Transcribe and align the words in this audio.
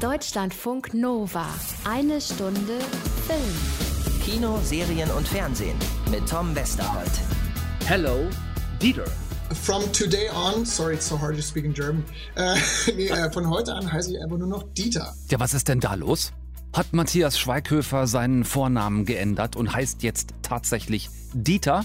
Deutschlandfunk 0.00 0.94
Nova. 0.94 1.44
Eine 1.84 2.22
Stunde 2.22 2.78
Film. 3.26 4.22
Kino, 4.24 4.58
Serien 4.62 5.10
und 5.10 5.28
Fernsehen 5.28 5.76
mit 6.10 6.26
Tom 6.26 6.56
Westerholt. 6.56 7.10
Hello, 7.84 8.26
Dieter. 8.80 9.04
From 9.62 9.82
today 9.92 10.30
on, 10.30 10.64
sorry, 10.64 10.94
it's 10.94 11.06
so 11.06 11.20
hard 11.20 11.36
to 11.36 11.42
speak 11.42 11.66
in 11.66 11.74
German. 11.74 12.02
Äh, 12.34 12.56
nee, 12.96 13.08
äh, 13.08 13.30
von 13.30 13.50
heute 13.50 13.74
an 13.74 13.92
heiße 13.92 14.12
ich 14.12 14.22
einfach 14.22 14.38
nur 14.38 14.48
noch 14.48 14.62
Dieter. 14.72 15.14
Ja, 15.28 15.38
was 15.38 15.52
ist 15.52 15.68
denn 15.68 15.80
da 15.80 15.92
los? 15.92 16.32
Hat 16.72 16.94
Matthias 16.94 17.38
Schweighöfer 17.38 18.06
seinen 18.06 18.44
Vornamen 18.44 19.04
geändert 19.04 19.54
und 19.54 19.74
heißt 19.74 20.02
jetzt 20.02 20.32
tatsächlich 20.40 21.10
Dieter? 21.34 21.84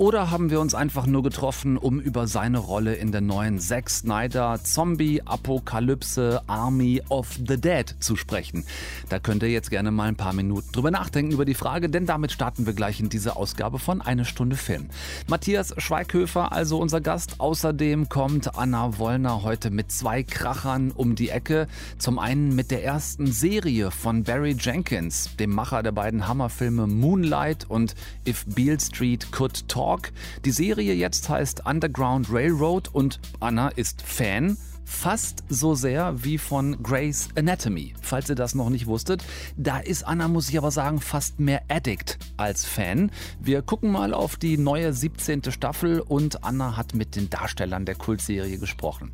Oder 0.00 0.30
haben 0.30 0.48
wir 0.48 0.60
uns 0.60 0.74
einfach 0.74 1.04
nur 1.04 1.22
getroffen, 1.22 1.76
um 1.76 2.00
über 2.00 2.26
seine 2.26 2.56
Rolle 2.56 2.94
in 2.94 3.12
der 3.12 3.20
neuen 3.20 3.58
Zack 3.58 3.90
Snyder 3.90 4.58
Zombie 4.64 5.20
Apokalypse 5.20 6.40
Army 6.46 7.02
of 7.10 7.38
the 7.46 7.60
Dead 7.60 7.94
zu 8.00 8.16
sprechen? 8.16 8.64
Da 9.10 9.18
könnt 9.18 9.42
ihr 9.42 9.50
jetzt 9.50 9.68
gerne 9.68 9.90
mal 9.90 10.08
ein 10.08 10.16
paar 10.16 10.32
Minuten 10.32 10.72
drüber 10.72 10.90
nachdenken 10.90 11.32
über 11.32 11.44
die 11.44 11.52
Frage, 11.52 11.90
denn 11.90 12.06
damit 12.06 12.32
starten 12.32 12.64
wir 12.64 12.72
gleich 12.72 12.98
in 12.98 13.10
diese 13.10 13.36
Ausgabe 13.36 13.78
von 13.78 14.00
Eine 14.00 14.24
Stunde 14.24 14.56
Film. 14.56 14.86
Matthias 15.28 15.74
Schweighöfer, 15.76 16.50
also 16.50 16.78
unser 16.78 17.02
Gast. 17.02 17.34
Außerdem 17.36 18.08
kommt 18.08 18.56
Anna 18.56 18.96
Wollner 18.96 19.42
heute 19.42 19.70
mit 19.70 19.92
zwei 19.92 20.22
Krachern 20.22 20.92
um 20.92 21.14
die 21.14 21.28
Ecke. 21.28 21.66
Zum 21.98 22.18
einen 22.18 22.56
mit 22.56 22.70
der 22.70 22.84
ersten 22.84 23.26
Serie 23.26 23.90
von 23.90 24.24
Barry 24.24 24.56
Jenkins, 24.58 25.36
dem 25.36 25.50
Macher 25.50 25.82
der 25.82 25.92
beiden 25.92 26.26
Hammerfilme 26.26 26.86
Moonlight 26.86 27.68
und 27.68 27.94
If 28.26 28.46
Beale 28.46 28.80
Street 28.80 29.30
Could 29.30 29.68
Talk. 29.68 29.89
Talk. 29.90 30.12
Die 30.44 30.52
Serie 30.52 30.94
jetzt 30.94 31.28
heißt 31.28 31.66
Underground 31.66 32.28
Railroad 32.30 32.90
und 32.92 33.18
Anna 33.40 33.70
ist 33.70 34.02
Fan 34.02 34.56
fast 34.90 35.44
so 35.48 35.74
sehr 35.74 36.24
wie 36.24 36.36
von 36.36 36.82
Grey's 36.82 37.28
Anatomy. 37.36 37.94
Falls 38.02 38.28
ihr 38.28 38.34
das 38.34 38.54
noch 38.54 38.68
nicht 38.68 38.86
wusstet, 38.86 39.24
da 39.56 39.78
ist 39.78 40.02
Anna, 40.02 40.28
muss 40.28 40.50
ich 40.50 40.58
aber 40.58 40.70
sagen, 40.70 41.00
fast 41.00 41.38
mehr 41.40 41.62
Addict 41.68 42.18
als 42.36 42.66
Fan. 42.66 43.10
Wir 43.40 43.62
gucken 43.62 43.92
mal 43.92 44.12
auf 44.12 44.36
die 44.36 44.58
neue 44.58 44.92
17. 44.92 45.52
Staffel 45.52 46.00
und 46.00 46.44
Anna 46.44 46.76
hat 46.76 46.94
mit 46.94 47.16
den 47.16 47.30
Darstellern 47.30 47.86
der 47.86 47.94
Kultserie 47.94 48.58
gesprochen. 48.58 49.12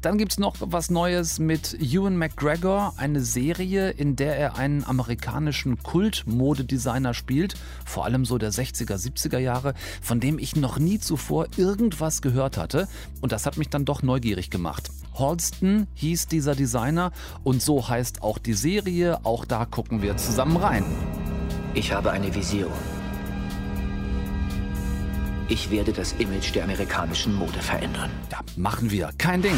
Dann 0.00 0.16
gibt 0.16 0.32
es 0.32 0.38
noch 0.38 0.54
was 0.60 0.90
Neues 0.90 1.38
mit 1.38 1.74
Ewan 1.80 2.16
McGregor, 2.16 2.94
eine 2.96 3.20
Serie, 3.20 3.90
in 3.90 4.16
der 4.16 4.38
er 4.38 4.56
einen 4.56 4.84
amerikanischen 4.84 5.82
Kultmodedesigner 5.82 7.12
spielt, 7.12 7.56
vor 7.84 8.04
allem 8.04 8.24
so 8.24 8.38
der 8.38 8.52
60er, 8.52 8.94
70er 8.94 9.38
Jahre, 9.38 9.74
von 10.00 10.20
dem 10.20 10.38
ich 10.38 10.56
noch 10.56 10.78
nie 10.78 10.98
zuvor 10.98 11.48
irgendwas 11.56 12.22
gehört 12.22 12.56
hatte. 12.56 12.88
Und 13.20 13.32
das 13.32 13.44
hat 13.44 13.58
mich 13.58 13.68
dann 13.68 13.84
doch 13.84 14.02
neugierig 14.02 14.50
gemacht. 14.50 14.90
Holston 15.18 15.86
hieß 15.94 16.26
dieser 16.28 16.54
Designer 16.54 17.12
und 17.44 17.62
so 17.62 17.88
heißt 17.88 18.22
auch 18.22 18.38
die 18.38 18.54
Serie. 18.54 19.20
Auch 19.24 19.44
da 19.44 19.64
gucken 19.64 20.02
wir 20.02 20.16
zusammen 20.16 20.56
rein. 20.56 20.84
Ich 21.74 21.92
habe 21.92 22.10
eine 22.10 22.34
Vision. 22.34 22.72
Ich 25.48 25.70
werde 25.70 25.92
das 25.92 26.12
Image 26.14 26.54
der 26.54 26.64
amerikanischen 26.64 27.34
Mode 27.34 27.60
verändern. 27.60 28.10
Ja, 28.32 28.40
machen 28.56 28.90
wir. 28.90 29.10
Kein 29.16 29.42
Ding. 29.42 29.56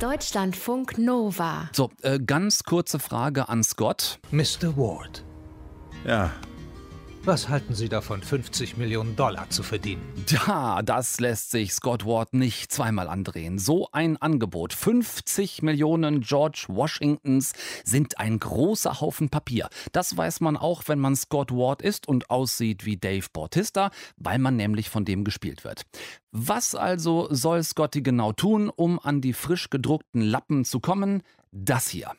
Deutschlandfunk 0.00 0.98
Nova. 0.98 1.68
So, 1.72 1.90
äh, 2.02 2.18
ganz 2.18 2.64
kurze 2.64 2.98
Frage 2.98 3.48
an 3.48 3.62
Scott. 3.62 4.18
Mr. 4.30 4.76
Ward, 4.76 5.24
Ja, 6.06 6.30
was 7.30 7.48
halten 7.48 7.76
Sie 7.76 7.88
davon, 7.88 8.22
50 8.22 8.76
Millionen 8.76 9.14
Dollar 9.14 9.48
zu 9.50 9.62
verdienen? 9.62 10.02
Ja, 10.26 10.82
das 10.82 11.20
lässt 11.20 11.52
sich 11.52 11.72
Scott 11.72 12.04
Ward 12.04 12.34
nicht 12.34 12.72
zweimal 12.72 13.06
andrehen. 13.06 13.60
So 13.60 13.86
ein 13.92 14.16
Angebot. 14.16 14.72
50 14.72 15.62
Millionen 15.62 16.22
George 16.22 16.64
Washingtons 16.66 17.52
sind 17.84 18.18
ein 18.18 18.40
großer 18.40 19.00
Haufen 19.00 19.28
Papier. 19.28 19.68
Das 19.92 20.16
weiß 20.16 20.40
man 20.40 20.56
auch, 20.56 20.82
wenn 20.88 20.98
man 20.98 21.14
Scott 21.14 21.52
Ward 21.52 21.82
ist 21.82 22.08
und 22.08 22.30
aussieht 22.30 22.84
wie 22.84 22.96
Dave 22.96 23.26
Bautista, 23.32 23.92
weil 24.16 24.40
man 24.40 24.56
nämlich 24.56 24.90
von 24.90 25.04
dem 25.04 25.22
gespielt 25.22 25.62
wird. 25.62 25.82
Was 26.32 26.74
also 26.74 27.28
soll 27.30 27.62
Scotty 27.62 28.02
genau 28.02 28.32
tun, 28.32 28.72
um 28.74 28.98
an 28.98 29.20
die 29.20 29.34
frisch 29.34 29.70
gedruckten 29.70 30.20
Lappen 30.20 30.64
zu 30.64 30.80
kommen? 30.80 31.22
Das 31.52 31.88
hier. 31.90 32.10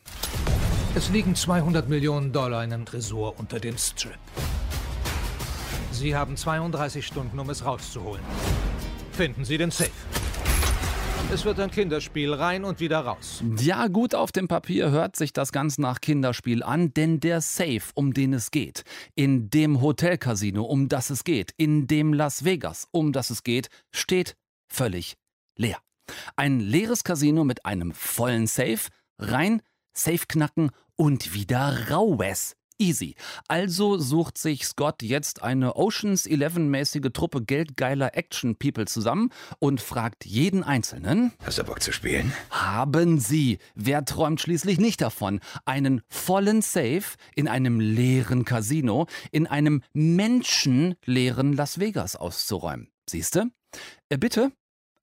Es 0.96 1.10
liegen 1.10 1.36
200 1.36 1.90
Millionen 1.90 2.32
Dollar 2.32 2.64
in 2.64 2.72
einem 2.72 2.86
Tresor 2.86 3.38
unter 3.38 3.60
dem 3.60 3.78
Strip. 3.78 4.18
Sie 6.02 6.16
haben 6.16 6.36
32 6.36 7.06
Stunden, 7.06 7.38
um 7.38 7.48
es 7.52 7.64
rauszuholen. 7.64 8.24
Finden 9.12 9.46
Sie 9.46 9.60
den 9.60 9.70
Safe. 9.70 9.92
Es 11.32 11.46
wird 11.46 11.60
ein 11.60 11.70
Kinderspiel 11.70 12.34
rein 12.34 12.66
und 12.66 12.80
wieder 12.80 13.02
raus. 13.02 13.44
Ja, 13.60 13.86
gut 13.86 14.16
auf 14.16 14.32
dem 14.32 14.48
Papier 14.48 14.90
hört 14.90 15.16
sich 15.16 15.32
das 15.32 15.52
ganz 15.52 15.78
nach 15.78 16.02
Kinderspiel 16.02 16.64
an, 16.64 16.92
denn 16.92 17.20
der 17.20 17.40
Safe, 17.40 17.84
um 17.94 18.16
den 18.16 18.34
es 18.34 18.50
geht, 18.50 18.84
in 19.14 19.52
dem 19.52 19.80
Hotelcasino, 19.80 20.64
um 20.64 20.90
das 20.90 21.12
es 21.12 21.24
geht, 21.24 21.54
in 21.58 21.86
dem 21.86 22.14
Las 22.14 22.46
Vegas, 22.46 22.88
um 22.90 23.14
das 23.14 23.30
es 23.30 23.44
geht, 23.44 23.70
steht 23.92 24.36
völlig 24.68 25.18
leer. 25.56 25.78
Ein 26.36 26.62
leeres 26.62 27.04
Casino 27.04 27.44
mit 27.44 27.64
einem 27.68 27.92
vollen 27.92 28.48
Safe, 28.48 28.90
rein, 29.20 29.62
Safe 29.94 30.26
knacken 30.28 30.72
und 30.96 31.36
wieder 31.36 31.92
raus. 31.92 32.56
Easy. 32.82 33.14
Also 33.48 34.00
sucht 34.00 34.40
sich 34.40 34.66
Scott 34.66 35.04
jetzt 35.04 35.44
eine 35.44 35.76
Oceans 35.76 36.26
11-mäßige 36.26 37.14
Truppe 37.14 37.44
geldgeiler 37.44 38.18
Action-People 38.18 38.86
zusammen 38.86 39.30
und 39.60 39.82
fragt 39.82 40.26
jeden 40.26 40.64
Einzelnen: 40.64 41.32
hast 41.46 41.60
du 41.60 41.64
Bock 41.64 41.84
zu 41.84 41.94
spielen? 41.94 42.34
Haben 42.50 43.20
Sie, 43.20 43.60
wer 43.76 44.04
träumt 44.04 44.42
schließlich 44.42 44.80
nicht 44.80 45.02
davon, 45.02 45.42
einen 45.66 46.02
vollen 46.10 46.64
Safe 46.64 47.04
in 47.36 47.48
einem 47.48 47.80
leeren 47.80 48.46
Casino, 48.46 49.06
in 49.32 49.46
einem 49.46 49.84
menschenleeren 49.94 51.54
Las 51.54 51.80
Vegas 51.80 52.16
auszuräumen? 52.16 52.90
Siehste? 53.08 53.52
Äh, 54.10 54.18
bitte? 54.18 54.52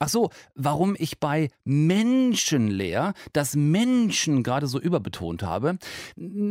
Ach 0.00 0.08
so, 0.08 0.30
warum 0.54 0.94
ich 0.96 1.18
bei 1.18 1.50
menschenleer 1.64 3.14
das 3.32 3.56
Menschen 3.56 4.44
gerade 4.44 4.68
so 4.68 4.78
überbetont 4.78 5.42
habe. 5.42 5.78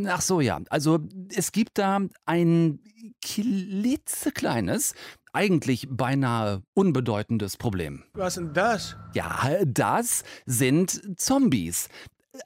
Ach 0.06 0.20
so, 0.20 0.40
ja. 0.40 0.60
Also 0.68 0.98
es 1.34 1.52
gibt 1.52 1.78
da 1.78 2.00
ein 2.26 2.80
klitzekleines, 3.22 4.94
eigentlich 5.32 5.86
beinahe 5.90 6.62
unbedeutendes 6.74 7.56
Problem. 7.56 8.04
Was 8.12 8.34
denn 8.34 8.52
das? 8.52 8.96
Ja, 9.14 9.64
das 9.64 10.24
sind 10.44 11.18
Zombies. 11.18 11.88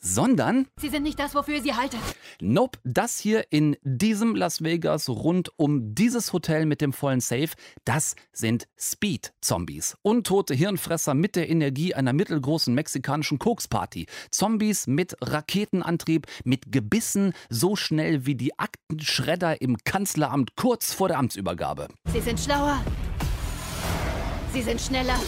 sondern 0.00 0.66
Sie 0.80 0.88
sind 0.88 1.02
nicht 1.02 1.18
das, 1.18 1.34
wofür 1.34 1.56
ihr 1.56 1.62
sie 1.62 1.74
haltet. 1.74 2.00
Nope, 2.40 2.78
das 2.84 3.18
hier 3.18 3.44
in 3.50 3.76
diesem 3.82 4.34
Las 4.34 4.62
Vegas 4.62 5.08
rund 5.08 5.50
um 5.56 5.94
dieses 5.94 6.32
Hotel 6.32 6.66
mit 6.66 6.80
dem 6.80 6.92
vollen 6.92 7.20
Safe, 7.20 7.50
das 7.84 8.16
sind 8.32 8.66
Speed-Zombies. 8.78 9.96
Untote 10.02 10.54
Hirnfresser 10.54 11.14
mit 11.14 11.36
der 11.36 11.50
Energie 11.50 11.94
einer 11.94 12.12
mittelgroßen 12.12 12.74
mexikanischen 12.74 13.38
Koksparty. 13.38 14.06
Zombies 14.30 14.86
mit 14.86 15.16
Raketenantrieb, 15.20 16.26
mit 16.44 16.72
Gebissen 16.72 17.34
so 17.48 17.76
schnell 17.76 18.26
wie 18.26 18.34
die 18.34 18.58
Aktenschredder 18.58 19.60
im 19.60 19.76
Kanzleramt 19.84 20.56
kurz 20.56 20.92
vor 20.92 21.08
der 21.08 21.18
Amtsübergabe. 21.18 21.88
Sie 22.12 22.20
sind 22.20 22.40
schlauer. 22.40 22.82
Sie 24.52 24.62
sind 24.62 24.80
schneller. 24.80 25.18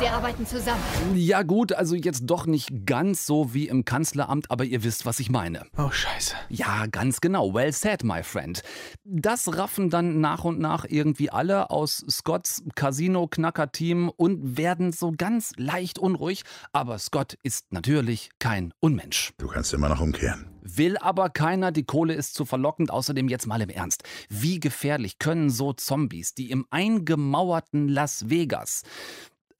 Sie 0.00 0.06
arbeiten 0.06 0.46
zusammen. 0.46 0.80
Ja 1.14 1.42
gut, 1.42 1.72
also 1.72 1.96
jetzt 1.96 2.22
doch 2.26 2.46
nicht 2.46 2.86
ganz 2.86 3.26
so 3.26 3.52
wie 3.52 3.66
im 3.66 3.84
Kanzleramt, 3.84 4.48
aber 4.48 4.64
ihr 4.64 4.84
wisst, 4.84 5.06
was 5.06 5.18
ich 5.18 5.28
meine. 5.28 5.66
Oh, 5.76 5.90
scheiße. 5.90 6.36
Ja, 6.50 6.86
ganz 6.86 7.20
genau. 7.20 7.52
Well 7.52 7.72
said, 7.72 8.04
my 8.04 8.22
friend. 8.22 8.62
Das 9.04 9.56
raffen 9.58 9.90
dann 9.90 10.20
nach 10.20 10.44
und 10.44 10.60
nach 10.60 10.84
irgendwie 10.88 11.30
alle 11.30 11.70
aus 11.70 12.04
Scotts 12.08 12.62
Casino-Knacker-Team 12.76 14.08
und 14.08 14.56
werden 14.56 14.92
so 14.92 15.12
ganz 15.16 15.52
leicht 15.56 15.98
unruhig. 15.98 16.42
Aber 16.72 16.98
Scott 16.98 17.36
ist 17.42 17.72
natürlich 17.72 18.30
kein 18.38 18.72
Unmensch. 18.78 19.32
Du 19.38 19.48
kannst 19.48 19.74
immer 19.74 19.88
noch 19.88 20.00
umkehren. 20.00 20.46
Will 20.62 20.96
aber 20.98 21.30
keiner, 21.30 21.72
die 21.72 21.84
Kohle 21.84 22.14
ist 22.14 22.34
zu 22.34 22.44
verlockend. 22.44 22.90
Außerdem 22.92 23.28
jetzt 23.28 23.46
mal 23.46 23.60
im 23.62 23.70
Ernst. 23.70 24.04
Wie 24.28 24.60
gefährlich 24.60 25.18
können 25.18 25.50
so 25.50 25.72
Zombies, 25.72 26.34
die 26.34 26.50
im 26.50 26.66
eingemauerten 26.70 27.88
Las 27.88 28.28
Vegas, 28.30 28.82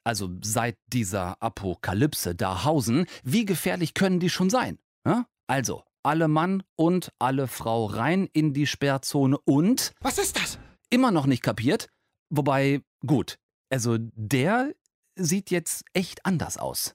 also 0.09 0.31
seit 0.43 0.79
dieser 0.87 1.37
Apokalypse 1.43 2.35
da 2.35 2.65
hausen, 2.65 3.05
wie 3.25 3.45
gefährlich 3.45 3.93
können 3.93 4.21
die 4.21 4.31
schon 4.31 4.49
sein? 4.49 4.79
Ja? 5.07 5.27
Also, 5.47 5.83
alle 6.03 6.29
Mann 6.29 6.63
und 6.77 7.13
alle 7.19 7.47
Frau 7.47 7.85
rein 7.85 8.27
in 8.33 8.55
die 8.55 8.67
Sperrzone 8.67 9.37
und 9.45 9.93
Was 10.01 10.17
ist 10.17 10.37
das? 10.41 10.59
immer 10.89 11.11
noch 11.11 11.27
nicht 11.27 11.43
kapiert. 11.43 11.89
Wobei, 12.31 12.81
gut, 13.07 13.37
also 13.71 13.99
der 14.15 14.73
sieht 15.15 15.51
jetzt 15.51 15.85
echt 15.93 16.25
anders 16.25 16.57
aus. 16.57 16.95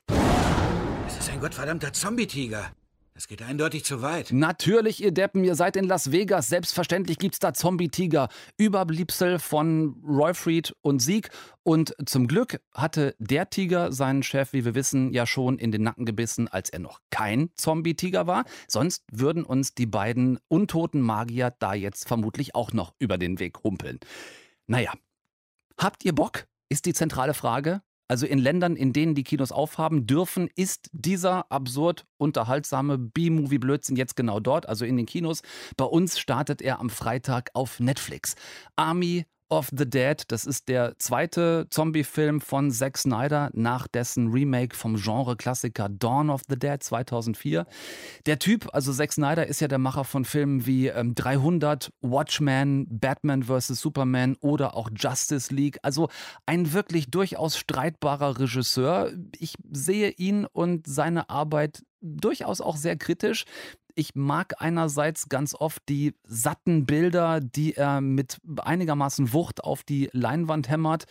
Es 1.06 1.20
ist 1.20 1.30
ein 1.30 1.40
gottverdammter 1.40 1.94
Zombie-Tiger. 1.94 2.72
Das 3.16 3.28
geht 3.28 3.44
eindeutig 3.44 3.86
zu 3.86 4.02
weit. 4.02 4.32
Natürlich, 4.32 5.04
ihr 5.04 5.12
Deppen, 5.12 5.44
ihr 5.44 5.54
seid 5.54 5.76
in 5.76 5.86
Las 5.86 6.12
Vegas. 6.12 6.48
Selbstverständlich 6.48 7.20
gibt's 7.20 7.38
da 7.38 7.54
Zombie-Tiger. 7.54 8.28
Überbliebsel 8.58 9.38
von 9.38 10.02
Royfried 10.04 10.76
und 10.82 11.00
Sieg. 11.00 11.30
Und 11.62 11.96
zum 12.08 12.28
Glück 12.28 12.60
hatte 12.74 13.16
der 13.20 13.52
Tiger 13.52 13.92
seinen 13.92 14.24
Chef, 14.24 14.52
wie 14.54 14.66
wir 14.66 14.74
wissen, 14.74 15.14
ja 15.14 15.28
schon 15.28 15.60
in 15.60 15.72
den 15.72 15.84
Nacken 15.84 16.06
gebissen, 16.06 16.48
als 16.48 16.72
er 16.72 16.80
noch 16.80 17.02
kein 17.12 17.52
Zombie-Tiger 17.56 18.26
war. 18.26 18.46
Sonst 18.68 19.04
würden 19.12 19.44
uns 19.44 19.76
die 19.76 19.86
beiden 19.86 20.40
untoten 20.48 21.02
Magier 21.02 21.54
da 21.60 21.76
jetzt 21.76 22.08
vermutlich 22.08 22.56
auch 22.56 22.74
noch 22.74 22.96
über 22.98 23.20
den 23.20 23.38
Weg 23.38 23.64
humpeln. 23.64 24.00
Naja, 24.66 24.92
habt 25.78 26.04
ihr 26.04 26.16
Bock? 26.16 26.48
Ist 26.68 26.88
die 26.88 26.94
zentrale 26.94 27.36
Frage. 27.36 27.84
Also 28.14 28.28
in 28.28 28.38
Ländern, 28.38 28.76
in 28.76 28.94
denen 28.94 29.16
die 29.16 29.24
Kinos 29.24 29.52
aufhaben 29.52 30.06
dürfen, 30.06 30.48
ist 30.56 30.88
dieser 30.92 31.52
absurd 31.52 32.06
unterhaltsame 32.18 33.00
B-Movie-Blödsinn 33.00 33.96
jetzt 33.96 34.16
genau 34.16 34.40
dort, 34.40 34.70
also 34.70 34.86
in 34.86 34.98
den 34.98 35.08
Kinos. 35.08 35.42
Bei 35.78 35.86
uns 35.86 36.20
startet 36.20 36.62
er 36.62 36.80
am 36.80 36.92
Freitag 36.92 37.50
auf 37.56 37.80
Netflix. 37.80 38.36
Army 38.76 39.26
of 39.50 39.70
the 39.76 39.90
Dead, 39.90 40.24
das 40.28 40.46
ist 40.46 40.68
der 40.68 40.98
zweite 40.98 41.68
Zombie-Film 41.70 42.42
von 42.42 42.72
Zack 42.72 42.98
Snyder 42.98 43.50
nach 43.54 43.88
dessen 43.88 44.32
Remake 44.32 44.76
vom 44.76 44.96
Genre-Klassiker 44.96 45.90
Dawn 45.90 46.30
of 46.30 46.42
the 46.50 46.58
Dead 46.58 46.82
2004. 46.82 47.66
Der 48.26 48.40
Typ, 48.40 48.70
also 48.74 48.92
Zack 48.92 49.14
Snyder, 49.14 49.48
ist 49.48 49.62
ja 49.62 49.68
der 49.68 49.78
Macher 49.78 50.04
von 50.04 50.26
Filmen 50.26 50.66
wie 50.66 50.88
ähm, 50.88 51.16
300, 51.16 51.92
Watchmen, 52.02 52.88
Batman 52.90 53.44
vs. 53.44 53.68
Superman 53.68 54.36
oder 54.42 54.76
auch 54.76 54.90
Justice 54.96 55.54
League. 55.54 55.78
Also 55.84 56.10
ein 56.46 56.74
wirklich 56.74 57.12
durchaus 57.12 57.58
streitbarer 57.58 58.40
Regisseur. 58.40 59.12
Ich 59.38 59.56
sehe 59.72 60.10
ihn 60.12 60.46
und 60.46 60.88
seine 60.88 61.30
Arbeit 61.30 61.84
durchaus 62.02 62.60
auch 62.60 62.76
sehr 62.76 62.98
kritisch 62.98 63.46
ich 63.96 64.16
mag 64.16 64.56
einerseits 64.60 65.30
ganz 65.30 65.56
oft 65.56 65.82
die 65.90 66.14
satten 66.24 66.86
Bilder, 66.86 67.40
die 67.40 67.76
er 67.76 68.02
mit 68.02 68.38
einigermaßen 68.58 69.34
Wucht 69.34 69.64
auf 69.64 69.84
die 69.84 70.10
Leinwand 70.14 70.70
hämmert. 70.70 71.06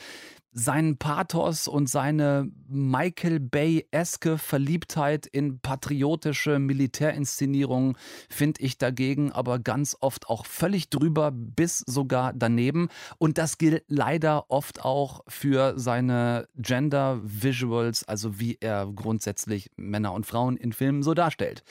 Sein 0.55 0.99
Pathos 0.99 1.67
und 1.67 1.88
seine 1.88 2.50
Michael 2.69 3.40
Bay-eske 3.40 4.37
Verliebtheit 4.37 5.26
in 5.26 5.61
patriotische 5.61 6.58
Militärinszenierungen 6.58 7.96
finde 8.29 8.61
ich 8.61 8.76
dagegen 8.76 9.32
aber 9.32 9.58
ganz 9.58 9.96
oft 10.00 10.29
auch 10.29 10.44
völlig 10.44 10.90
drüber 10.90 11.31
bis 11.32 11.79
sogar 11.79 12.34
daneben. 12.34 12.88
Und 13.17 13.38
das 13.38 13.56
gilt 13.56 13.84
leider 13.88 14.50
oft 14.50 14.84
auch 14.84 15.23
für 15.26 15.79
seine 15.79 16.46
Gender 16.56 17.20
Visuals, 17.23 18.06
also 18.06 18.38
wie 18.38 18.58
er 18.61 18.87
grundsätzlich 18.94 19.70
Männer 19.76 20.12
und 20.12 20.26
Frauen 20.26 20.58
in 20.58 20.75
Filmen 20.75 21.02
so 21.02 21.14
darstellt. 21.14 21.64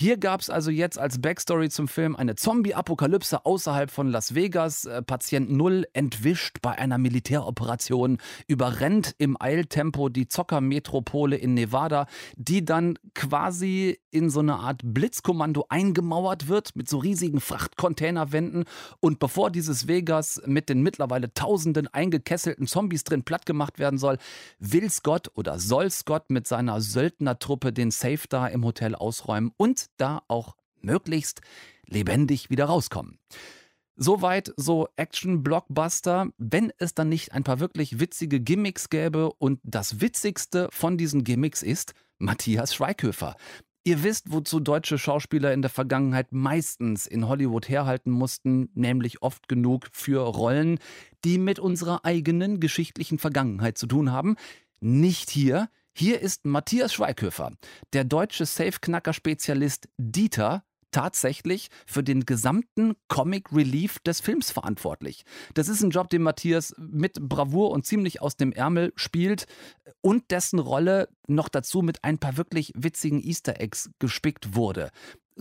Hier 0.00 0.16
gab 0.16 0.40
es 0.40 0.48
also 0.48 0.70
jetzt 0.70 0.96
als 0.96 1.20
Backstory 1.20 1.70
zum 1.70 1.88
Film 1.88 2.14
eine 2.14 2.36
Zombie-Apokalypse 2.36 3.44
außerhalb 3.44 3.90
von 3.90 4.06
Las 4.06 4.36
Vegas. 4.36 4.84
Äh, 4.84 5.02
Patient 5.02 5.50
Null 5.50 5.86
entwischt 5.92 6.58
bei 6.62 6.78
einer 6.78 6.98
Militäroperation, 6.98 8.18
überrennt 8.46 9.16
im 9.18 9.36
Eiltempo 9.40 10.08
die 10.08 10.28
Zockermetropole 10.28 11.34
in 11.34 11.54
Nevada, 11.54 12.06
die 12.36 12.64
dann 12.64 12.96
quasi 13.16 13.98
in 14.12 14.30
so 14.30 14.38
eine 14.38 14.60
Art 14.60 14.82
Blitzkommando 14.84 15.66
eingemauert 15.68 16.46
wird 16.46 16.76
mit 16.76 16.88
so 16.88 16.98
riesigen 16.98 17.40
Frachtcontainerwänden. 17.40 18.66
Und 19.00 19.18
bevor 19.18 19.50
dieses 19.50 19.88
Vegas 19.88 20.40
mit 20.46 20.68
den 20.68 20.80
mittlerweile 20.80 21.34
tausenden 21.34 21.88
eingekesselten 21.88 22.68
Zombies 22.68 23.02
drin 23.02 23.24
plattgemacht 23.24 23.80
werden 23.80 23.98
soll, 23.98 24.18
will 24.60 24.88
Scott 24.90 25.32
oder 25.34 25.58
soll 25.58 25.90
Scott 25.90 26.30
mit 26.30 26.46
seiner 26.46 26.80
Söldnertruppe 26.80 27.72
den 27.72 27.90
Safe 27.90 28.28
da 28.28 28.46
im 28.46 28.64
Hotel 28.64 28.94
ausräumen 28.94 29.50
und 29.56 29.87
da 29.96 30.22
auch 30.28 30.56
möglichst 30.80 31.40
lebendig 31.86 32.50
wieder 32.50 32.66
rauskommen. 32.66 33.18
Soweit 33.96 34.52
so 34.56 34.86
Action-Blockbuster, 34.94 36.28
wenn 36.38 36.72
es 36.78 36.94
dann 36.94 37.08
nicht 37.08 37.32
ein 37.32 37.42
paar 37.42 37.58
wirklich 37.58 37.98
witzige 37.98 38.38
Gimmicks 38.38 38.90
gäbe 38.90 39.32
und 39.32 39.58
das 39.64 40.00
witzigste 40.00 40.68
von 40.70 40.96
diesen 40.96 41.24
Gimmicks 41.24 41.64
ist 41.64 41.94
Matthias 42.18 42.74
Schweighöfer. 42.74 43.34
Ihr 43.88 44.04
wisst, 44.04 44.30
wozu 44.30 44.60
deutsche 44.60 44.98
Schauspieler 44.98 45.52
in 45.52 45.62
der 45.62 45.70
Vergangenheit 45.70 46.30
meistens 46.30 47.06
in 47.06 47.26
Hollywood 47.26 47.68
herhalten 47.68 48.10
mussten, 48.10 48.68
nämlich 48.74 49.22
oft 49.22 49.48
genug 49.48 49.88
für 49.92 50.20
Rollen, 50.20 50.78
die 51.24 51.38
mit 51.38 51.58
unserer 51.58 52.04
eigenen 52.04 52.60
geschichtlichen 52.60 53.18
Vergangenheit 53.18 53.78
zu 53.78 53.86
tun 53.86 54.12
haben. 54.12 54.36
Nicht 54.80 55.30
hier. 55.30 55.70
Hier 56.00 56.20
ist 56.20 56.46
Matthias 56.46 56.92
Schweighöfer, 56.92 57.50
der 57.92 58.04
deutsche 58.04 58.46
Safe-Knacker-Spezialist 58.46 59.88
Dieter, 59.98 60.62
tatsächlich 60.92 61.70
für 61.86 62.04
den 62.04 62.24
gesamten 62.24 62.94
Comic 63.08 63.52
Relief 63.52 63.98
des 64.06 64.20
Films 64.20 64.52
verantwortlich. 64.52 65.24
Das 65.54 65.66
ist 65.66 65.82
ein 65.82 65.90
Job, 65.90 66.08
den 66.08 66.22
Matthias 66.22 66.72
mit 66.78 67.14
Bravour 67.20 67.72
und 67.72 67.84
ziemlich 67.84 68.22
aus 68.22 68.36
dem 68.36 68.52
Ärmel 68.52 68.92
spielt 68.94 69.46
und 70.00 70.30
dessen 70.30 70.60
Rolle 70.60 71.08
noch 71.26 71.48
dazu 71.48 71.82
mit 71.82 72.04
ein 72.04 72.18
paar 72.18 72.36
wirklich 72.36 72.72
witzigen 72.76 73.20
Easter 73.20 73.60
Eggs 73.60 73.90
gespickt 73.98 74.54
wurde. 74.54 74.90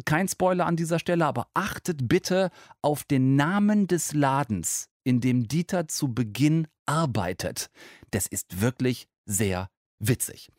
Kein 0.05 0.27
Spoiler 0.27 0.65
an 0.65 0.75
dieser 0.75 0.97
Stelle, 0.97 1.27
aber 1.27 1.49
achtet 1.53 2.09
bitte 2.09 2.49
auf 2.81 3.03
den 3.03 3.35
Namen 3.35 3.85
des 3.85 4.11
Ladens, 4.13 4.89
in 5.03 5.21
dem 5.21 5.47
Dieter 5.47 5.87
zu 5.87 6.15
Beginn 6.15 6.67
arbeitet. 6.87 7.69
Das 8.09 8.25
ist 8.25 8.59
wirklich 8.59 9.07
sehr 9.27 9.69
witzig. 9.99 10.49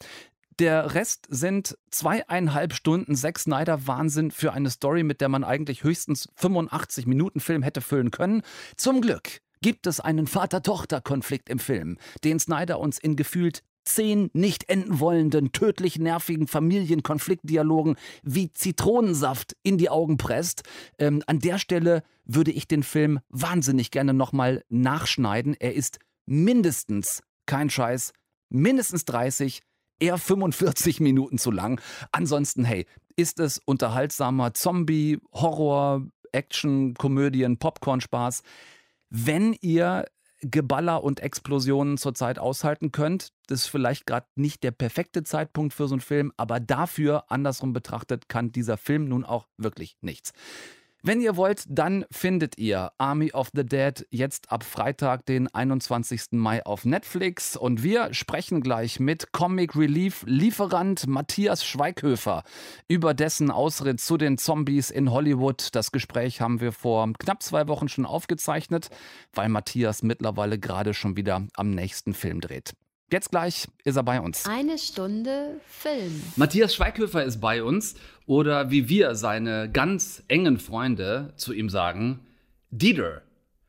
Der 0.58 0.94
Rest 0.94 1.26
sind 1.30 1.78
zweieinhalb 1.90 2.74
Stunden 2.74 3.14
Zack 3.14 3.38
Snyder 3.38 3.86
Wahnsinn 3.86 4.32
für 4.32 4.52
eine 4.52 4.70
Story, 4.70 5.04
mit 5.04 5.20
der 5.20 5.28
man 5.28 5.44
eigentlich 5.44 5.84
höchstens 5.84 6.28
85 6.34 7.06
Minuten 7.06 7.38
Film 7.38 7.62
hätte 7.62 7.80
füllen 7.80 8.10
können. 8.10 8.42
Zum 8.76 9.00
Glück 9.00 9.40
gibt 9.60 9.86
es 9.86 10.00
einen 10.00 10.26
Vater-Tochter-Konflikt 10.26 11.48
im 11.48 11.60
Film, 11.60 11.96
den 12.24 12.40
Snyder 12.40 12.80
uns 12.80 12.98
in 12.98 13.14
gefühlt 13.14 13.62
zehn 13.84 14.30
nicht 14.34 14.68
enden 14.68 15.00
wollenden, 15.00 15.52
tödlich 15.52 15.98
nervigen 15.98 16.46
Familienkonfliktdialogen 16.46 17.96
wie 18.22 18.52
Zitronensaft 18.52 19.56
in 19.62 19.78
die 19.78 19.90
Augen 19.90 20.18
presst. 20.18 20.62
Ähm, 20.98 21.22
an 21.26 21.38
der 21.38 21.58
Stelle 21.58 22.02
würde 22.24 22.50
ich 22.50 22.68
den 22.68 22.82
Film 22.82 23.20
wahnsinnig 23.30 23.90
gerne 23.90 24.12
nochmal 24.12 24.62
nachschneiden. 24.68 25.56
Er 25.58 25.74
ist 25.74 25.98
mindestens, 26.26 27.22
kein 27.46 27.70
Scheiß, 27.70 28.12
mindestens 28.50 29.04
30, 29.04 29.62
eher 30.00 30.18
45 30.18 31.00
Minuten 31.00 31.38
zu 31.38 31.50
lang. 31.50 31.80
Ansonsten, 32.12 32.64
hey, 32.64 32.86
ist 33.16 33.40
es 33.40 33.60
unterhaltsamer 33.64 34.54
Zombie, 34.54 35.18
Horror, 35.32 36.06
Action, 36.32 36.94
Komödien, 36.94 37.58
Popcorn-Spaß. 37.58 38.42
Wenn 39.10 39.54
ihr 39.54 40.04
Geballer 40.40 41.02
und 41.02 41.20
Explosionen 41.20 41.98
zurzeit 41.98 42.38
aushalten 42.38 42.92
könnt, 42.92 43.32
das 43.48 43.62
ist 43.62 43.66
vielleicht 43.66 44.06
gerade 44.06 44.26
nicht 44.36 44.62
der 44.62 44.70
perfekte 44.70 45.24
Zeitpunkt 45.24 45.74
für 45.74 45.88
so 45.88 45.94
einen 45.94 46.00
Film, 46.00 46.32
aber 46.36 46.60
dafür, 46.60 47.24
andersrum 47.28 47.72
betrachtet, 47.72 48.28
kann 48.28 48.52
dieser 48.52 48.76
Film 48.76 49.06
nun 49.06 49.24
auch 49.24 49.48
wirklich 49.56 49.96
nichts. 50.00 50.32
Wenn 51.08 51.22
ihr 51.22 51.38
wollt, 51.38 51.64
dann 51.66 52.04
findet 52.10 52.58
ihr 52.58 52.92
Army 52.98 53.32
of 53.32 53.48
the 53.54 53.64
Dead 53.64 54.06
jetzt 54.10 54.52
ab 54.52 54.62
Freitag, 54.62 55.24
den 55.24 55.48
21. 55.48 56.32
Mai 56.32 56.66
auf 56.66 56.84
Netflix. 56.84 57.56
Und 57.56 57.82
wir 57.82 58.12
sprechen 58.12 58.60
gleich 58.60 59.00
mit 59.00 59.32
Comic 59.32 59.74
Relief 59.74 60.22
Lieferant 60.26 61.06
Matthias 61.06 61.64
Schweighöfer 61.64 62.42
über 62.88 63.14
dessen 63.14 63.50
Ausritt 63.50 64.02
zu 64.02 64.18
den 64.18 64.36
Zombies 64.36 64.90
in 64.90 65.10
Hollywood. 65.10 65.70
Das 65.72 65.92
Gespräch 65.92 66.42
haben 66.42 66.60
wir 66.60 66.72
vor 66.72 67.10
knapp 67.18 67.42
zwei 67.42 67.68
Wochen 67.68 67.88
schon 67.88 68.04
aufgezeichnet, 68.04 68.90
weil 69.32 69.48
Matthias 69.48 70.02
mittlerweile 70.02 70.58
gerade 70.58 70.92
schon 70.92 71.16
wieder 71.16 71.46
am 71.56 71.70
nächsten 71.70 72.12
Film 72.12 72.42
dreht. 72.42 72.74
Jetzt 73.10 73.30
gleich 73.30 73.66
ist 73.84 73.96
er 73.96 74.02
bei 74.02 74.20
uns. 74.20 74.44
Eine 74.44 74.76
Stunde 74.76 75.60
Film. 75.66 76.22
Matthias 76.36 76.74
Schweighöfer 76.74 77.24
ist 77.24 77.40
bei 77.40 77.62
uns 77.62 77.94
oder 78.26 78.70
wie 78.70 78.90
wir 78.90 79.14
seine 79.14 79.70
ganz 79.70 80.22
engen 80.28 80.58
Freunde 80.58 81.32
zu 81.36 81.54
ihm 81.54 81.70
sagen, 81.70 82.20
Dieter. 82.70 83.22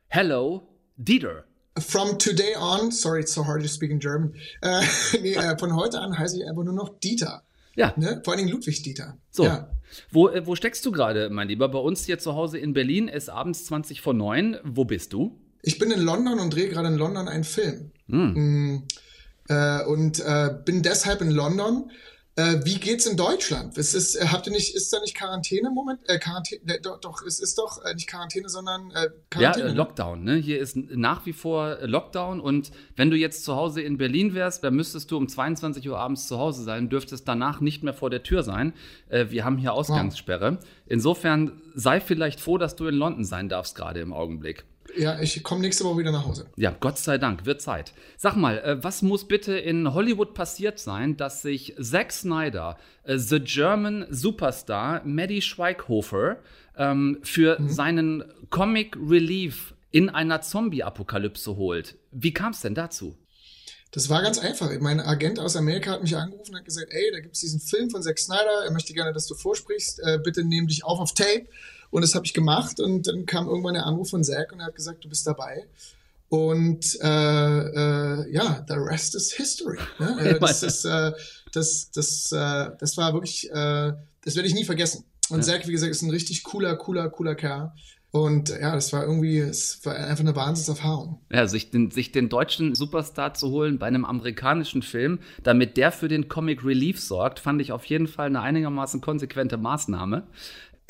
Hello, 0.08 0.68
Dieter. 0.98 1.44
From 1.78 2.18
today 2.18 2.54
on, 2.60 2.90
sorry, 2.90 3.20
it's 3.20 3.32
so 3.32 3.46
hard 3.46 3.62
to 3.62 3.68
speak 3.68 3.90
in 3.90 3.98
German. 3.98 4.34
Äh, 4.60 4.82
nee, 5.22 5.32
äh, 5.32 5.56
von 5.56 5.74
heute 5.74 6.00
an 6.00 6.18
heiße 6.18 6.36
ich 6.36 6.46
einfach 6.46 6.64
nur 6.64 6.74
noch 6.74 6.98
Dieter. 6.98 7.42
Ja. 7.76 7.94
Ne? 7.96 8.20
Vor 8.22 8.34
allen 8.34 8.44
Dingen 8.44 8.52
Ludwig 8.52 8.82
Dieter. 8.82 9.16
So. 9.30 9.44
Ja. 9.44 9.70
Wo, 10.10 10.28
äh, 10.28 10.46
wo 10.46 10.54
steckst 10.54 10.84
du 10.84 10.92
gerade, 10.92 11.30
mein 11.30 11.48
Lieber? 11.48 11.70
Bei 11.70 11.78
uns 11.78 12.04
hier 12.04 12.18
zu 12.18 12.34
Hause 12.34 12.58
in 12.58 12.74
Berlin 12.74 13.08
ist 13.08 13.30
abends 13.30 13.64
20 13.64 14.02
vor 14.02 14.12
9. 14.12 14.58
Wo 14.64 14.84
bist 14.84 15.14
du? 15.14 15.40
Ich 15.62 15.78
bin 15.78 15.90
in 15.90 16.00
London 16.00 16.40
und 16.40 16.54
drehe 16.54 16.68
gerade 16.68 16.88
in 16.88 16.96
London 16.96 17.26
einen 17.26 17.44
Film. 17.44 17.92
Hm. 18.10 18.34
Mm, 18.34 18.82
äh, 19.50 19.84
und 19.84 20.20
äh, 20.20 20.50
bin 20.64 20.82
deshalb 20.82 21.20
in 21.20 21.30
London, 21.30 21.90
Äh, 22.36 22.64
wie 22.64 22.78
geht's 22.78 23.06
in 23.06 23.16
Deutschland? 23.16 23.76
Ist, 23.76 23.92
ist, 23.92 24.14
äh, 24.14 24.28
habt 24.28 24.46
ihr 24.46 24.52
nicht, 24.52 24.74
ist 24.74 24.92
da 24.92 25.00
nicht 25.00 25.16
Quarantäne 25.16 25.68
im 25.68 25.74
Moment? 25.74 26.00
Äh, 26.08 26.18
Quarantäne, 26.18 26.80
doch, 26.80 27.00
doch, 27.00 27.22
es 27.26 27.40
ist 27.40 27.58
doch 27.58 27.84
äh, 27.84 27.92
nicht 27.92 28.08
Quarantäne, 28.08 28.48
sondern 28.48 28.92
äh, 28.92 29.08
Quarantäne. 29.30 29.66
Ja, 29.66 29.72
äh? 29.72 29.76
Lockdown. 29.76 30.22
Ne? 30.22 30.36
Hier 30.36 30.60
ist 30.60 30.76
nach 30.76 31.26
wie 31.26 31.32
vor 31.32 31.78
Lockdown 31.82 32.40
und 32.40 32.70
wenn 32.94 33.10
du 33.10 33.16
jetzt 33.16 33.44
zu 33.44 33.56
Hause 33.56 33.82
in 33.82 33.98
Berlin 33.98 34.32
wärst, 34.32 34.62
dann 34.62 34.74
müsstest 34.74 35.10
du 35.10 35.16
um 35.16 35.28
22 35.28 35.86
Uhr 35.88 35.98
abends 35.98 36.28
zu 36.28 36.38
Hause 36.38 36.62
sein, 36.62 36.88
dürftest 36.88 37.26
danach 37.26 37.60
nicht 37.60 37.82
mehr 37.82 37.94
vor 37.94 38.10
der 38.10 38.22
Tür 38.22 38.44
sein. 38.44 38.74
Wir 39.08 39.44
haben 39.44 39.58
hier 39.58 39.72
Ausgangssperre. 39.72 40.60
Insofern 40.86 41.60
sei 41.74 42.00
vielleicht 42.00 42.40
froh, 42.40 42.58
dass 42.58 42.76
du 42.76 42.86
in 42.86 42.94
London 42.94 43.24
sein 43.24 43.48
darfst 43.48 43.74
gerade 43.74 44.00
im 44.00 44.12
Augenblick. 44.12 44.64
Ja, 44.96 45.20
ich 45.20 45.42
komme 45.42 45.60
nächste 45.60 45.84
Woche 45.84 45.98
wieder 45.98 46.12
nach 46.12 46.26
Hause. 46.26 46.46
Ja, 46.56 46.74
Gott 46.78 46.98
sei 46.98 47.18
Dank, 47.18 47.46
wird 47.46 47.60
Zeit. 47.60 47.92
Sag 48.16 48.36
mal, 48.36 48.58
äh, 48.58 48.82
was 48.82 49.02
muss 49.02 49.26
bitte 49.26 49.58
in 49.58 49.92
Hollywood 49.94 50.34
passiert 50.34 50.78
sein, 50.78 51.16
dass 51.16 51.42
sich 51.42 51.74
Zack 51.80 52.12
Snyder, 52.12 52.78
äh, 53.04 53.18
The 53.18 53.40
German 53.40 54.06
Superstar 54.10 55.02
Maddie 55.04 55.42
Schweighofer, 55.42 56.38
ähm, 56.76 57.18
für 57.22 57.58
seinen 57.66 58.24
Comic 58.50 58.96
Relief 58.96 59.74
in 59.90 60.08
einer 60.08 60.40
Zombie-Apokalypse 60.40 61.56
holt? 61.56 61.96
Wie 62.10 62.32
kam 62.32 62.52
es 62.52 62.60
denn 62.60 62.74
dazu? 62.74 63.16
Das 63.92 64.08
war 64.08 64.22
ganz 64.22 64.38
einfach. 64.38 64.70
Mein 64.78 65.00
Agent 65.00 65.40
aus 65.40 65.56
Amerika 65.56 65.90
hat 65.90 66.02
mich 66.02 66.16
angerufen 66.16 66.52
und 66.52 66.58
hat 66.58 66.64
gesagt, 66.64 66.88
ey, 66.90 67.10
da 67.12 67.20
gibt's 67.20 67.40
diesen 67.40 67.60
Film 67.60 67.90
von 67.90 68.02
Zack 68.02 68.18
Snyder, 68.18 68.64
er 68.64 68.70
möchte 68.70 68.94
gerne, 68.94 69.12
dass 69.12 69.26
du 69.26 69.34
vorsprichst, 69.34 70.00
äh, 70.04 70.18
bitte 70.22 70.44
nimm 70.44 70.68
dich 70.68 70.84
auf 70.84 71.00
auf 71.00 71.12
Tape. 71.12 71.46
Und 71.90 72.02
das 72.02 72.14
habe 72.14 72.24
ich 72.24 72.34
gemacht 72.34 72.80
und 72.80 73.06
dann 73.06 73.26
kam 73.26 73.48
irgendwann 73.48 73.74
der 73.74 73.86
Anruf 73.86 74.10
von 74.10 74.22
Zack 74.22 74.52
und 74.52 74.60
er 74.60 74.66
hat 74.66 74.74
gesagt, 74.74 75.04
du 75.04 75.08
bist 75.08 75.26
dabei. 75.26 75.66
Und 76.28 76.96
äh, 77.02 77.08
äh, 77.08 78.32
ja, 78.32 78.64
the 78.68 78.74
rest 78.74 79.16
is 79.16 79.32
history. 79.32 79.78
Ne? 79.98 80.16
Äh, 80.20 80.38
das, 80.38 80.62
ist, 80.62 80.84
äh, 80.84 81.12
das, 81.52 81.90
das, 81.90 82.30
äh, 82.30 82.70
das 82.78 82.96
war 82.96 83.12
wirklich, 83.12 83.50
äh, 83.50 83.92
das 84.24 84.36
werde 84.36 84.46
ich 84.46 84.54
nie 84.54 84.64
vergessen. 84.64 85.04
Und 85.28 85.44
Zack, 85.44 85.66
wie 85.66 85.72
gesagt, 85.72 85.90
ist 85.90 86.02
ein 86.02 86.10
richtig 86.10 86.44
cooler, 86.44 86.76
cooler, 86.76 87.08
cooler 87.10 87.34
Kerl. 87.34 87.72
Und 88.12 88.48
ja, 88.48 88.74
das 88.74 88.92
war 88.92 89.04
irgendwie, 89.04 89.38
es 89.38 89.84
war 89.84 89.94
einfach 89.94 90.24
eine 90.24 90.34
Wahnsinnserfahrung. 90.34 91.20
Ja, 91.30 91.46
sich 91.46 91.70
den, 91.70 91.92
sich 91.92 92.10
den 92.10 92.28
deutschen 92.28 92.74
Superstar 92.74 93.34
zu 93.34 93.50
holen 93.50 93.78
bei 93.78 93.86
einem 93.86 94.04
amerikanischen 94.04 94.82
Film, 94.82 95.20
damit 95.44 95.76
der 95.76 95.92
für 95.92 96.08
den 96.08 96.28
Comic 96.28 96.64
Relief 96.64 97.00
sorgt, 97.00 97.38
fand 97.38 97.62
ich 97.62 97.70
auf 97.70 97.84
jeden 97.84 98.08
Fall 98.08 98.26
eine 98.26 98.40
einigermaßen 98.40 99.00
konsequente 99.00 99.58
Maßnahme. 99.58 100.26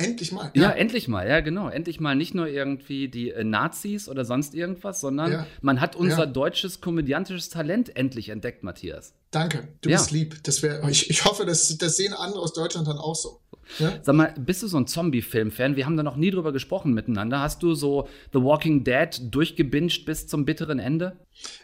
Endlich 0.01 0.33
mal. 0.33 0.51
Ja, 0.55 0.71
endlich 0.71 1.09
mal, 1.09 1.29
ja, 1.29 1.41
genau. 1.41 1.69
Endlich 1.69 2.01
mal 2.01 2.15
nicht 2.17 2.35
nur 2.35 2.47
irgendwie 2.49 3.09
die 3.09 3.31
äh, 3.31 3.45
Nazis 3.45 4.09
oder 4.09 4.25
sonst 4.25 4.55
irgendwas, 4.55 5.01
sondern 5.01 5.31
Ja. 5.33 5.47
man 5.61 5.81
hat 5.81 5.95
unser 5.97 6.21
Ja. 6.21 6.27
deutsches 6.27 6.81
komödiantisches 6.81 7.51
Talent 7.51 7.95
endlich 7.97 8.31
entdeckt, 8.31 8.63
Matthias. 8.63 9.15
Danke, 9.31 9.69
du 9.83 9.91
Ja. 9.91 9.97
bist 9.99 10.11
lieb. 10.11 10.43
Das 10.45 10.63
wär, 10.63 10.83
ich, 10.89 11.11
ich 11.11 11.25
hoffe, 11.25 11.45
das, 11.45 11.77
das 11.79 11.97
sehen 11.97 12.13
andere 12.15 12.41
aus 12.43 12.53
Deutschland 12.53 12.89
dann 12.89 12.99
auch 12.99 13.15
so. 13.15 13.41
Ja? 13.79 13.93
Sag 14.03 14.17
mal, 14.17 14.35
bist 14.37 14.63
du 14.65 14.67
so 14.67 14.79
ein 14.79 14.87
Zombie-Film-Fan? 14.89 15.77
Wir 15.77 15.87
haben 15.87 15.97
da 15.97 16.03
noch 16.03 16.17
nie 16.17 16.31
drüber 16.33 16.53
gesprochen 16.53 16.93
miteinander. 16.93 17.39
Hast 17.41 17.63
du 17.63 17.75
so 17.75 18.09
The 18.33 18.43
Walking 18.43 18.83
Dead 18.83 19.11
durchgebinged 19.31 20.05
bis 20.07 20.27
zum 20.27 20.45
bitteren 20.45 20.81
Ende? 20.81 21.17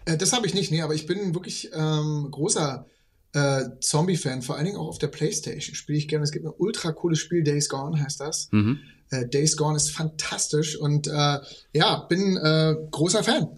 Äh, 0.05 0.17
das 0.17 0.33
habe 0.33 0.47
ich 0.47 0.55
nicht, 0.55 0.71
nee, 0.71 0.83
aber 0.83 0.95
ich 0.95 1.07
bin 1.07 1.35
wirklich 1.35 1.71
ähm, 1.75 2.29
großer 2.31 2.87
äh, 3.33 3.65
Zombie-Fan, 3.81 4.43
vor 4.43 4.57
allen 4.57 4.65
Dingen 4.67 4.79
auch 4.79 4.89
auf 4.89 4.99
der 4.99 5.09
Playstation. 5.09 5.75
Spiele 5.75 5.99
ich 5.99 6.09
gerne. 6.09 6.25
Es 6.25 6.33
gibt 6.33 6.45
ein 6.47 6.53
ultra 6.57 6.93
cooles 6.93 7.19
Spiel, 7.19 7.43
Days 7.45 7.69
Gone 7.69 8.03
heißt 8.03 8.21
das. 8.21 8.49
Mhm. 8.53 8.79
Äh, 9.11 9.27
Days 9.29 9.57
Gone 9.57 9.77
ist 9.77 9.91
fantastisch 9.91 10.77
und 10.77 11.07
äh, 11.07 11.39
ja, 11.73 11.97
bin 12.09 12.37
äh, 12.39 12.75
großer 12.91 13.23
Fan. 13.23 13.49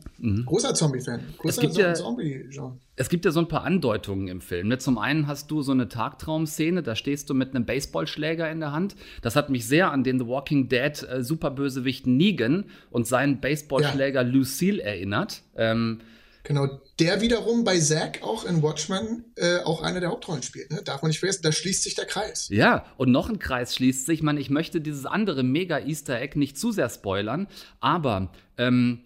Großer 0.45 0.75
Zombie-Fan. 0.75 1.21
Großer 1.39 1.63
Mhm. 1.63 1.67
gibt 1.67 1.79
ja- 1.79 1.95
Zombie-Genre. 1.95 2.77
Es 2.97 3.09
gibt 3.09 3.25
ja 3.25 3.31
so 3.31 3.39
ein 3.39 3.47
paar 3.47 3.63
Andeutungen 3.63 4.27
im 4.27 4.41
Film. 4.41 4.67
ne? 4.67 4.79
Zum 4.79 4.99
einen 4.99 5.29
hast 5.29 5.53
du 5.53 5.63
so 5.63 5.71
eine 5.71 5.89
Tagtraumszene, 5.89 6.83
da 6.83 6.97
stehst 6.97 7.31
du 7.31 7.35
mit 7.35 7.55
einem 7.55 7.65
Baseballschläger 7.65 8.51
in 8.51 8.59
der 8.59 8.73
Hand. 8.73 8.97
Das 9.23 9.37
hat 9.37 9.49
mich 9.51 9.69
sehr 9.69 9.93
an 9.93 10.03
den 10.03 10.19
The 10.19 10.27
Walking 10.27 10.69
Dead 10.69 11.01
äh, 11.09 11.23
Superbösewicht 11.23 12.09
Negan 12.09 12.65
und 12.91 13.07
seinen 13.07 13.41
Baseballschläger 13.41 14.25
Lucille 14.25 14.83
erinnert. 14.83 15.43
Ähm, 15.57 16.01
Genau, 16.49 16.81
der 16.99 17.21
wiederum 17.21 17.63
bei 17.63 17.79
Zack 17.79 18.23
auch 18.23 18.47
in 18.47 18.63
Watchmen 18.63 19.27
äh, 19.37 19.59
auch 19.59 19.83
eine 19.83 20.01
der 20.01 20.09
Hauptrollen 20.09 20.43
spielt. 20.43 20.71
Ne? 20.71 20.81
Darf 20.83 21.03
man 21.03 21.11
nicht 21.11 21.19
vergessen, 21.19 21.43
da 21.43 21.53
schließt 21.53 21.83
sich 21.83 21.95
der 21.95 22.07
Kreis. 22.07 22.49
Ja, 22.49 22.87
und 22.97 23.11
noch 23.11 23.29
ein 23.29 23.39
Kreis 23.39 23.75
schließt 23.75 24.07
sich. 24.07 24.23
Man, 24.23 24.39
ich 24.39 24.49
möchte 24.49 24.81
dieses 24.81 25.05
andere 25.05 25.43
Mega-Easter 25.43 26.19
Egg 26.19 26.39
nicht 26.39 26.57
zu 26.57 26.73
sehr 26.73 26.89
spoilern, 26.89 27.49
aber 27.81 28.33
ähm, 28.57 29.03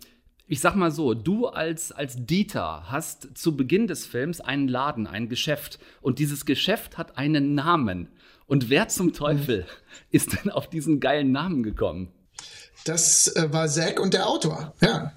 ich 0.47 0.61
sag 0.61 0.77
mal 0.77 0.93
so, 0.93 1.15
du 1.15 1.49
als, 1.49 1.91
als 1.91 2.15
Dieter 2.25 2.85
hast 2.87 3.37
zu 3.37 3.57
Beginn 3.57 3.89
des 3.89 4.07
Films 4.07 4.41
einen 4.41 4.69
Laden, 4.69 5.09
ein 5.09 5.29
Geschäft 5.29 5.81
und 6.01 6.21
dieses 6.21 6.47
Geschäft 6.47 6.97
hat 6.97 7.19
einen 7.19 7.57
Namen. 7.57 8.07
Und 8.47 8.71
wer 8.71 8.87
zum 8.87 9.15
Teufel 9.15 9.67
ist 10.13 10.33
denn 10.33 10.53
auf 10.53 10.71
diesen 10.71 11.01
geilen 11.01 11.33
Namen 11.33 11.65
gekommen? 11.65 12.13
Das 12.85 13.35
äh, 13.35 13.53
war 13.53 13.67
Zack 13.67 13.99
und 13.99 14.15
der 14.15 14.29
Autor. 14.29 14.75
Ja. 14.81 15.13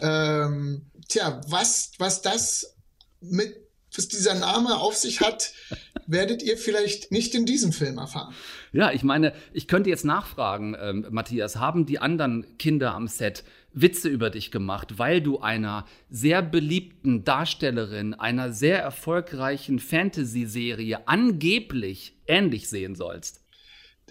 ähm, 0.46 0.82
tja, 1.08 1.40
was, 1.48 1.92
was 1.98 2.22
das 2.22 2.76
mit, 3.20 3.54
was 3.94 4.08
dieser 4.08 4.34
Name 4.34 4.78
auf 4.78 4.94
sich 4.96 5.20
hat, 5.20 5.52
werdet 6.06 6.42
ihr 6.42 6.56
vielleicht 6.56 7.10
nicht 7.10 7.34
in 7.34 7.46
diesem 7.46 7.72
Film 7.72 7.98
erfahren. 7.98 8.34
Ja, 8.72 8.92
ich 8.92 9.02
meine, 9.02 9.32
ich 9.52 9.68
könnte 9.68 9.90
jetzt 9.90 10.04
nachfragen, 10.04 10.76
ähm, 10.80 11.06
Matthias, 11.10 11.56
haben 11.56 11.86
die 11.86 11.98
anderen 11.98 12.58
Kinder 12.58 12.94
am 12.94 13.08
Set 13.08 13.44
Witze 13.72 14.08
über 14.08 14.30
dich 14.30 14.50
gemacht, 14.50 14.98
weil 14.98 15.20
du 15.20 15.40
einer 15.40 15.84
sehr 16.08 16.42
beliebten 16.42 17.24
Darstellerin 17.24 18.14
einer 18.14 18.52
sehr 18.52 18.80
erfolgreichen 18.80 19.78
Fantasy-Serie 19.78 21.06
angeblich 21.06 22.16
ähnlich 22.26 22.68
sehen 22.68 22.94
sollst? 22.94 23.45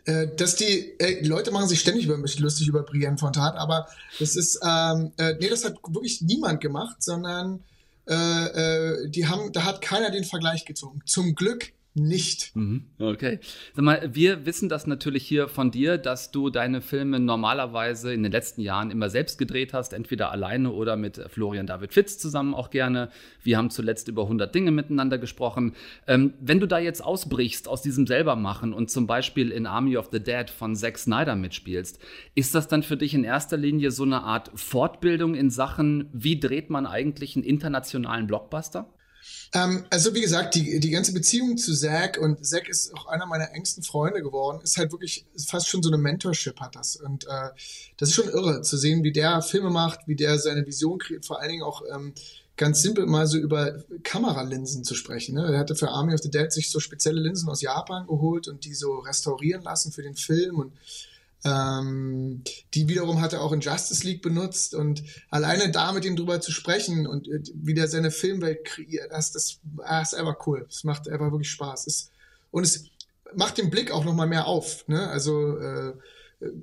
Äh, 0.05 0.27
dass 0.35 0.55
die, 0.55 0.99
äh, 0.99 1.25
Leute 1.25 1.49
machen 1.51 1.67
sich 1.67 1.79
ständig 1.79 2.05
über 2.05 2.17
mich 2.17 2.37
lustig 2.39 2.67
über 2.67 2.83
Brienne 2.83 3.17
Fontan, 3.17 3.55
aber 3.55 3.87
das 4.19 4.35
ist, 4.35 4.59
ähm, 4.63 5.11
äh, 5.17 5.33
nee, 5.39 5.49
das 5.49 5.65
hat 5.65 5.77
wirklich 5.87 6.21
niemand 6.21 6.61
gemacht, 6.61 7.01
sondern 7.01 7.63
äh, 8.07 8.13
äh, 8.13 9.09
die 9.09 9.27
haben, 9.27 9.51
da 9.51 9.63
hat 9.63 9.81
keiner 9.81 10.11
den 10.11 10.23
Vergleich 10.23 10.65
gezogen. 10.65 11.01
Zum 11.07 11.33
Glück 11.33 11.73
nicht. 11.95 12.51
Okay. 12.99 13.39
Sag 13.73 13.85
mal, 13.85 14.09
wir 14.13 14.45
wissen 14.45 14.67
das 14.67 14.85
natürlich 14.85 15.25
hier 15.25 15.47
von 15.47 15.71
dir, 15.71 15.97
dass 15.97 16.29
du 16.29 16.49
deine 16.49 16.81
Filme 16.81 17.21
normalerweise 17.21 18.13
in 18.13 18.21
den 18.21 18.33
letzten 18.33 18.59
Jahren 18.59 18.91
immer 18.91 19.09
selbst 19.09 19.37
gedreht 19.37 19.73
hast, 19.73 19.93
entweder 19.93 20.29
alleine 20.31 20.71
oder 20.71 20.97
mit 20.97 21.21
Florian 21.29 21.67
David 21.67 21.93
Fitz 21.93 22.17
zusammen 22.17 22.53
auch 22.53 22.69
gerne. 22.69 23.09
Wir 23.43 23.57
haben 23.57 23.69
zuletzt 23.69 24.09
über 24.09 24.23
100 24.23 24.53
Dinge 24.53 24.71
miteinander 24.71 25.17
gesprochen. 25.17 25.73
Ähm, 26.05 26.33
wenn 26.41 26.59
du 26.59 26.67
da 26.67 26.79
jetzt 26.79 27.03
ausbrichst 27.03 27.69
aus 27.69 27.81
diesem 27.81 28.05
selbermachen 28.05 28.73
und 28.73 28.91
zum 28.91 29.07
Beispiel 29.07 29.49
in 29.51 29.65
Army 29.65 29.95
of 29.95 30.09
the 30.11 30.19
Dead 30.19 30.49
von 30.49 30.75
Zack 30.75 30.97
Snyder 30.97 31.37
mitspielst, 31.37 31.99
ist 32.35 32.53
das 32.53 32.67
dann 32.67 32.83
für 32.83 32.97
dich 32.97 33.13
in 33.13 33.23
erster 33.23 33.55
Linie 33.55 33.91
so 33.91 34.03
eine 34.03 34.21
Art 34.21 34.51
Fortbildung 34.53 35.33
in 35.33 35.49
Sachen, 35.49 36.09
wie 36.11 36.41
dreht 36.41 36.69
man 36.69 36.85
eigentlich 36.85 37.37
einen 37.37 37.45
internationalen 37.45 38.27
Blockbuster? 38.27 38.89
Ähm, 39.53 39.85
also 39.89 40.13
wie 40.13 40.21
gesagt, 40.21 40.55
die, 40.55 40.79
die 40.79 40.89
ganze 40.89 41.13
Beziehung 41.13 41.57
zu 41.57 41.73
Zack 41.73 42.17
und 42.17 42.45
Zack 42.45 42.67
ist 42.69 42.93
auch 42.93 43.07
einer 43.07 43.25
meiner 43.25 43.51
engsten 43.53 43.83
Freunde 43.83 44.21
geworden, 44.21 44.61
ist 44.63 44.77
halt 44.77 44.91
wirklich 44.91 45.25
fast 45.47 45.67
schon 45.67 45.83
so 45.83 45.89
eine 45.89 45.97
Mentorship 45.97 46.59
hat 46.59 46.75
das. 46.75 46.95
Und 46.95 47.25
äh, 47.25 47.49
das 47.97 48.09
ist 48.09 48.15
schon 48.15 48.29
irre 48.29 48.61
zu 48.61 48.77
sehen, 48.77 49.03
wie 49.03 49.11
der 49.11 49.41
Filme 49.41 49.69
macht, 49.69 50.01
wie 50.07 50.15
der 50.15 50.39
seine 50.39 50.65
Vision 50.65 50.99
kreiert, 50.99 51.25
vor 51.25 51.39
allen 51.39 51.51
Dingen 51.51 51.63
auch 51.63 51.83
ähm, 51.93 52.13
ganz 52.57 52.81
simpel 52.81 53.05
mal 53.05 53.27
so 53.27 53.37
über 53.37 53.83
Kameralinsen 54.03 54.83
zu 54.83 54.95
sprechen. 54.95 55.35
Ne? 55.35 55.53
Er 55.53 55.59
hatte 55.59 55.75
für 55.75 55.89
Army 55.89 56.13
of 56.13 56.21
the 56.21 56.29
Dead 56.29 56.51
sich 56.51 56.69
so 56.69 56.79
spezielle 56.79 57.19
Linsen 57.19 57.49
aus 57.49 57.61
Japan 57.61 58.07
geholt 58.07 58.47
und 58.47 58.65
die 58.65 58.73
so 58.73 58.99
restaurieren 58.99 59.63
lassen 59.63 59.91
für 59.91 60.03
den 60.03 60.15
Film 60.15 60.59
und 60.59 60.73
ähm, 61.45 62.43
die 62.73 62.89
wiederum 62.89 63.21
hat 63.21 63.33
er 63.33 63.41
auch 63.41 63.51
in 63.51 63.61
Justice 63.61 64.05
League 64.05 64.23
benutzt 64.23 64.73
und 64.73 65.03
alleine 65.29 65.71
da 65.71 65.91
mit 65.91 66.03
ihm 66.03 66.15
drüber 66.15 66.41
zu 66.41 66.51
sprechen 66.51 67.05
und 67.05 67.27
äh, 67.27 67.39
wie 67.53 67.75
der 67.75 67.87
seine 67.87 68.09
Filmwelt 68.09 68.65
kreiert, 68.65 69.11
das, 69.11 69.31
das, 69.31 69.59
ah, 69.83 70.01
ist 70.01 70.15
einfach 70.15 70.47
cool. 70.47 70.65
Es 70.67 70.83
macht 70.83 71.07
einfach 71.07 71.31
wirklich 71.31 71.51
Spaß. 71.51 71.85
Es, 71.85 72.11
und 72.49 72.63
es 72.63 72.85
macht 73.35 73.59
den 73.59 73.69
Blick 73.69 73.91
auch 73.91 74.05
nochmal 74.05 74.27
mehr 74.27 74.47
auf, 74.47 74.87
ne? 74.87 75.07
Also 75.09 75.57
äh, 75.59 75.93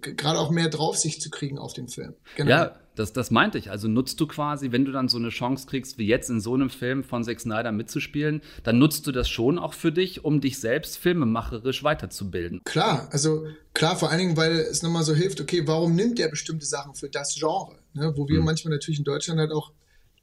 gerade 0.01 0.39
auch 0.39 0.51
mehr 0.51 0.69
Draufsicht 0.69 1.23
zu 1.23 1.31
kriegen 1.31 1.59
auf 1.59 1.75
den 1.75 1.89
Film. 1.89 2.15
Genau. 2.37 2.51
Ja, 2.51 2.77
das, 2.95 3.13
das 3.13 3.31
meinte 3.31 3.59
ich. 3.59 3.71
Also 3.71 3.89
nutzt 3.89 4.21
du 4.21 4.27
quasi, 4.27 4.73
wenn 4.73 4.85
du 4.85 4.93
dann 4.93 5.09
so 5.09 5.19
eine 5.19 5.31
Chance 5.31 5.67
kriegst, 5.67 5.99
wie 5.99 6.07
jetzt 6.07 6.31
in 6.31 6.41
so 6.41 6.55
einem 6.55 6.71
Film 6.71 7.05
von 7.05 7.25
Zack 7.25 7.41
Snyder 7.41 7.73
mitzuspielen, 7.73 8.43
dann 8.65 8.79
nutzt 8.79 9.07
du 9.07 9.13
das 9.13 9.29
schon 9.29 9.59
auch 9.59 9.75
für 9.75 9.93
dich, 9.93 10.25
um 10.25 10.41
dich 10.41 10.59
selbst 10.59 10.99
filmemacherisch 10.99 11.83
weiterzubilden. 11.83 12.61
Klar, 12.65 13.09
also 13.11 13.47
klar, 13.75 13.97
vor 13.97 14.11
allen 14.11 14.19
Dingen, 14.19 14.37
weil 14.37 14.53
es 14.53 14.83
nochmal 14.83 15.05
so 15.05 15.15
hilft, 15.15 15.41
okay, 15.41 15.67
warum 15.67 15.95
nimmt 15.95 16.19
der 16.19 16.29
bestimmte 16.29 16.67
Sachen 16.67 16.95
für 16.95 17.09
das 17.09 17.35
Genre? 17.35 17.77
Ne? 17.95 18.13
Wo 18.17 18.29
wir 18.29 18.41
manchmal 18.41 18.73
natürlich 18.73 18.99
in 18.99 19.05
Deutschland 19.05 19.41
halt 19.41 19.53
auch 19.53 19.73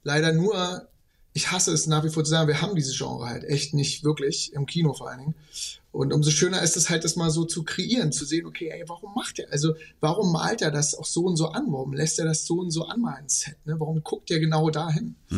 leider 0.03 0.31
nur, 0.31 0.87
ich 1.33 1.51
hasse 1.51 1.71
es 1.71 1.87
nach 1.87 2.03
wie 2.03 2.09
vor 2.09 2.23
zu 2.23 2.31
sagen, 2.31 2.47
wir 2.47 2.61
haben 2.61 2.75
dieses 2.75 2.97
Genre 2.97 3.27
halt 3.27 3.43
echt 3.43 3.73
nicht 3.73 4.03
wirklich, 4.03 4.53
im 4.53 4.65
Kino 4.65 4.93
vor 4.93 5.09
allen 5.09 5.19
Dingen. 5.19 5.35
Und 5.91 6.13
umso 6.13 6.29
schöner 6.29 6.61
ist 6.61 6.77
es 6.77 6.89
halt, 6.89 7.03
das 7.03 7.15
mal 7.15 7.31
so 7.31 7.45
zu 7.45 7.63
kreieren, 7.63 8.11
zu 8.11 8.25
sehen, 8.25 8.45
okay, 8.45 8.69
ey, 8.69 8.83
warum 8.87 9.13
macht 9.15 9.39
er, 9.39 9.51
also 9.51 9.73
warum 9.99 10.31
malt 10.31 10.61
er 10.61 10.71
das 10.71 10.95
auch 10.95 11.05
so 11.05 11.23
und 11.23 11.35
so 11.35 11.47
an? 11.47 11.65
Warum 11.69 11.93
lässt 11.93 12.19
er 12.19 12.25
das 12.25 12.45
so 12.45 12.59
und 12.59 12.71
so 12.71 12.85
anmalen, 12.85 13.27
Set? 13.27 13.55
Ne? 13.65 13.79
Warum 13.79 14.03
guckt 14.03 14.29
er 14.29 14.39
genau 14.39 14.69
dahin? 14.69 15.15
Äh, 15.31 15.35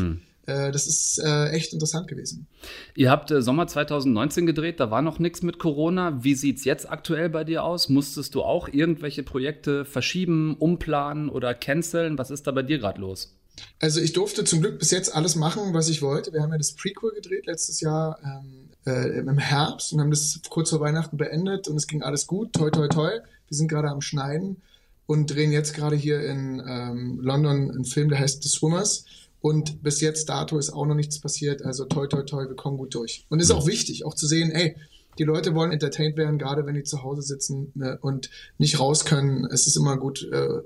äh, 0.51 0.72
das 0.72 0.88
ist 0.88 1.20
äh, 1.20 1.50
echt 1.50 1.74
interessant 1.74 2.08
gewesen. 2.08 2.48
Ihr 2.96 3.12
habt 3.12 3.31
äh, 3.31 3.41
Sommer 3.41 3.67
2019 3.67 4.46
gedreht, 4.46 4.79
da 4.79 4.91
war 4.91 5.01
noch 5.01 5.20
nichts 5.20 5.41
mit 5.41 5.60
Corona. 5.60 6.24
Wie 6.24 6.36
sieht's 6.36 6.65
jetzt 6.65 6.89
aktuell 6.89 7.29
bei 7.29 7.43
dir 7.43 7.63
aus? 7.63 7.89
Musstest 7.89 8.36
du 8.36 8.41
auch 8.41 8.67
irgendwelche 8.67 9.24
Projekte 9.24 9.86
verschieben, 9.86 10.55
umplanen 10.58 11.29
oder 11.29 11.53
canceln? 11.53 12.17
Was 12.17 12.31
ist 12.31 12.48
da 12.48 12.51
bei 12.51 12.63
dir 12.63 12.79
gerade 12.79 13.00
los? 13.00 13.38
Also 13.79 14.00
ich 14.00 14.13
durfte 14.13 14.43
zum 14.43 14.62
Glück 14.62 14.79
bis 14.79 14.91
jetzt 14.91 15.13
alles 15.13 15.36
machen, 15.36 15.74
was 15.74 15.89
ich 15.89 16.01
wollte. 16.01 16.34
Wir 16.34 16.41
haben 16.41 16.51
ja 16.51 16.58
das 16.58 16.74
Prequel 16.74 17.12
gedreht 17.13 17.46
letztes 17.46 17.81
Jahr 17.81 18.17
ähm, 18.24 18.70
äh, 18.85 19.19
im 19.19 19.38
Herbst 19.38 19.93
und 19.93 20.01
haben 20.01 20.11
das 20.11 20.39
kurz 20.50 20.69
vor 20.69 20.79
Weihnachten 20.79 21.17
beendet 21.17 21.67
und 21.67 21.77
es 21.77 21.88
ging 21.88 22.01
alles 22.01 22.27
gut. 22.27 22.53
Toi, 22.53 22.69
toi, 22.69 22.88
toi. 22.88 23.09
Wir 23.47 23.57
sind 23.57 23.67
gerade 23.67 23.89
am 23.89 24.01
Schneiden 24.01 24.61
und 25.05 25.27
drehen 25.33 25.51
jetzt 25.51 25.73
gerade 25.73 25.95
hier 25.95 26.21
in 26.21 26.63
ähm, 26.65 27.19
London 27.21 27.71
einen 27.71 27.85
Film, 27.85 28.09
der 28.09 28.19
heißt 28.19 28.41
The 28.43 28.50
Swimmers. 28.50 29.05
Und 29.41 29.81
bis 29.81 30.01
jetzt 30.01 30.29
dato 30.29 30.57
ist 30.59 30.69
auch 30.69 30.85
noch 30.85 30.95
nichts 30.95 31.19
passiert. 31.19 31.63
Also 31.63 31.85
toi, 31.85 32.07
toi, 32.07 32.21
toi, 32.23 32.47
wir 32.47 32.55
kommen 32.55 32.77
gut 32.77 32.93
durch. 32.93 33.25
Und 33.29 33.39
es 33.39 33.45
ist 33.45 33.51
auch 33.51 33.65
wichtig, 33.65 34.05
auch 34.05 34.13
zu 34.13 34.27
sehen, 34.27 34.51
ey, 34.51 34.75
die 35.17 35.23
Leute 35.23 35.55
wollen 35.55 35.71
entertained 35.71 36.15
werden, 36.15 36.38
gerade 36.38 36.65
wenn 36.65 36.75
die 36.75 36.83
zu 36.83 37.03
Hause 37.03 37.21
sitzen 37.23 37.71
ne, 37.75 37.97
und 38.01 38.29
nicht 38.57 38.79
raus 38.79 39.03
können. 39.03 39.45
Es 39.51 39.67
ist 39.67 39.75
immer 39.75 39.97
gut, 39.97 40.23
äh, 40.31 40.61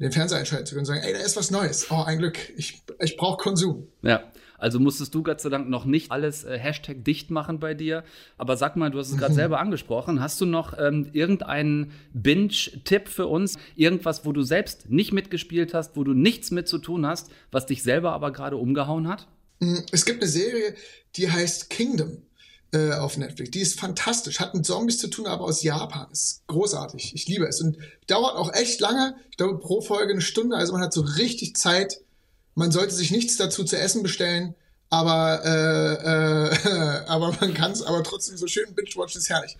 den 0.00 0.12
Fernseher 0.12 0.38
einschalten 0.38 0.66
zu 0.66 0.74
können 0.74 0.82
und 0.82 0.86
sagen, 0.86 1.02
ey, 1.02 1.12
da 1.12 1.20
ist 1.20 1.36
was 1.36 1.50
Neues. 1.50 1.90
Oh, 1.90 2.02
ein 2.02 2.18
Glück. 2.18 2.38
Ich, 2.56 2.82
ich 3.00 3.16
brauche 3.16 3.36
Konsum. 3.36 3.88
Ja. 4.02 4.22
Also 4.64 4.80
musstest 4.80 5.14
du 5.14 5.22
Gott 5.22 5.42
sei 5.42 5.50
Dank 5.50 5.68
noch 5.68 5.84
nicht 5.84 6.10
alles 6.10 6.42
äh, 6.42 6.58
Hashtag 6.58 7.04
dicht 7.04 7.30
machen 7.30 7.60
bei 7.60 7.74
dir. 7.74 8.02
Aber 8.38 8.56
sag 8.56 8.76
mal, 8.76 8.90
du 8.90 8.98
hast 8.98 9.10
es 9.10 9.18
gerade 9.18 9.34
selber 9.34 9.60
angesprochen. 9.60 10.22
Hast 10.22 10.40
du 10.40 10.46
noch 10.46 10.72
ähm, 10.78 11.06
irgendeinen 11.12 11.92
Binge-Tipp 12.14 13.08
für 13.08 13.26
uns? 13.26 13.58
Irgendwas, 13.76 14.24
wo 14.24 14.32
du 14.32 14.42
selbst 14.42 14.88
nicht 14.88 15.12
mitgespielt 15.12 15.74
hast, 15.74 15.98
wo 15.98 16.02
du 16.02 16.14
nichts 16.14 16.50
mit 16.50 16.66
zu 16.66 16.78
tun 16.78 17.04
hast, 17.04 17.30
was 17.50 17.66
dich 17.66 17.82
selber 17.82 18.12
aber 18.12 18.32
gerade 18.32 18.56
umgehauen 18.56 19.06
hat? 19.06 19.28
Mm, 19.60 19.80
es 19.92 20.06
gibt 20.06 20.22
eine 20.22 20.30
Serie, 20.30 20.74
die 21.16 21.30
heißt 21.30 21.68
Kingdom 21.68 22.22
äh, 22.72 22.92
auf 22.92 23.18
Netflix. 23.18 23.50
Die 23.50 23.60
ist 23.60 23.78
fantastisch, 23.78 24.40
hat 24.40 24.54
mit 24.54 24.64
Zombies 24.64 24.96
zu 24.96 25.08
tun, 25.08 25.26
aber 25.26 25.44
aus 25.44 25.62
Japan. 25.62 26.10
Ist 26.10 26.42
großartig. 26.46 27.14
Ich 27.14 27.28
liebe 27.28 27.46
es 27.46 27.60
und 27.60 27.76
dauert 28.06 28.36
auch 28.36 28.54
echt 28.54 28.80
lange. 28.80 29.14
Ich 29.30 29.36
glaube 29.36 29.58
pro 29.58 29.82
Folge 29.82 30.14
eine 30.14 30.22
Stunde. 30.22 30.56
Also 30.56 30.72
man 30.72 30.80
hat 30.80 30.94
so 30.94 31.02
richtig 31.02 31.54
Zeit, 31.54 32.00
man 32.54 32.70
sollte 32.70 32.94
sich 32.94 33.10
nichts 33.10 33.36
dazu 33.36 33.64
zu 33.64 33.78
essen 33.78 34.02
bestellen, 34.02 34.54
aber, 34.90 35.40
äh, 35.44 35.94
äh, 35.94 37.04
aber 37.06 37.34
man 37.40 37.54
kann 37.54 37.72
es 37.72 37.82
aber 37.82 38.02
trotzdem 38.02 38.36
so 38.36 38.46
schön 38.46 38.74
binge-watchen, 38.74 39.18
ist 39.18 39.30
herrlich. 39.30 39.56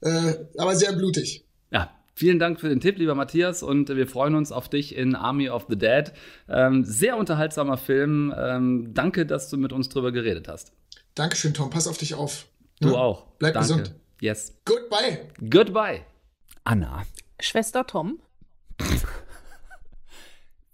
Äh, 0.00 0.34
aber 0.56 0.74
sehr 0.74 0.92
blutig. 0.92 1.44
Ja, 1.70 1.90
Vielen 2.14 2.38
Dank 2.38 2.60
für 2.60 2.68
den 2.68 2.80
Tipp, 2.80 2.98
lieber 2.98 3.14
Matthias, 3.14 3.62
und 3.62 3.88
wir 3.88 4.06
freuen 4.06 4.34
uns 4.34 4.52
auf 4.52 4.68
dich 4.68 4.94
in 4.94 5.14
Army 5.14 5.48
of 5.48 5.66
the 5.68 5.76
Dead. 5.76 6.12
Ähm, 6.48 6.84
sehr 6.84 7.16
unterhaltsamer 7.16 7.78
Film. 7.78 8.34
Ähm, 8.36 8.92
danke, 8.92 9.24
dass 9.24 9.48
du 9.48 9.56
mit 9.56 9.72
uns 9.72 9.88
drüber 9.88 10.12
geredet 10.12 10.46
hast. 10.46 10.72
Dankeschön, 11.14 11.54
Tom. 11.54 11.70
Pass 11.70 11.86
auf 11.86 11.96
dich 11.96 12.14
auf. 12.14 12.46
Du 12.80 12.90
ja? 12.90 12.94
auch. 12.96 13.26
Bleib 13.38 13.54
danke. 13.54 13.68
gesund. 13.68 13.94
Yes. 14.20 14.54
Goodbye. 14.66 15.30
Goodbye. 15.50 16.02
Anna. 16.64 17.02
Schwester 17.40 17.86
Tom. 17.86 18.20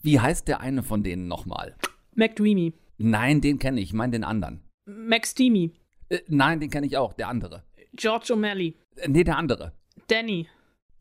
Wie 0.08 0.20
heißt 0.20 0.48
der 0.48 0.60
eine 0.60 0.82
von 0.82 1.02
denen 1.02 1.28
nochmal? 1.28 1.76
McDreamy. 2.14 2.72
Nein, 2.96 3.42
den 3.42 3.58
kenne 3.58 3.78
ich. 3.78 3.88
Ich 3.88 3.92
meine 3.92 4.12
den 4.12 4.24
anderen. 4.24 4.62
Max 4.86 5.34
Deamy. 5.34 5.74
Äh, 6.08 6.20
nein, 6.28 6.60
den 6.60 6.70
kenne 6.70 6.86
ich 6.86 6.96
auch. 6.96 7.12
Der 7.12 7.28
andere. 7.28 7.64
George 7.92 8.32
O'Malley. 8.32 8.72
Äh, 8.96 9.08
nee, 9.08 9.22
der 9.22 9.36
andere. 9.36 9.74
Danny. 10.06 10.48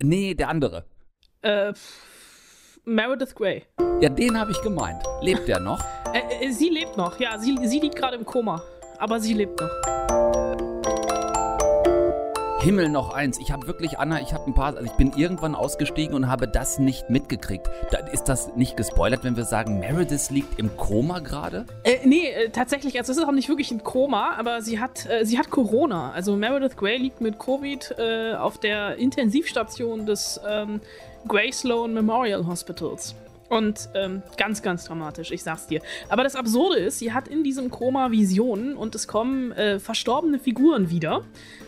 Nee, 0.04 0.34
der 0.34 0.50
andere. 0.50 0.88
Äh, 1.42 1.72
Meredith 2.84 3.34
Grey. 3.34 3.64
Ja, 4.02 4.10
den 4.10 4.38
habe 4.38 4.52
ich 4.52 4.62
gemeint. 4.62 5.02
Lebt 5.22 5.48
der 5.48 5.62
noch? 5.62 5.82
Äh, 6.14 6.46
äh, 6.46 6.52
sie 6.52 6.68
lebt 6.68 6.98
noch, 6.98 7.18
ja. 7.18 7.40
Sie, 7.40 7.56
sie 7.64 7.80
liegt 7.80 7.96
gerade 7.96 8.18
im 8.18 8.26
Koma. 8.26 8.62
Aber 8.98 9.22
sie 9.22 9.36
lebt 9.36 9.58
noch. 9.62 10.27
Himmel 12.68 12.90
noch 12.90 13.14
eins. 13.14 13.40
Ich 13.40 13.54
habe 13.54 13.66
wirklich, 13.66 13.98
Anna, 13.98 14.20
ich 14.20 14.34
habe 14.34 14.46
ein 14.46 14.54
paar, 14.54 14.76
also 14.76 14.84
ich 14.84 14.92
bin 14.92 15.14
irgendwann 15.16 15.56
ausgestiegen 15.56 16.14
und 16.14 16.28
habe 16.28 16.50
das 16.50 16.80
nicht 16.80 17.10
mitgekriegt. 17.10 17.70
Da, 17.92 18.00
ist 18.00 18.26
das 18.26 18.58
nicht 18.58 18.76
gespoilert, 18.76 19.24
wenn 19.24 19.38
wir 19.38 19.46
sagen, 19.46 19.80
Meredith 19.80 20.30
liegt 20.32 20.60
im 20.60 20.76
Koma 20.76 21.20
gerade? 21.20 21.66
Äh, 21.86 22.00
nee, 22.04 22.28
äh, 22.28 22.50
tatsächlich, 22.50 22.98
also 23.00 23.14
es 23.14 23.20
ist 23.20 23.24
auch 23.24 23.32
nicht 23.32 23.48
wirklich 23.48 23.72
ein 23.72 23.86
Koma, 23.86 24.34
aber 24.38 24.62
sie 24.62 24.82
hat, 24.82 25.06
äh, 25.06 25.24
sie 25.24 25.40
hat 25.40 25.50
Corona. 25.50 26.12
Also 26.12 26.36
Meredith 26.36 26.76
Grey 26.76 26.98
liegt 26.98 27.22
mit 27.22 27.40
Covid 27.40 27.96
äh, 27.98 28.34
auf 28.34 28.58
der 28.58 28.98
Intensivstation 28.98 30.06
des 30.06 30.42
ähm, 30.46 30.82
Grey 31.26 31.54
Sloan 31.54 31.94
Memorial 31.94 32.46
Hospitals. 32.48 33.16
Und 33.50 33.90
ähm, 33.96 34.24
ganz, 34.38 34.62
ganz 34.62 34.86
dramatisch, 34.86 35.32
ich 35.32 35.42
sag's 35.42 35.68
dir. 35.68 35.82
Aber 36.10 36.24
das 36.24 36.36
Absurde 36.36 36.80
ist, 36.80 37.00
sie 37.00 37.14
hat 37.14 37.28
in 37.28 37.44
diesem 37.44 37.70
Koma 37.70 38.12
Visionen 38.12 38.76
und 38.76 38.94
es 38.94 39.08
kommen 39.08 39.52
äh, 39.54 39.80
verstorbene 39.80 40.40
Figuren 40.40 40.90
wieder. 40.90 41.24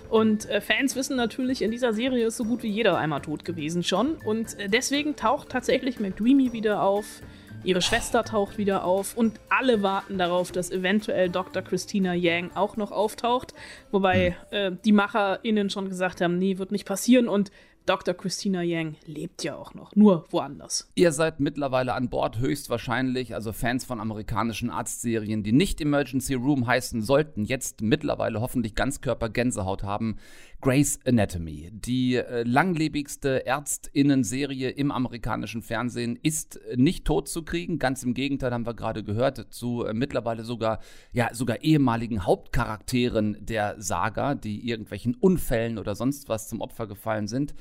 Und 0.10 0.50
äh, 0.50 0.60
Fans 0.60 0.96
wissen 0.96 1.16
natürlich, 1.16 1.62
in 1.62 1.72
dieser 1.72 1.94
Serie 1.94 2.28
ist 2.28 2.38
so 2.38 2.44
gut 2.44 2.64
wie 2.64 2.70
jeder 2.70 2.98
einmal 2.98 3.22
tot 3.22 3.46
gewesen 3.46 3.84
schon. 3.84 4.16
Und 4.26 4.60
äh, 4.60 4.68
deswegen 4.68 5.16
taucht 5.16 5.50
tatsächlich 5.50 6.00
McDreamy 6.00 6.52
wieder 6.52 6.84
auf. 6.84 7.22
Ihre 7.64 7.82
Schwester 7.82 8.24
taucht 8.24 8.58
wieder 8.58 8.86
auf 8.86 9.18
und 9.18 9.38
alle 9.50 9.84
warten 9.84 10.18
darauf, 10.18 10.52
dass 10.54 10.72
eventuell 10.72 11.30
Dr. 11.30 11.62
Christina 11.62 12.14
Yang 12.14 12.52
auch 12.56 12.78
noch 12.78 12.92
auftaucht. 12.92 13.54
Wobei 13.92 14.38
hm. 14.50 14.76
äh, 14.76 14.78
die 14.84 14.94
MacherInnen 14.94 15.70
schon 15.70 15.90
gesagt 15.90 16.22
haben, 16.22 16.40
nee, 16.40 16.58
wird 16.58 16.72
nicht 16.72 16.86
passieren. 16.86 17.28
Und 17.28 17.52
Dr. 17.86 18.14
Christina 18.14 18.62
Yang 18.62 18.96
lebt 19.06 19.44
ja 19.44 19.56
auch 19.56 19.74
noch, 19.74 19.96
nur 19.96 20.26
woanders. 20.30 20.88
Ihr 20.96 21.12
seid 21.12 21.40
mittlerweile 21.40 21.94
an 21.94 22.10
Bord, 22.10 22.38
höchstwahrscheinlich, 22.38 23.34
also 23.34 23.52
Fans 23.52 23.84
von 23.84 24.00
amerikanischen 24.00 24.70
Arztserien, 24.70 25.42
die 25.42 25.52
nicht 25.52 25.82
Emergency 25.82 26.36
Room 26.36 26.68
heißen 26.68 27.02
sollten, 27.02 27.46
jetzt 27.46 27.82
mittlerweile 27.82 28.42
hoffentlich 28.42 28.76
Ganzkörper-Gänsehaut 28.76 29.84
haben. 29.84 30.18
Grey's 30.62 31.00
Anatomy, 31.06 31.72
die 31.72 32.16
äh, 32.16 32.44
langlebigste 32.44 33.46
Ärztinnen-Serie 33.46 34.70
im 34.72 34.92
amerikanischen 34.92 35.62
Fernsehen, 35.62 36.20
ist 36.22 36.60
nicht 36.76 37.06
tot 37.06 37.30
zu 37.30 37.44
kriegen. 37.44 37.80
Ganz 37.80 38.04
im 38.04 38.14
Gegenteil, 38.14 38.52
haben 38.52 38.66
wir 38.66 38.74
gerade 38.74 39.02
gehört, 39.04 39.54
zu 39.54 39.86
äh, 39.86 39.94
mittlerweile 39.94 40.44
sogar, 40.44 40.80
ja, 41.14 41.34
sogar 41.34 41.64
ehemaligen 41.64 42.26
Hauptcharakteren 42.26 43.38
der 43.40 43.82
Saga, 43.82 44.36
die 44.36 44.68
irgendwelchen 44.68 45.16
Unfällen 45.16 45.78
oder 45.78 45.96
sonst 45.96 46.28
was 46.28 46.50
zum 46.50 46.60
Opfer 46.60 46.88
gefallen 46.88 47.28
sind. 47.28 47.56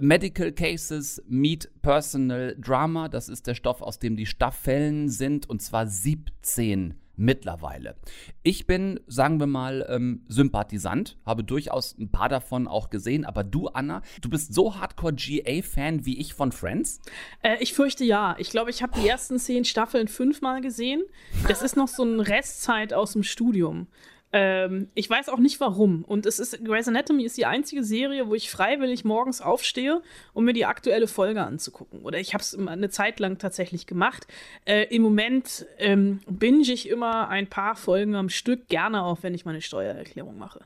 Medical 0.00 0.52
Cases 0.52 1.22
Meet 1.26 1.70
Personal 1.82 2.56
Drama, 2.58 3.08
das 3.08 3.28
ist 3.28 3.46
der 3.46 3.54
Stoff, 3.54 3.82
aus 3.82 3.98
dem 3.98 4.16
die 4.16 4.26
Staffeln 4.26 5.08
sind, 5.08 5.48
und 5.48 5.62
zwar 5.62 5.86
17 5.86 6.94
mittlerweile. 7.18 7.96
Ich 8.42 8.66
bin, 8.66 9.00
sagen 9.06 9.40
wir 9.40 9.46
mal, 9.46 9.84
ähm, 9.88 10.24
Sympathisant, 10.28 11.18
habe 11.26 11.44
durchaus 11.44 11.96
ein 11.98 12.10
paar 12.10 12.28
davon 12.28 12.68
auch 12.68 12.90
gesehen, 12.90 13.24
aber 13.24 13.44
du, 13.44 13.66
Anna, 13.68 14.02
du 14.22 14.30
bist 14.30 14.54
so 14.54 14.76
Hardcore-GA-Fan 14.76 16.06
wie 16.06 16.18
ich 16.18 16.32
von 16.32 16.52
Friends? 16.52 17.00
Äh, 17.42 17.56
ich 17.60 17.74
fürchte 17.74 18.04
ja. 18.04 18.36
Ich 18.38 18.50
glaube, 18.50 18.70
ich 18.70 18.82
habe 18.82 18.98
die 19.00 19.06
ersten 19.06 19.38
zehn 19.38 19.64
Staffeln 19.64 20.08
fünfmal 20.08 20.60
gesehen. 20.60 21.02
Das 21.48 21.62
ist 21.62 21.76
noch 21.76 21.88
so 21.88 22.04
eine 22.04 22.26
Restzeit 22.26 22.94
aus 22.94 23.12
dem 23.12 23.24
Studium. 23.24 23.88
Ähm, 24.30 24.88
ich 24.94 25.08
weiß 25.08 25.30
auch 25.30 25.38
nicht 25.38 25.58
warum. 25.60 26.04
Und 26.04 26.26
es 26.26 26.38
ist, 26.38 26.62
Grey's 26.62 26.86
Anatomy 26.86 27.24
ist 27.24 27.38
die 27.38 27.46
einzige 27.46 27.82
Serie, 27.82 28.28
wo 28.28 28.34
ich 28.34 28.50
freiwillig 28.50 29.04
morgens 29.04 29.40
aufstehe, 29.40 30.02
um 30.34 30.44
mir 30.44 30.52
die 30.52 30.66
aktuelle 30.66 31.06
Folge 31.06 31.42
anzugucken. 31.42 32.00
Oder 32.00 32.18
ich 32.18 32.34
habe 32.34 32.42
es 32.42 32.54
eine 32.54 32.90
Zeit 32.90 33.20
lang 33.20 33.38
tatsächlich 33.38 33.86
gemacht. 33.86 34.26
Äh, 34.66 34.94
Im 34.94 35.02
Moment 35.02 35.66
ähm, 35.78 36.20
binge 36.28 36.58
ich 36.58 36.88
immer 36.88 37.28
ein 37.28 37.46
paar 37.46 37.74
Folgen 37.74 38.14
am 38.16 38.28
Stück, 38.28 38.68
gerne 38.68 39.02
auch, 39.02 39.22
wenn 39.22 39.34
ich 39.34 39.46
meine 39.46 39.62
Steuererklärung 39.62 40.36
mache. 40.36 40.60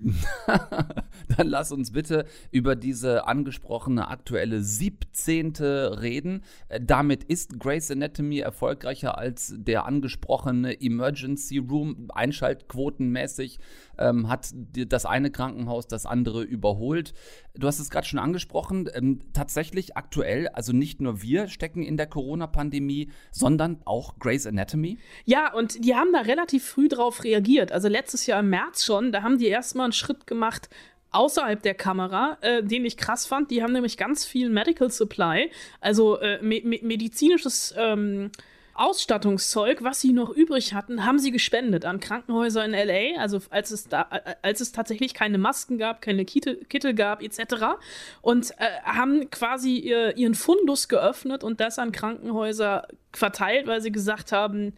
Dann 1.36 1.46
lass 1.46 1.70
uns 1.70 1.92
bitte 1.92 2.24
über 2.50 2.74
diese 2.74 3.28
angesprochene 3.28 4.08
aktuelle 4.08 4.60
17. 4.60 5.52
reden. 5.56 6.42
Äh, 6.68 6.80
damit 6.82 7.22
ist 7.24 7.60
Grey's 7.60 7.90
Anatomy 7.90 8.40
erfolgreicher 8.40 9.18
als 9.18 9.54
der 9.56 9.86
angesprochene 9.86 10.80
Emergency 10.80 11.58
Room, 11.58 12.08
einschaltquotenmäßig 12.12 13.51
Leipzig 13.52 13.58
ähm, 13.98 14.28
hat 14.28 14.48
das 14.54 15.06
eine 15.06 15.30
Krankenhaus 15.30 15.86
das 15.86 16.06
andere 16.06 16.42
überholt. 16.42 17.12
Du 17.54 17.66
hast 17.66 17.78
es 17.78 17.90
gerade 17.90 18.06
schon 18.06 18.18
angesprochen, 18.18 18.88
ähm, 18.94 19.20
tatsächlich 19.32 19.96
aktuell, 19.96 20.48
also 20.48 20.72
nicht 20.72 21.00
nur 21.00 21.22
wir 21.22 21.48
stecken 21.48 21.82
in 21.82 21.96
der 21.96 22.06
Corona-Pandemie, 22.06 23.10
sondern 23.30 23.80
auch 23.84 24.18
Grey's 24.18 24.46
Anatomy. 24.46 24.98
Ja, 25.24 25.52
und 25.52 25.84
die 25.84 25.94
haben 25.94 26.12
da 26.12 26.20
relativ 26.20 26.64
früh 26.64 26.88
drauf 26.88 27.24
reagiert. 27.24 27.72
Also 27.72 27.88
letztes 27.88 28.26
Jahr 28.26 28.40
im 28.40 28.50
März 28.50 28.84
schon, 28.84 29.12
da 29.12 29.22
haben 29.22 29.38
die 29.38 29.48
erstmal 29.48 29.84
einen 29.84 29.92
Schritt 29.92 30.26
gemacht, 30.26 30.68
außerhalb 31.10 31.62
der 31.62 31.74
Kamera, 31.74 32.38
äh, 32.40 32.62
den 32.62 32.86
ich 32.86 32.96
krass 32.96 33.26
fand. 33.26 33.50
Die 33.50 33.62
haben 33.62 33.74
nämlich 33.74 33.98
ganz 33.98 34.24
viel 34.24 34.48
Medical 34.48 34.90
Supply, 34.90 35.50
also 35.82 36.18
äh, 36.18 36.42
me 36.42 36.62
medizinisches 36.62 37.74
ähm, 37.76 38.30
Ausstattungszeug, 38.74 39.82
was 39.82 40.00
sie 40.00 40.12
noch 40.12 40.30
übrig 40.30 40.74
hatten, 40.74 41.04
haben 41.04 41.18
sie 41.18 41.30
gespendet 41.30 41.84
an 41.84 42.00
Krankenhäuser 42.00 42.64
in 42.64 42.72
LA, 42.72 43.20
also 43.20 43.40
als 43.50 43.70
es 43.70 43.88
da, 43.88 44.08
als 44.42 44.60
es 44.60 44.72
tatsächlich 44.72 45.14
keine 45.14 45.38
Masken 45.38 45.78
gab, 45.78 46.00
keine 46.00 46.24
Kittel, 46.24 46.56
Kittel 46.68 46.94
gab, 46.94 47.22
etc. 47.22 47.76
Und 48.20 48.52
äh, 48.52 48.80
haben 48.84 49.30
quasi 49.30 49.76
ihr, 49.78 50.16
ihren 50.16 50.34
Fundus 50.34 50.88
geöffnet 50.88 51.44
und 51.44 51.60
das 51.60 51.78
an 51.78 51.92
Krankenhäuser 51.92 52.88
verteilt, 53.12 53.66
weil 53.66 53.80
sie 53.80 53.92
gesagt 53.92 54.32
haben, 54.32 54.74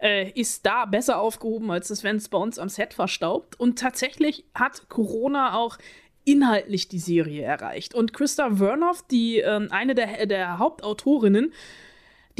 äh, 0.00 0.30
ist 0.30 0.66
da 0.66 0.84
besser 0.84 1.20
aufgehoben, 1.20 1.70
als 1.70 1.90
es, 1.90 2.04
wenn 2.04 2.16
es 2.16 2.28
bei 2.28 2.38
uns 2.38 2.58
am 2.58 2.68
Set 2.68 2.94
verstaubt. 2.94 3.58
Und 3.58 3.78
tatsächlich 3.78 4.44
hat 4.54 4.88
Corona 4.88 5.54
auch 5.56 5.78
inhaltlich 6.24 6.88
die 6.88 6.98
Serie 6.98 7.42
erreicht. 7.42 7.94
Und 7.94 8.12
Christa 8.12 8.56
Vernoff, 8.56 9.02
die 9.10 9.38
ähm, 9.38 9.68
eine 9.70 9.94
der, 9.94 10.26
der 10.26 10.58
Hauptautorinnen, 10.58 11.52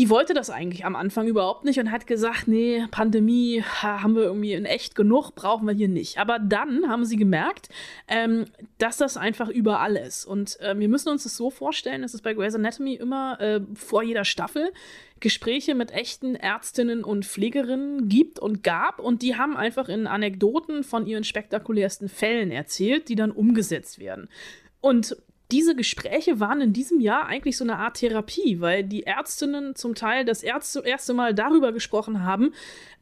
die 0.01 0.09
wollte 0.09 0.33
das 0.33 0.49
eigentlich 0.49 0.87
am 0.87 0.97
Anfang 0.97 1.27
überhaupt 1.27 1.67
nicht 1.67 1.79
und 1.79 1.91
hat 1.91 2.07
gesagt, 2.07 2.49
nee, 2.49 2.87
Pandemie 2.91 3.63
haben 3.63 4.17
wir 4.17 4.23
irgendwie 4.23 4.55
in 4.55 4.65
echt 4.65 4.95
genug, 4.95 5.35
brauchen 5.35 5.67
wir 5.67 5.75
hier 5.75 5.89
nicht. 5.89 6.17
Aber 6.17 6.39
dann 6.39 6.89
haben 6.89 7.05
sie 7.05 7.19
gemerkt, 7.19 7.69
ähm, 8.09 8.47
dass 8.79 8.97
das 8.97 9.19
einfach 9.19 9.51
überall 9.51 9.97
ist. 9.97 10.25
Und 10.25 10.59
äh, 10.61 10.79
wir 10.79 10.89
müssen 10.89 11.11
uns 11.11 11.25
das 11.25 11.37
so 11.37 11.51
vorstellen, 11.51 12.01
dass 12.01 12.15
es 12.15 12.23
bei 12.23 12.33
Grey's 12.33 12.55
Anatomy 12.55 12.95
immer 12.95 13.39
äh, 13.43 13.61
vor 13.75 14.03
jeder 14.03 14.25
Staffel 14.25 14.73
Gespräche 15.21 15.75
mit 15.75 15.91
echten 15.91 16.35
Ärztinnen 16.35 17.05
und 17.05 17.27
Pflegerinnen 17.27 18.09
gibt 18.09 18.39
und 18.39 18.63
gab 18.63 19.01
und 19.01 19.21
die 19.21 19.37
haben 19.37 19.55
einfach 19.55 19.91
in 19.91 20.07
Anekdoten 20.07 20.83
von 20.83 21.07
ihren 21.07 21.25
spektakulärsten 21.25 22.09
Fällen 22.09 22.51
erzählt, 22.51 23.11
die 23.11 23.17
dann 23.17 23.33
umgesetzt 23.33 23.99
werden. 23.99 24.31
Und 24.81 25.15
diese 25.51 25.75
Gespräche 25.75 26.41
waren 26.41 26.61
in 26.61 26.73
diesem 26.73 27.01
Jahr 27.01 27.27
eigentlich 27.27 27.57
so 27.57 27.65
eine 27.65 27.77
Art 27.77 27.99
Therapie, 27.99 28.61
weil 28.61 28.85
die 28.85 29.05
Ärztinnen 29.05 29.75
zum 29.75 29.95
Teil 29.95 30.25
das 30.25 30.43
erste, 30.43 30.81
erste 30.81 31.15
Mal 31.15 31.35
darüber 31.35 31.73
gesprochen 31.73 32.25
haben, 32.25 32.53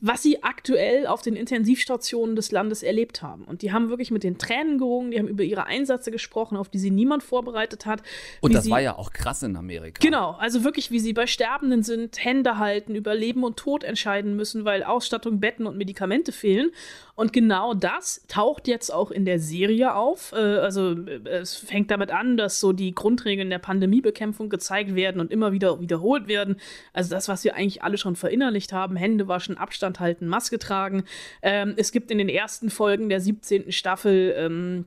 was 0.00 0.22
sie 0.22 0.44
aktuell 0.44 1.06
auf 1.06 1.22
den 1.22 1.34
Intensivstationen 1.34 2.36
des 2.36 2.52
Landes 2.52 2.82
erlebt 2.82 3.20
haben. 3.22 3.44
Und 3.44 3.62
die 3.62 3.72
haben 3.72 3.88
wirklich 3.88 4.10
mit 4.10 4.22
den 4.22 4.38
Tränen 4.38 4.78
gerungen, 4.78 5.10
die 5.10 5.18
haben 5.18 5.26
über 5.26 5.42
ihre 5.42 5.66
Einsätze 5.66 6.12
gesprochen, 6.12 6.56
auf 6.56 6.68
die 6.68 6.78
sie 6.78 6.90
niemand 6.90 7.24
vorbereitet 7.24 7.84
hat. 7.84 8.02
Und 8.40 8.54
das 8.54 8.64
sie, 8.64 8.70
war 8.70 8.80
ja 8.80 8.96
auch 8.96 9.12
krass 9.12 9.42
in 9.42 9.56
Amerika. 9.56 9.98
Genau, 10.00 10.32
also 10.38 10.62
wirklich, 10.62 10.92
wie 10.92 11.00
sie 11.00 11.12
bei 11.12 11.26
Sterbenden 11.26 11.82
sind, 11.82 12.24
Hände 12.24 12.58
halten, 12.58 12.94
über 12.94 13.14
Leben 13.14 13.42
und 13.42 13.56
Tod 13.56 13.82
entscheiden 13.82 14.36
müssen, 14.36 14.64
weil 14.64 14.84
Ausstattung, 14.84 15.40
Betten 15.40 15.66
und 15.66 15.76
Medikamente 15.76 16.30
fehlen. 16.30 16.70
Und 17.16 17.32
genau 17.32 17.74
das 17.74 18.24
taucht 18.28 18.68
jetzt 18.68 18.94
auch 18.94 19.10
in 19.10 19.24
der 19.24 19.40
Serie 19.40 19.96
auf. 19.96 20.30
Äh, 20.32 20.36
also 20.36 20.92
äh, 20.92 21.28
es 21.28 21.56
fängt 21.56 21.90
damit 21.90 22.12
an, 22.12 22.36
dass 22.36 22.60
so 22.60 22.72
die 22.72 22.94
Grundregeln 22.94 23.50
der 23.50 23.58
Pandemiebekämpfung 23.58 24.48
gezeigt 24.48 24.94
werden 24.94 25.20
und 25.20 25.32
immer 25.32 25.50
wieder 25.50 25.80
wiederholt 25.80 26.28
werden. 26.28 26.60
Also 26.92 27.10
das, 27.10 27.26
was 27.26 27.42
wir 27.42 27.56
eigentlich 27.56 27.82
alle 27.82 27.98
schon 27.98 28.14
verinnerlicht 28.14 28.72
haben, 28.72 28.94
Hände 28.94 29.26
waschen, 29.26 29.58
Abstand 29.58 29.87
halten, 29.96 30.28
Maske 30.28 30.58
tragen. 30.58 31.04
Ähm, 31.42 31.74
es 31.76 31.92
gibt 31.92 32.10
in 32.10 32.18
den 32.18 32.28
ersten 32.28 32.70
Folgen 32.70 33.08
der 33.08 33.20
17. 33.20 33.72
Staffel 33.72 34.34
ähm, 34.36 34.84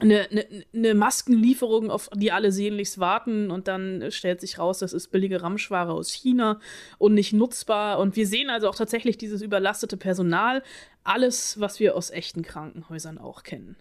eine, 0.00 0.28
eine, 0.30 0.46
eine, 0.74 0.94
Maskenlieferung, 0.94 1.90
auf 1.90 2.10
die 2.14 2.32
alle 2.32 2.50
sehnlichst 2.50 2.98
warten 2.98 3.50
und 3.50 3.68
dann 3.68 4.10
stellt 4.10 4.40
sich 4.40 4.58
raus, 4.58 4.80
das 4.80 4.92
ist 4.92 5.08
billige 5.08 5.42
Ramschware 5.42 5.92
aus 5.92 6.12
China 6.12 6.58
und 6.98 7.14
nicht 7.14 7.32
nutzbar. 7.32 7.98
Und 8.00 8.16
wir 8.16 8.26
sehen 8.26 8.50
also 8.50 8.68
auch 8.68 8.74
tatsächlich 8.74 9.18
dieses 9.18 9.40
überlastete 9.40 9.96
Personal, 9.96 10.62
alles, 11.04 11.60
was 11.60 11.78
wir 11.78 11.96
aus 11.96 12.10
echten 12.10 12.42
Krankenhäusern 12.42 13.18
auch 13.18 13.44
kennen. 13.44 13.76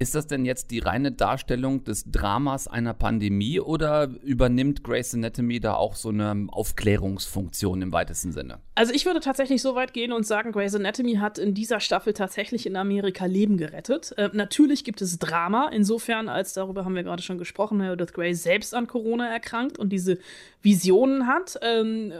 Ist 0.00 0.14
das 0.14 0.26
denn 0.26 0.46
jetzt 0.46 0.70
die 0.70 0.78
reine 0.78 1.12
Darstellung 1.12 1.84
des 1.84 2.10
Dramas 2.10 2.66
einer 2.66 2.94
Pandemie 2.94 3.60
oder 3.60 4.08
übernimmt 4.22 4.82
Grey's 4.82 5.12
Anatomy 5.12 5.60
da 5.60 5.74
auch 5.74 5.94
so 5.94 6.08
eine 6.08 6.46
Aufklärungsfunktion 6.48 7.82
im 7.82 7.92
weitesten 7.92 8.32
Sinne? 8.32 8.60
Also 8.74 8.94
ich 8.94 9.04
würde 9.04 9.20
tatsächlich 9.20 9.60
so 9.60 9.74
weit 9.74 9.92
gehen 9.92 10.12
und 10.12 10.26
sagen, 10.26 10.52
Grey's 10.52 10.74
Anatomy 10.74 11.16
hat 11.16 11.38
in 11.38 11.52
dieser 11.52 11.80
Staffel 11.80 12.14
tatsächlich 12.14 12.64
in 12.64 12.76
Amerika 12.76 13.26
Leben 13.26 13.58
gerettet. 13.58 14.14
Äh, 14.16 14.30
natürlich 14.32 14.84
gibt 14.84 15.02
es 15.02 15.18
Drama, 15.18 15.68
insofern 15.68 16.30
als, 16.30 16.54
darüber 16.54 16.86
haben 16.86 16.94
wir 16.94 17.02
gerade 17.02 17.22
schon 17.22 17.36
gesprochen, 17.36 17.76
Meredith 17.76 18.14
Grey 18.14 18.34
selbst 18.34 18.74
an 18.74 18.86
Corona 18.86 19.28
erkrankt 19.30 19.78
und 19.78 19.90
diese 19.90 20.16
Visionen 20.62 21.26
hat. 21.26 21.58
Ähm, 21.60 22.14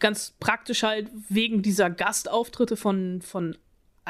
ganz 0.00 0.34
praktisch 0.40 0.82
halt 0.82 1.08
wegen 1.28 1.62
dieser 1.62 1.88
Gastauftritte 1.88 2.76
von, 2.76 3.22
von 3.22 3.56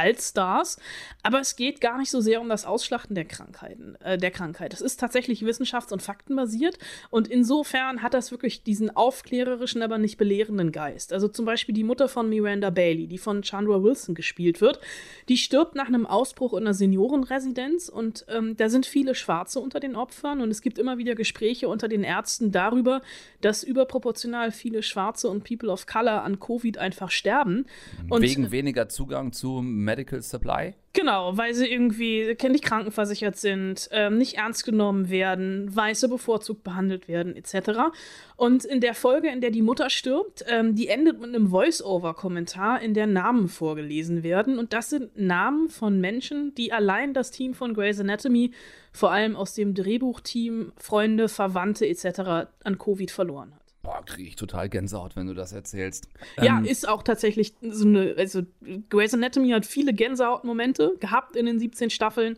Allstars. 0.00 0.78
Aber 1.22 1.40
es 1.40 1.56
geht 1.56 1.80
gar 1.80 1.98
nicht 1.98 2.10
so 2.10 2.20
sehr 2.20 2.40
um 2.40 2.48
das 2.48 2.64
Ausschlachten 2.64 3.14
der 3.14 3.26
Krankheiten, 3.26 3.96
äh, 4.00 4.16
der 4.16 4.30
Krankheit. 4.30 4.72
Es 4.72 4.80
ist 4.80 4.98
tatsächlich 4.98 5.42
wissenschafts- 5.42 5.92
und 5.92 6.02
faktenbasiert 6.02 6.78
und 7.10 7.28
insofern 7.28 8.02
hat 8.02 8.14
das 8.14 8.30
wirklich 8.30 8.62
diesen 8.62 8.94
aufklärerischen, 8.96 9.82
aber 9.82 9.98
nicht 9.98 10.16
belehrenden 10.16 10.72
Geist. 10.72 11.12
Also 11.12 11.28
zum 11.28 11.44
Beispiel 11.44 11.74
die 11.74 11.84
Mutter 11.84 12.08
von 12.08 12.28
Miranda 12.28 12.70
Bailey, 12.70 13.06
die 13.06 13.18
von 13.18 13.42
Chandra 13.42 13.82
Wilson 13.82 14.14
gespielt 14.14 14.60
wird, 14.60 14.80
die 15.28 15.36
stirbt 15.36 15.74
nach 15.74 15.88
einem 15.88 16.06
Ausbruch 16.06 16.54
in 16.54 16.60
einer 16.60 16.74
Seniorenresidenz 16.74 17.88
und 17.88 18.24
ähm, 18.28 18.56
da 18.56 18.68
sind 18.68 18.86
viele 18.86 19.14
Schwarze 19.14 19.60
unter 19.60 19.80
den 19.80 19.96
Opfern 19.96 20.40
und 20.40 20.50
es 20.50 20.62
gibt 20.62 20.78
immer 20.78 20.96
wieder 20.96 21.14
Gespräche 21.14 21.68
unter 21.68 21.88
den 21.88 22.02
Ärzten 22.02 22.52
darüber, 22.52 23.02
dass 23.40 23.62
überproportional 23.62 24.52
viele 24.52 24.82
Schwarze 24.82 25.28
und 25.28 25.44
People 25.44 25.70
of 25.70 25.86
Color 25.86 26.22
an 26.22 26.40
Covid 26.40 26.78
einfach 26.78 27.10
sterben. 27.10 27.66
Und 28.08 28.22
Wegen 28.22 28.50
weniger 28.50 28.88
Zugang 28.88 29.32
zu 29.32 29.60
Medical 29.90 30.22
Supply? 30.22 30.74
Genau, 30.92 31.36
weil 31.36 31.54
sie 31.54 31.66
irgendwie 31.66 32.36
nicht 32.48 32.64
krankenversichert 32.64 33.36
sind, 33.36 33.88
ähm, 33.92 34.18
nicht 34.18 34.34
ernst 34.34 34.64
genommen 34.64 35.10
werden, 35.10 35.74
Weiße 35.74 36.08
bevorzugt 36.08 36.62
behandelt 36.62 37.08
werden, 37.08 37.34
etc. 37.34 37.92
Und 38.36 38.64
in 38.64 38.80
der 38.80 38.94
Folge, 38.94 39.28
in 39.28 39.40
der 39.40 39.50
die 39.50 39.62
Mutter 39.62 39.90
stirbt, 39.90 40.44
ähm, 40.48 40.74
die 40.74 40.88
endet 40.88 41.20
mit 41.20 41.28
einem 41.28 41.48
Voice-Over-Kommentar, 41.48 42.82
in 42.82 42.94
der 42.94 43.06
Namen 43.06 43.48
vorgelesen 43.48 44.22
werden. 44.22 44.58
Und 44.58 44.72
das 44.72 44.90
sind 44.90 45.16
Namen 45.16 45.68
von 45.68 46.00
Menschen, 46.00 46.54
die 46.54 46.72
allein 46.72 47.14
das 47.14 47.30
Team 47.30 47.54
von 47.54 47.74
Grey's 47.74 48.00
Anatomy, 48.00 48.52
vor 48.92 49.10
allem 49.10 49.36
aus 49.36 49.54
dem 49.54 49.74
Drehbuchteam, 49.74 50.72
Freunde, 50.76 51.28
Verwandte 51.28 51.86
etc. 51.86 52.48
an 52.64 52.78
Covid 52.78 53.10
verloren 53.10 53.54
hat. 53.54 53.59
Boah, 53.82 54.04
kriege 54.04 54.28
ich 54.28 54.36
total 54.36 54.68
Gänsehaut, 54.68 55.16
wenn 55.16 55.26
du 55.26 55.34
das 55.34 55.52
erzählst. 55.52 56.08
Ja, 56.40 56.58
ähm, 56.58 56.64
ist 56.64 56.86
auch 56.86 57.02
tatsächlich 57.02 57.54
so 57.62 57.86
eine, 57.86 58.14
also 58.18 58.42
Grey's 58.90 59.14
Anatomy 59.14 59.50
hat 59.50 59.64
viele 59.64 59.94
Gänsehautmomente 59.94 60.96
gehabt 61.00 61.34
in 61.34 61.46
den 61.46 61.58
17 61.58 61.88
Staffeln 61.88 62.36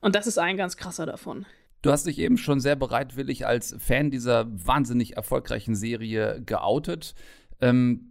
und 0.00 0.14
das 0.14 0.26
ist 0.26 0.38
ein 0.38 0.56
ganz 0.56 0.76
krasser 0.76 1.04
davon. 1.04 1.44
Du 1.82 1.90
hast 1.90 2.06
dich 2.06 2.18
eben 2.18 2.36
schon 2.36 2.60
sehr 2.60 2.76
bereitwillig 2.76 3.46
als 3.46 3.74
Fan 3.78 4.10
dieser 4.10 4.46
wahnsinnig 4.50 5.16
erfolgreichen 5.16 5.74
Serie 5.74 6.42
geoutet. 6.44 7.14
Ähm, 7.60 8.10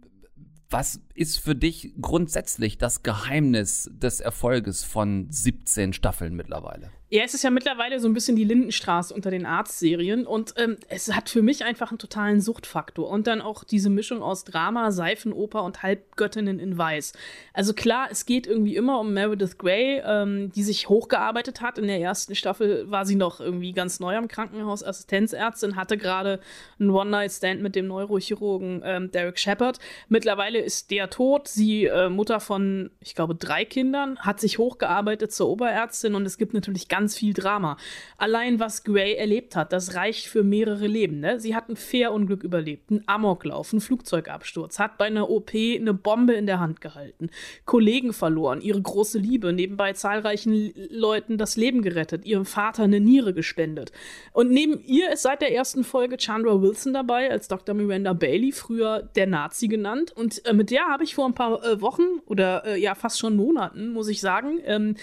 was 0.68 1.00
ist 1.14 1.38
für 1.38 1.56
dich 1.56 1.92
grundsätzlich 2.00 2.78
das 2.78 3.02
Geheimnis 3.02 3.90
des 3.92 4.20
Erfolges 4.20 4.84
von 4.84 5.26
17 5.30 5.92
Staffeln 5.92 6.34
mittlerweile? 6.34 6.90
Ja, 7.12 7.24
es 7.24 7.34
ist 7.34 7.42
ja 7.42 7.50
mittlerweile 7.50 7.98
so 7.98 8.06
ein 8.06 8.14
bisschen 8.14 8.36
die 8.36 8.44
Lindenstraße 8.44 9.12
unter 9.12 9.32
den 9.32 9.44
Arztserien 9.44 10.28
und 10.28 10.54
ähm, 10.58 10.76
es 10.88 11.12
hat 11.12 11.28
für 11.28 11.42
mich 11.42 11.64
einfach 11.64 11.90
einen 11.90 11.98
totalen 11.98 12.40
Suchtfaktor 12.40 13.08
und 13.08 13.26
dann 13.26 13.40
auch 13.40 13.64
diese 13.64 13.90
Mischung 13.90 14.22
aus 14.22 14.44
Drama, 14.44 14.92
Seifenoper 14.92 15.64
und 15.64 15.82
Halbgöttinnen 15.82 16.60
in 16.60 16.78
Weiß. 16.78 17.12
Also 17.52 17.74
klar, 17.74 18.06
es 18.12 18.26
geht 18.26 18.46
irgendwie 18.46 18.76
immer 18.76 19.00
um 19.00 19.12
Meredith 19.12 19.58
Grey, 19.58 20.00
ähm, 20.06 20.52
die 20.52 20.62
sich 20.62 20.88
hochgearbeitet 20.88 21.60
hat. 21.60 21.78
In 21.78 21.88
der 21.88 22.00
ersten 22.00 22.36
Staffel 22.36 22.88
war 22.88 23.04
sie 23.04 23.16
noch 23.16 23.40
irgendwie 23.40 23.72
ganz 23.72 23.98
neu 23.98 24.16
am 24.16 24.28
Krankenhaus, 24.28 24.84
Assistenzärztin, 24.84 25.74
hatte 25.74 25.98
gerade 25.98 26.38
einen 26.78 26.90
One-Night-Stand 26.90 27.60
mit 27.60 27.74
dem 27.74 27.88
Neurochirurgen 27.88 28.82
ähm, 28.84 29.10
Derek 29.10 29.40
Shepard. 29.40 29.80
Mittlerweile 30.08 30.60
ist 30.60 30.92
der 30.92 31.10
tot, 31.10 31.48
sie 31.48 31.86
äh, 31.86 32.08
Mutter 32.08 32.38
von, 32.38 32.92
ich 33.00 33.16
glaube, 33.16 33.34
drei 33.34 33.64
Kindern, 33.64 34.16
hat 34.20 34.38
sich 34.38 34.58
hochgearbeitet 34.58 35.32
zur 35.32 35.48
Oberärztin 35.48 36.14
und 36.14 36.24
es 36.24 36.38
gibt 36.38 36.54
natürlich 36.54 36.86
ganz 36.86 36.99
ganz 37.00 37.16
viel 37.16 37.32
Drama. 37.32 37.78
Allein 38.18 38.60
was 38.60 38.84
Gray 38.84 39.14
erlebt 39.14 39.56
hat, 39.56 39.72
das 39.72 39.94
reicht 39.94 40.26
für 40.26 40.42
mehrere 40.42 40.86
Leben. 40.86 41.20
Ne? 41.20 41.40
Sie 41.40 41.54
hat 41.54 41.70
ein 41.70 41.76
Fährunglück 41.76 42.44
überlebt, 42.44 42.90
einen 42.90 43.02
Amoklauf, 43.06 43.72
einen 43.72 43.80
Flugzeugabsturz, 43.80 44.78
hat 44.78 44.98
bei 44.98 45.06
einer 45.06 45.30
OP 45.30 45.52
eine 45.54 45.94
Bombe 45.94 46.34
in 46.34 46.44
der 46.44 46.60
Hand 46.60 46.82
gehalten, 46.82 47.30
Kollegen 47.64 48.12
verloren, 48.12 48.60
ihre 48.60 48.82
große 48.82 49.18
Liebe, 49.18 49.54
nebenbei 49.54 49.94
zahlreichen 49.94 50.74
Leuten 50.90 51.38
das 51.38 51.56
Leben 51.56 51.80
gerettet, 51.80 52.26
ihrem 52.26 52.44
Vater 52.44 52.82
eine 52.82 53.00
Niere 53.00 53.32
gespendet. 53.32 53.92
Und 54.34 54.50
neben 54.50 54.78
ihr 54.84 55.10
ist 55.10 55.22
seit 55.22 55.40
der 55.40 55.54
ersten 55.54 55.84
Folge 55.84 56.18
Chandra 56.18 56.60
Wilson 56.60 56.92
dabei, 56.92 57.30
als 57.30 57.48
Dr. 57.48 57.74
Miranda 57.74 58.12
Bailey, 58.12 58.52
früher 58.52 59.08
der 59.16 59.26
Nazi 59.26 59.68
genannt. 59.68 60.12
Und 60.14 60.44
äh, 60.44 60.52
mit 60.52 60.70
der 60.70 60.84
habe 60.88 61.04
ich 61.04 61.14
vor 61.14 61.24
ein 61.24 61.34
paar 61.34 61.64
äh, 61.64 61.80
Wochen 61.80 62.20
oder 62.26 62.66
äh, 62.66 62.78
ja 62.78 62.94
fast 62.94 63.18
schon 63.18 63.36
Monaten, 63.36 63.94
muss 63.94 64.08
ich 64.08 64.20
sagen, 64.20 64.60
ähm, 64.66 64.96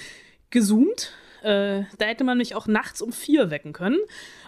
gezoomt 0.51 1.11
äh, 1.47 1.85
da 1.97 2.05
hätte 2.05 2.23
man 2.23 2.37
mich 2.37 2.55
auch 2.55 2.67
nachts 2.67 3.01
um 3.01 3.11
vier 3.11 3.49
wecken 3.49 3.73
können. 3.73 3.99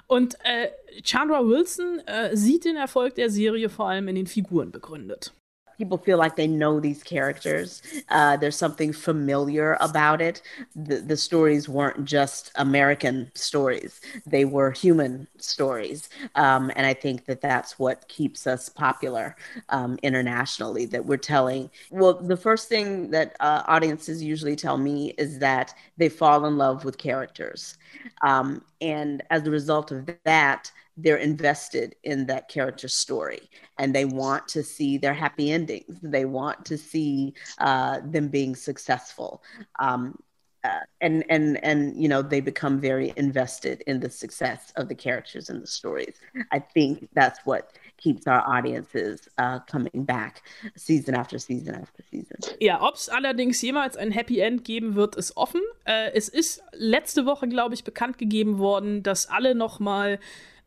Und 0.07 0.35
äh, 0.43 0.69
Chandra 1.03 1.45
Wilson 1.45 1.99
äh, 2.05 2.35
sieht 2.35 2.65
den 2.65 2.75
Erfolg 2.75 3.15
der 3.15 3.29
Serie 3.29 3.69
vor 3.69 3.87
allem 3.87 4.07
in 4.07 4.15
den 4.15 4.27
Figuren 4.27 4.71
begründet. 4.71 5.33
People 5.79 5.97
feel 5.97 6.17
like 6.17 6.35
they 6.35 6.45
know 6.45 6.79
these 6.79 7.01
characters. 7.01 7.81
Uh, 8.09 8.35
there's 8.35 8.57
something 8.57 8.91
familiar 8.91 9.77
about 9.79 10.21
it. 10.21 10.41
The, 10.75 10.97
the 10.97 11.15
stories 11.15 11.69
weren't 11.69 12.03
just 12.03 12.51
American 12.55 13.31
stories, 13.33 14.01
they 14.27 14.43
were 14.43 14.71
human 14.71 15.25
stories. 15.37 16.09
Um, 16.35 16.69
and 16.75 16.85
I 16.85 16.93
think 16.93 17.25
that 17.25 17.39
that's 17.39 17.79
what 17.79 18.07
keeps 18.09 18.45
us 18.45 18.67
popular 18.67 19.37
um, 19.69 19.97
internationally, 20.03 20.85
that 20.87 21.05
we're 21.05 21.17
telling. 21.17 21.69
Well, 21.89 22.15
the 22.15 22.37
first 22.37 22.67
thing 22.67 23.09
that 23.11 23.37
uh, 23.39 23.63
audiences 23.65 24.21
usually 24.21 24.57
tell 24.57 24.77
me 24.77 25.13
is 25.17 25.39
that 25.39 25.73
they 25.97 26.09
fall 26.09 26.45
in 26.45 26.57
love 26.57 26.83
with 26.83 26.97
characters. 26.97 27.77
Um, 28.21 28.65
and 28.81 29.23
as 29.29 29.47
a 29.47 29.51
result 29.51 29.91
of 29.91 30.09
that, 30.25 30.71
they're 31.01 31.17
invested 31.17 31.95
in 32.03 32.25
that 32.27 32.49
character 32.49 32.87
story 32.87 33.49
and 33.77 33.93
they 33.93 34.05
want 34.05 34.47
to 34.49 34.63
see 34.63 34.97
their 34.97 35.13
happy 35.13 35.51
endings. 35.51 35.97
They 36.01 36.25
want 36.25 36.65
to 36.65 36.77
see 36.77 37.33
uh, 37.59 37.99
them 38.03 38.27
being 38.27 38.55
successful. 38.55 39.43
Um, 39.79 40.17
uh, 40.63 40.79
and 40.99 41.23
and 41.29 41.63
and 41.63 41.95
you 41.95 42.09
know 42.09 42.21
they 42.21 42.41
become 42.41 42.81
very 42.81 43.13
invested 43.15 43.81
in 43.87 44.01
the 44.01 44.09
success 44.09 44.73
of 44.75 44.89
the 44.89 44.95
characters 44.95 45.49
and 45.49 45.61
the 45.61 45.67
stories. 45.67 46.15
I 46.51 46.59
think 46.59 47.07
that's 47.13 47.39
what 47.45 47.71
keeps 47.95 48.27
our 48.27 48.41
audiences 48.45 49.29
uh, 49.37 49.59
coming 49.59 50.03
back 50.03 50.41
season 50.75 51.15
after 51.15 51.39
season 51.39 51.75
after 51.75 52.03
season. 52.11 52.37
Ja, 52.59 52.81
ob 52.81 52.95
es 52.95 53.07
allerdings 53.07 53.61
jemals 53.61 53.95
ein 53.95 54.11
Happy 54.11 54.39
End 54.39 54.65
geben 54.65 54.95
wird, 54.95 55.15
ist 55.15 55.37
offen. 55.37 55.61
Äh, 55.85 56.11
es 56.13 56.27
ist 56.27 56.61
letzte 56.73 57.25
Woche, 57.25 57.47
glaube 57.47 57.73
ich, 57.73 57.85
bekannt 57.85 58.17
gegeben 58.17 58.57
worden, 58.57 59.01
dass 59.01 59.27
alle 59.27 59.55
noch 59.55 59.79
mal 59.79 60.19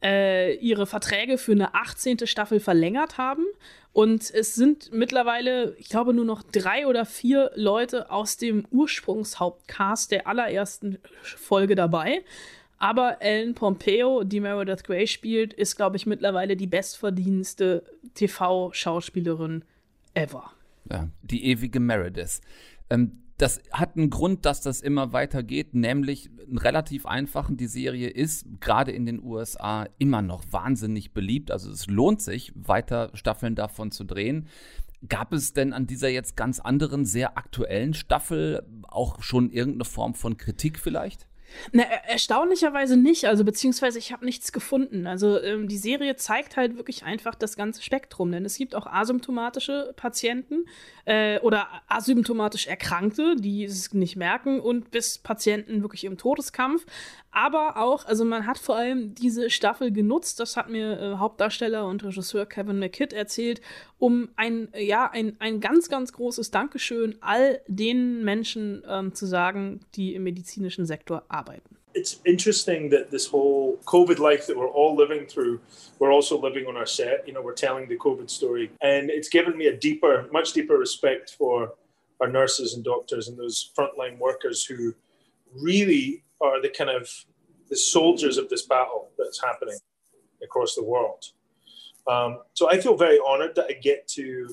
äh, 0.03 0.55
ihre 0.55 0.87
Verträge 0.87 1.39
für 1.39 1.53
eine 1.53 1.75
18. 1.75 2.27
Staffel 2.27 2.61
verlängert 2.61 3.19
haben. 3.19 3.45
Und 3.93 4.31
es 4.31 4.55
sind 4.55 4.93
mittlerweile, 4.93 5.77
ich 5.79 5.89
glaube, 5.89 6.15
nur 6.15 6.25
noch 6.25 6.43
drei 6.43 6.87
oder 6.87 7.05
vier 7.05 7.51
Leute 7.55 8.11
aus 8.11 8.39
dem 8.39 8.67
Ursprungshauptcast 8.71 10.11
der 10.11 10.27
allerersten 10.27 10.99
Folge 11.23 11.75
dabei. 11.75 12.23
Aber 12.79 13.19
Ellen 13.21 13.55
Pompeo, 13.55 14.25
die 14.25 14.41
Meredith 14.41 14.83
Grey 14.83 15.07
spielt, 15.07 15.53
ist, 15.53 15.77
glaube 15.77 15.97
ich, 15.97 16.07
mittlerweile 16.07 16.57
die 16.57 16.67
bestverdienste 16.67 17.85
TV-Schauspielerin 18.15 19.65
ever. 20.15 20.51
Ja, 20.91 21.09
die 21.23 21.45
ewige 21.47 21.79
Meredith. 21.79 22.41
Ähm, 22.91 23.22
das 23.43 23.61
hat 23.73 23.97
einen 23.97 24.09
Grund, 24.09 24.47
dass 24.47 24.61
das 24.61 24.81
immer 24.81 25.13
weitergeht, 25.13 25.75
nämlich 25.75 26.31
einen 26.47 26.59
relativ 26.59 27.07
einfachen. 27.07 27.57
Die 27.57 27.67
Serie 27.67 28.09
ist 28.09 28.47
gerade 28.61 28.93
in 28.93 29.05
den 29.05 29.21
USA 29.21 29.89
immer 29.99 30.23
noch 30.23 30.45
wahnsinnig 30.53 31.13
beliebt. 31.13 31.51
Also 31.51 31.73
es 31.73 31.89
lohnt 31.89 32.23
sich, 32.23 32.53
weiter 32.55 33.11
Staffeln 33.15 33.57
davon 33.57 33.91
zu 33.91 34.05
drehen. 34.05 34.47
Gab 35.09 35.33
es 35.33 35.53
denn 35.53 35.73
an 35.73 35.89
dieser 35.89 36.09
jetzt 36.09 36.37
ganz 36.37 36.61
anderen, 36.61 37.05
sehr 37.05 37.37
aktuellen 37.37 37.95
Staffel 37.95 38.65
auch 38.87 39.21
schon 39.25 39.51
irgendeine 39.51 39.87
Form 39.87 40.15
von 40.15 40.37
Kritik 40.37 40.79
vielleicht? 40.79 41.27
Na, 41.73 41.83
erstaunlicherweise 41.83 42.97
nicht, 42.97 43.27
also 43.27 43.45
beziehungsweise 43.45 43.99
ich 43.99 44.13
habe 44.13 44.25
nichts 44.25 44.53
gefunden. 44.53 45.07
Also 45.07 45.41
ähm, 45.41 45.69
die 45.69 45.79
Serie 45.79 46.17
zeigt 46.17 46.57
halt 46.57 46.77
wirklich 46.77 47.05
einfach 47.05 47.35
das 47.35 47.57
ganze 47.57 47.83
Spektrum, 47.83 48.33
denn 48.33 48.45
es 48.45 48.57
gibt 48.57 48.75
auch 48.75 48.87
asymptomatische 48.87 49.93
Patienten 49.97 50.65
äh, 51.05 51.39
oder 51.41 51.69
asymptomatisch 51.89 52.67
Erkrankte, 52.67 53.37
die 53.37 53.65
es 53.65 53.93
nicht 53.93 54.17
merken 54.17 54.61
und 54.61 54.91
bis 54.91 55.19
Patienten 55.19 55.83
wirklich 55.83 56.05
im 56.05 56.19
Todeskampf. 56.19 56.85
Aber 57.31 57.77
auch, 57.79 58.05
also 58.05 58.25
man 58.25 58.47
hat 58.47 58.59
vor 58.59 58.77
allem 58.77 59.15
diese 59.15 59.51
Staffel 59.51 59.91
genutzt, 59.93 60.39
das 60.39 60.57
hat 60.57 60.69
mir 60.69 61.01
äh, 61.01 61.15
Hauptdarsteller 61.17 61.87
und 61.87 62.05
Regisseur 62.05 62.47
Kevin 62.47 62.79
McKidd 62.79 63.15
erzählt, 63.15 63.61
um 63.99 64.29
ein, 64.37 64.69
ja, 64.77 65.11
ein, 65.11 65.37
ein 65.39 65.61
ganz, 65.61 65.89
ganz 65.89 66.13
großes 66.13 66.51
Dankeschön 66.51 67.17
all 67.21 67.61
den 67.67 68.23
Menschen 68.23 68.83
ähm, 68.89 69.15
zu 69.15 69.27
sagen, 69.27 69.81
die 69.95 70.15
im 70.15 70.25
medizinischen 70.25 70.87
Sektor 70.87 71.25
arbeiten. 71.29 71.77
It's 71.95 72.21
interesting 72.25 72.89
that 72.91 73.11
this 73.11 73.27
whole 73.27 73.79
COVID 73.85 74.19
life 74.19 74.47
that 74.47 74.57
we're 74.57 74.69
all 74.69 74.97
living 74.97 75.27
through, 75.27 75.61
we're 75.99 76.13
also 76.13 76.41
living 76.41 76.67
on 76.67 76.77
our 76.77 76.87
set. 76.87 77.27
You 77.27 77.35
know, 77.35 77.43
we're 77.43 77.55
telling 77.55 77.89
the 77.89 77.97
COVID 77.97 78.31
story. 78.31 78.71
And 78.81 79.11
it's 79.11 79.29
given 79.29 79.57
me 79.59 79.67
a 79.67 79.77
deeper, 79.77 80.27
much 80.33 80.53
deeper 80.53 80.79
respect 80.79 81.37
for 81.39 81.75
our 82.21 82.29
nurses 82.29 82.75
and 82.75 82.85
doctors 82.85 83.29
and 83.29 83.39
those 83.39 83.73
frontline 83.77 84.19
workers 84.19 84.65
who 84.65 84.95
really 85.55 86.25
are 86.41 86.63
the 86.63 86.69
kind 86.71 86.91
of 86.91 87.09
the 87.69 87.77
soldiers 87.77 88.39
of 88.39 88.49
this 88.49 88.63
battle 88.63 89.11
that's 89.19 89.43
happening 89.43 89.79
across 90.43 90.75
the 90.75 90.85
world. 90.85 91.25
Um, 92.07 92.41
so 92.55 92.71
I 92.71 92.81
feel 92.81 92.97
very 92.97 93.19
honored 93.27 93.55
that 93.57 93.67
I 93.69 93.75
get 93.75 94.09
to 94.09 94.49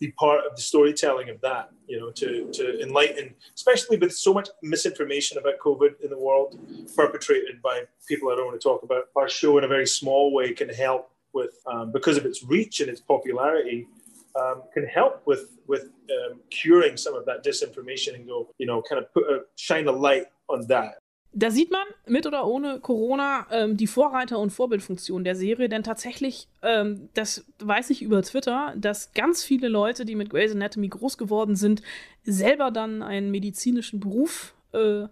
be 0.00 0.12
part 0.12 0.44
of 0.46 0.54
the 0.54 0.62
storytelling 0.62 1.28
of 1.28 1.40
that, 1.40 1.70
you 1.86 1.98
know, 1.98 2.10
to, 2.12 2.48
to 2.52 2.80
enlighten, 2.80 3.34
especially 3.54 3.96
with 3.96 4.14
so 4.14 4.32
much 4.32 4.48
misinformation 4.62 5.38
about 5.38 5.54
COVID 5.64 6.00
in 6.02 6.10
the 6.10 6.18
world 6.18 6.58
perpetrated 6.94 7.60
by 7.62 7.82
people 8.06 8.30
I 8.30 8.36
don't 8.36 8.46
want 8.46 8.60
to 8.60 8.64
talk 8.64 8.82
about. 8.82 9.04
Our 9.16 9.28
show, 9.28 9.58
in 9.58 9.64
a 9.64 9.68
very 9.68 9.86
small 9.86 10.32
way, 10.32 10.52
can 10.52 10.68
help 10.68 11.10
with, 11.32 11.58
um, 11.66 11.92
because 11.92 12.16
of 12.16 12.24
its 12.24 12.44
reach 12.44 12.80
and 12.80 12.88
its 12.88 13.00
popularity, 13.00 13.88
um, 14.38 14.62
can 14.72 14.86
help 14.86 15.26
with 15.26 15.58
with 15.66 15.90
um, 16.10 16.40
curing 16.50 16.96
some 16.96 17.14
of 17.14 17.26
that 17.26 17.44
disinformation 17.44 18.14
and 18.14 18.26
go, 18.26 18.48
you 18.58 18.66
know, 18.66 18.82
kind 18.88 19.02
of 19.02 19.12
put 19.12 19.24
a, 19.24 19.42
shine 19.56 19.86
a 19.86 19.92
light 19.92 20.26
on 20.48 20.66
that. 20.68 20.98
Da 21.32 21.50
sieht 21.50 21.70
man 21.70 21.86
mit 22.06 22.26
oder 22.26 22.46
ohne 22.46 22.80
Corona 22.80 23.46
ähm, 23.50 23.76
die 23.76 23.86
Vorreiter- 23.86 24.38
und 24.38 24.50
Vorbildfunktion 24.50 25.24
der 25.24 25.36
Serie, 25.36 25.68
denn 25.68 25.82
tatsächlich, 25.82 26.48
ähm, 26.62 27.10
das 27.14 27.44
weiß 27.58 27.90
ich 27.90 28.02
über 28.02 28.22
Twitter, 28.22 28.74
dass 28.76 29.12
ganz 29.12 29.44
viele 29.44 29.68
Leute, 29.68 30.04
die 30.04 30.14
mit 30.14 30.30
Grey's 30.30 30.52
Anatomy 30.52 30.88
groß 30.88 31.18
geworden 31.18 31.54
sind, 31.54 31.82
selber 32.24 32.70
dann 32.70 33.02
einen 33.02 33.30
medizinischen 33.30 34.00
Beruf 34.00 34.54
äh, 34.72 35.06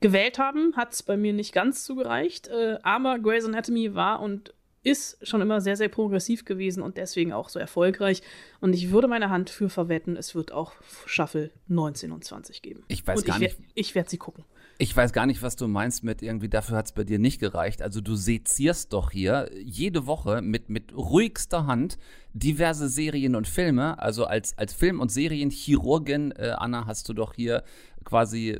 gewählt 0.00 0.38
haben. 0.38 0.76
Hat 0.76 0.92
es 0.92 1.02
bei 1.02 1.16
mir 1.16 1.32
nicht 1.32 1.52
ganz 1.52 1.84
zugereicht, 1.84 2.48
äh, 2.48 2.78
aber 2.82 3.18
Grey's 3.18 3.44
Anatomy 3.44 3.94
war 3.94 4.20
und 4.20 4.54
ist 4.84 5.26
schon 5.26 5.40
immer 5.40 5.60
sehr, 5.60 5.76
sehr 5.76 5.88
progressiv 5.88 6.44
gewesen 6.44 6.82
und 6.82 6.98
deswegen 6.98 7.32
auch 7.32 7.48
so 7.48 7.58
erfolgreich. 7.58 8.22
Und 8.60 8.74
ich 8.74 8.90
würde 8.90 9.08
meine 9.08 9.30
Hand 9.30 9.50
für 9.50 9.70
verwetten, 9.70 10.16
es 10.16 10.34
wird 10.34 10.52
auch 10.52 10.74
Staffel 11.06 11.50
19 11.68 12.12
und 12.12 12.22
20 12.22 12.62
geben. 12.62 12.84
Ich 12.88 13.06
weiß 13.06 13.20
und 13.20 13.26
gar 13.26 13.36
ich 13.36 13.58
nicht. 13.58 13.58
Ich 13.74 13.94
werde 13.94 14.10
sie 14.10 14.18
gucken. 14.18 14.44
Ich 14.78 14.96
weiß 14.96 15.12
gar 15.12 15.26
nicht, 15.26 15.40
was 15.42 15.54
du 15.54 15.68
meinst 15.68 16.02
mit 16.02 16.20
irgendwie, 16.20 16.48
dafür 16.48 16.76
hat 16.76 16.86
es 16.86 16.92
bei 16.92 17.04
dir 17.04 17.20
nicht 17.20 17.38
gereicht. 17.38 17.80
Also 17.80 18.00
du 18.00 18.16
sezierst 18.16 18.92
doch 18.92 19.12
hier 19.12 19.48
jede 19.62 20.06
Woche 20.06 20.42
mit, 20.42 20.68
mit 20.68 20.92
ruhigster 20.96 21.66
Hand 21.66 21.98
diverse 22.32 22.88
Serien 22.88 23.36
und 23.36 23.46
Filme. 23.46 24.00
Also 24.00 24.24
als, 24.24 24.58
als 24.58 24.72
Film- 24.72 25.00
und 25.00 25.12
Serienchirurgin, 25.12 26.32
äh, 26.32 26.54
Anna, 26.56 26.86
hast 26.86 27.08
du 27.08 27.12
doch 27.12 27.34
hier 27.34 27.62
quasi 28.04 28.58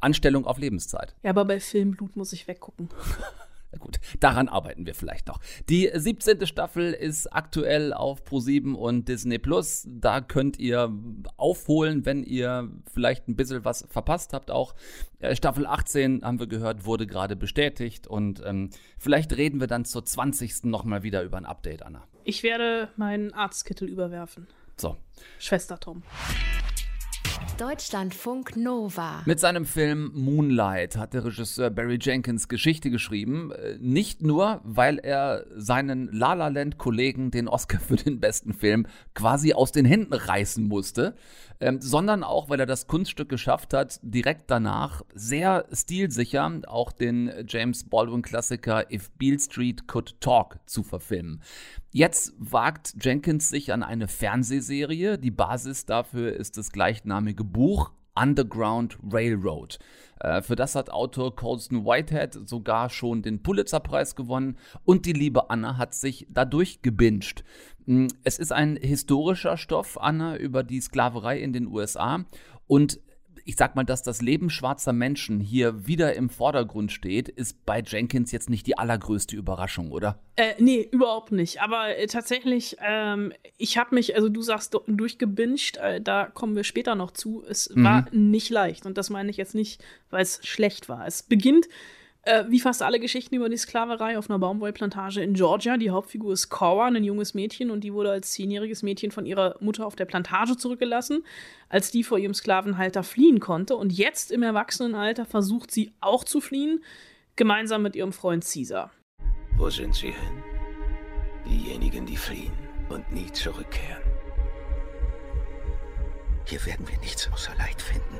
Anstellung 0.00 0.46
auf 0.46 0.58
Lebenszeit. 0.58 1.14
Ja, 1.22 1.30
aber 1.30 1.44
bei 1.44 1.60
Filmblut 1.60 2.16
muss 2.16 2.32
ich 2.32 2.48
weggucken. 2.48 2.88
Na 3.72 3.78
gut, 3.78 3.98
daran 4.20 4.48
arbeiten 4.48 4.86
wir 4.86 4.94
vielleicht 4.94 5.28
noch. 5.28 5.40
Die 5.68 5.90
17. 5.92 6.46
Staffel 6.46 6.92
ist 6.92 7.32
aktuell 7.32 7.92
auf 7.92 8.22
Pro7 8.22 8.74
und 8.74 9.08
Disney 9.08 9.38
Plus. 9.38 9.86
Da 9.88 10.20
könnt 10.20 10.58
ihr 10.58 10.92
aufholen, 11.36 12.04
wenn 12.04 12.22
ihr 12.22 12.70
vielleicht 12.92 13.28
ein 13.28 13.36
bisschen 13.36 13.64
was 13.64 13.86
verpasst 13.88 14.34
habt. 14.34 14.50
Auch 14.50 14.74
äh, 15.20 15.34
Staffel 15.34 15.66
18, 15.66 16.22
haben 16.22 16.38
wir 16.38 16.46
gehört, 16.46 16.84
wurde 16.84 17.06
gerade 17.06 17.34
bestätigt. 17.34 18.06
Und 18.06 18.42
ähm, 18.44 18.70
vielleicht 18.98 19.36
reden 19.36 19.60
wir 19.60 19.66
dann 19.66 19.84
zur 19.84 20.04
20. 20.04 20.64
nochmal 20.64 21.02
wieder 21.02 21.22
über 21.22 21.38
ein 21.38 21.46
Update, 21.46 21.82
Anna. 21.82 22.02
Ich 22.24 22.42
werde 22.42 22.90
meinen 22.96 23.32
Arztkittel 23.32 23.88
überwerfen. 23.88 24.46
So. 24.76 24.96
Schwester 25.38 25.80
Tom. 25.80 26.02
Deutschlandfunk 27.58 28.56
Nova. 28.56 29.22
Mit 29.24 29.38
seinem 29.38 29.66
Film 29.66 30.10
Moonlight 30.14 30.96
hat 30.96 31.14
der 31.14 31.24
Regisseur 31.24 31.70
Barry 31.70 31.98
Jenkins 32.00 32.48
Geschichte 32.48 32.90
geschrieben. 32.90 33.52
Äh, 33.52 33.76
Nicht 33.80 34.22
nur, 34.22 34.60
weil 34.64 34.98
er 34.98 35.44
seinen 35.54 36.10
La 36.12 36.34
La 36.34 36.48
Land 36.48 36.78
Kollegen 36.78 37.30
den 37.30 37.48
Oscar 37.48 37.78
für 37.80 37.96
den 37.96 38.20
besten 38.20 38.52
Film 38.52 38.86
quasi 39.14 39.52
aus 39.52 39.72
den 39.72 39.84
Händen 39.84 40.14
reißen 40.14 40.66
musste, 40.66 41.14
ähm, 41.62 41.80
sondern 41.80 42.24
auch, 42.24 42.50
weil 42.50 42.58
er 42.58 42.66
das 42.66 42.88
Kunststück 42.88 43.28
geschafft 43.28 43.72
hat, 43.72 44.00
direkt 44.02 44.50
danach 44.50 45.02
sehr 45.14 45.64
stilsicher 45.72 46.42
auch 46.66 46.90
den 46.90 47.30
James 47.46 47.84
Baldwin 47.88 48.22
Klassiker 48.22 48.90
If 48.92 49.12
Beale 49.12 49.38
Street 49.38 49.86
Could 49.86 50.20
Talk 50.20 50.58
zu 50.66 50.82
verfilmen. 50.82 51.40
Jetzt 51.92 52.34
wagt 52.36 52.94
Jenkins 53.00 53.48
sich 53.48 53.72
an 53.72 53.84
eine 53.84 54.08
Fernsehserie. 54.08 55.18
Die 55.18 55.30
Basis 55.30 55.86
dafür 55.86 56.32
ist 56.32 56.58
das 56.58 56.72
gleichnamige 56.72 57.44
Buch 57.44 57.92
Underground 58.14 58.98
Railroad. 59.10 59.78
Äh, 60.20 60.42
Für 60.42 60.56
das 60.56 60.74
hat 60.74 60.90
Autor 60.90 61.34
Colston 61.34 61.84
Whitehead 61.84 62.48
sogar 62.48 62.90
schon 62.90 63.22
den 63.22 63.42
Pulitzerpreis 63.42 64.16
gewonnen 64.16 64.58
und 64.84 65.06
die 65.06 65.12
liebe 65.12 65.50
Anna 65.50 65.78
hat 65.78 65.94
sich 65.94 66.26
dadurch 66.30 66.82
gebinged. 66.82 67.44
Mm, 67.86 68.06
Es 68.24 68.38
ist 68.38 68.52
ein 68.52 68.76
historischer 68.76 69.56
Stoff, 69.56 69.98
Anna, 70.00 70.36
über 70.36 70.62
die 70.62 70.80
Sklaverei 70.80 71.38
in 71.40 71.52
den 71.52 71.66
USA 71.66 72.24
und 72.66 73.00
ich 73.44 73.56
sag 73.56 73.74
mal, 73.74 73.82
dass 73.82 74.04
das 74.04 74.22
Leben 74.22 74.50
schwarzer 74.50 74.92
Menschen 74.92 75.40
hier 75.40 75.84
wieder 75.84 76.14
im 76.14 76.30
Vordergrund 76.30 76.92
steht, 76.92 77.28
ist 77.28 77.66
bei 77.66 77.82
Jenkins 77.84 78.30
jetzt 78.30 78.48
nicht 78.48 78.68
die 78.68 78.78
allergrößte 78.78 79.34
Überraschung, 79.34 79.90
oder? 79.90 80.20
Äh, 80.36 80.52
nee, 80.60 80.86
überhaupt 80.92 81.32
nicht. 81.32 81.60
Aber 81.60 81.96
äh, 81.98 82.06
tatsächlich, 82.06 82.76
ähm, 82.80 83.32
ich 83.58 83.78
habe 83.78 83.96
mich, 83.96 84.14
also 84.14 84.28
du 84.28 84.42
sagst 84.42 84.78
durchgebinged, 84.86 85.76
äh, 85.78 86.00
da 86.00 86.26
kommen 86.26 86.54
wir 86.54 86.62
später 86.62 86.94
noch 86.94 87.10
zu. 87.10 87.42
Es 87.48 87.68
Mhm. 87.74 87.82
war 87.84 88.06
nicht 88.12 88.48
leicht. 88.50 88.86
Und 88.86 88.96
das 88.96 89.10
meine 89.10 89.30
ich 89.30 89.38
jetzt 89.38 89.56
nicht, 89.56 89.82
weil 90.10 90.22
es 90.22 90.38
schlecht 90.46 90.88
war. 90.88 91.04
Es 91.04 91.24
beginnt, 91.24 91.66
äh, 92.22 92.44
wie 92.48 92.60
fast 92.60 92.82
alle 92.82 93.00
Geschichten 93.00 93.34
über 93.34 93.48
die 93.48 93.56
Sklaverei, 93.56 94.16
auf 94.16 94.30
einer 94.30 94.38
Baumwollplantage 94.38 95.20
in 95.20 95.34
Georgia. 95.34 95.76
Die 95.76 95.90
Hauptfigur 95.90 96.32
ist 96.32 96.48
Cora, 96.48 96.86
ein 96.86 97.04
junges 97.04 97.34
Mädchen, 97.34 97.70
und 97.70 97.82
die 97.82 97.92
wurde 97.92 98.10
als 98.10 98.30
zehnjähriges 98.32 98.82
Mädchen 98.82 99.10
von 99.10 99.26
ihrer 99.26 99.56
Mutter 99.60 99.86
auf 99.86 99.96
der 99.96 100.04
Plantage 100.04 100.56
zurückgelassen, 100.56 101.24
als 101.68 101.90
die 101.90 102.04
vor 102.04 102.18
ihrem 102.18 102.34
Sklavenhalter 102.34 103.02
fliehen 103.02 103.40
konnte. 103.40 103.76
Und 103.76 103.92
jetzt 103.92 104.30
im 104.30 104.42
Erwachsenenalter 104.42 105.24
versucht 105.24 105.70
sie 105.70 105.92
auch 106.00 106.24
zu 106.24 106.40
fliehen, 106.40 106.82
gemeinsam 107.36 107.82
mit 107.82 107.96
ihrem 107.96 108.12
Freund 108.12 108.44
Caesar. 108.44 108.92
Wo 109.56 109.68
sind 109.68 109.94
sie 109.94 110.12
hin? 110.12 110.42
Diejenigen, 111.48 112.06
die 112.06 112.16
fliehen 112.16 112.52
und 112.88 113.10
nie 113.12 113.30
zurückkehren. 113.32 114.02
Hier 116.44 116.64
werden 116.66 116.86
wir 116.88 116.98
nichts 116.98 117.28
außer 117.32 117.52
Leid 117.56 117.80
finden. 117.80 118.18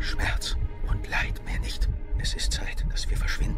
Schmerz 0.00 0.56
und 0.90 1.08
Leid 1.08 1.40
mehr 1.44 1.60
nicht. 1.60 1.88
Es 2.20 2.34
ist 2.34 2.52
Zeit, 2.52 2.84
dass 2.90 3.08
wir 3.08 3.16
verschwinden. 3.16 3.56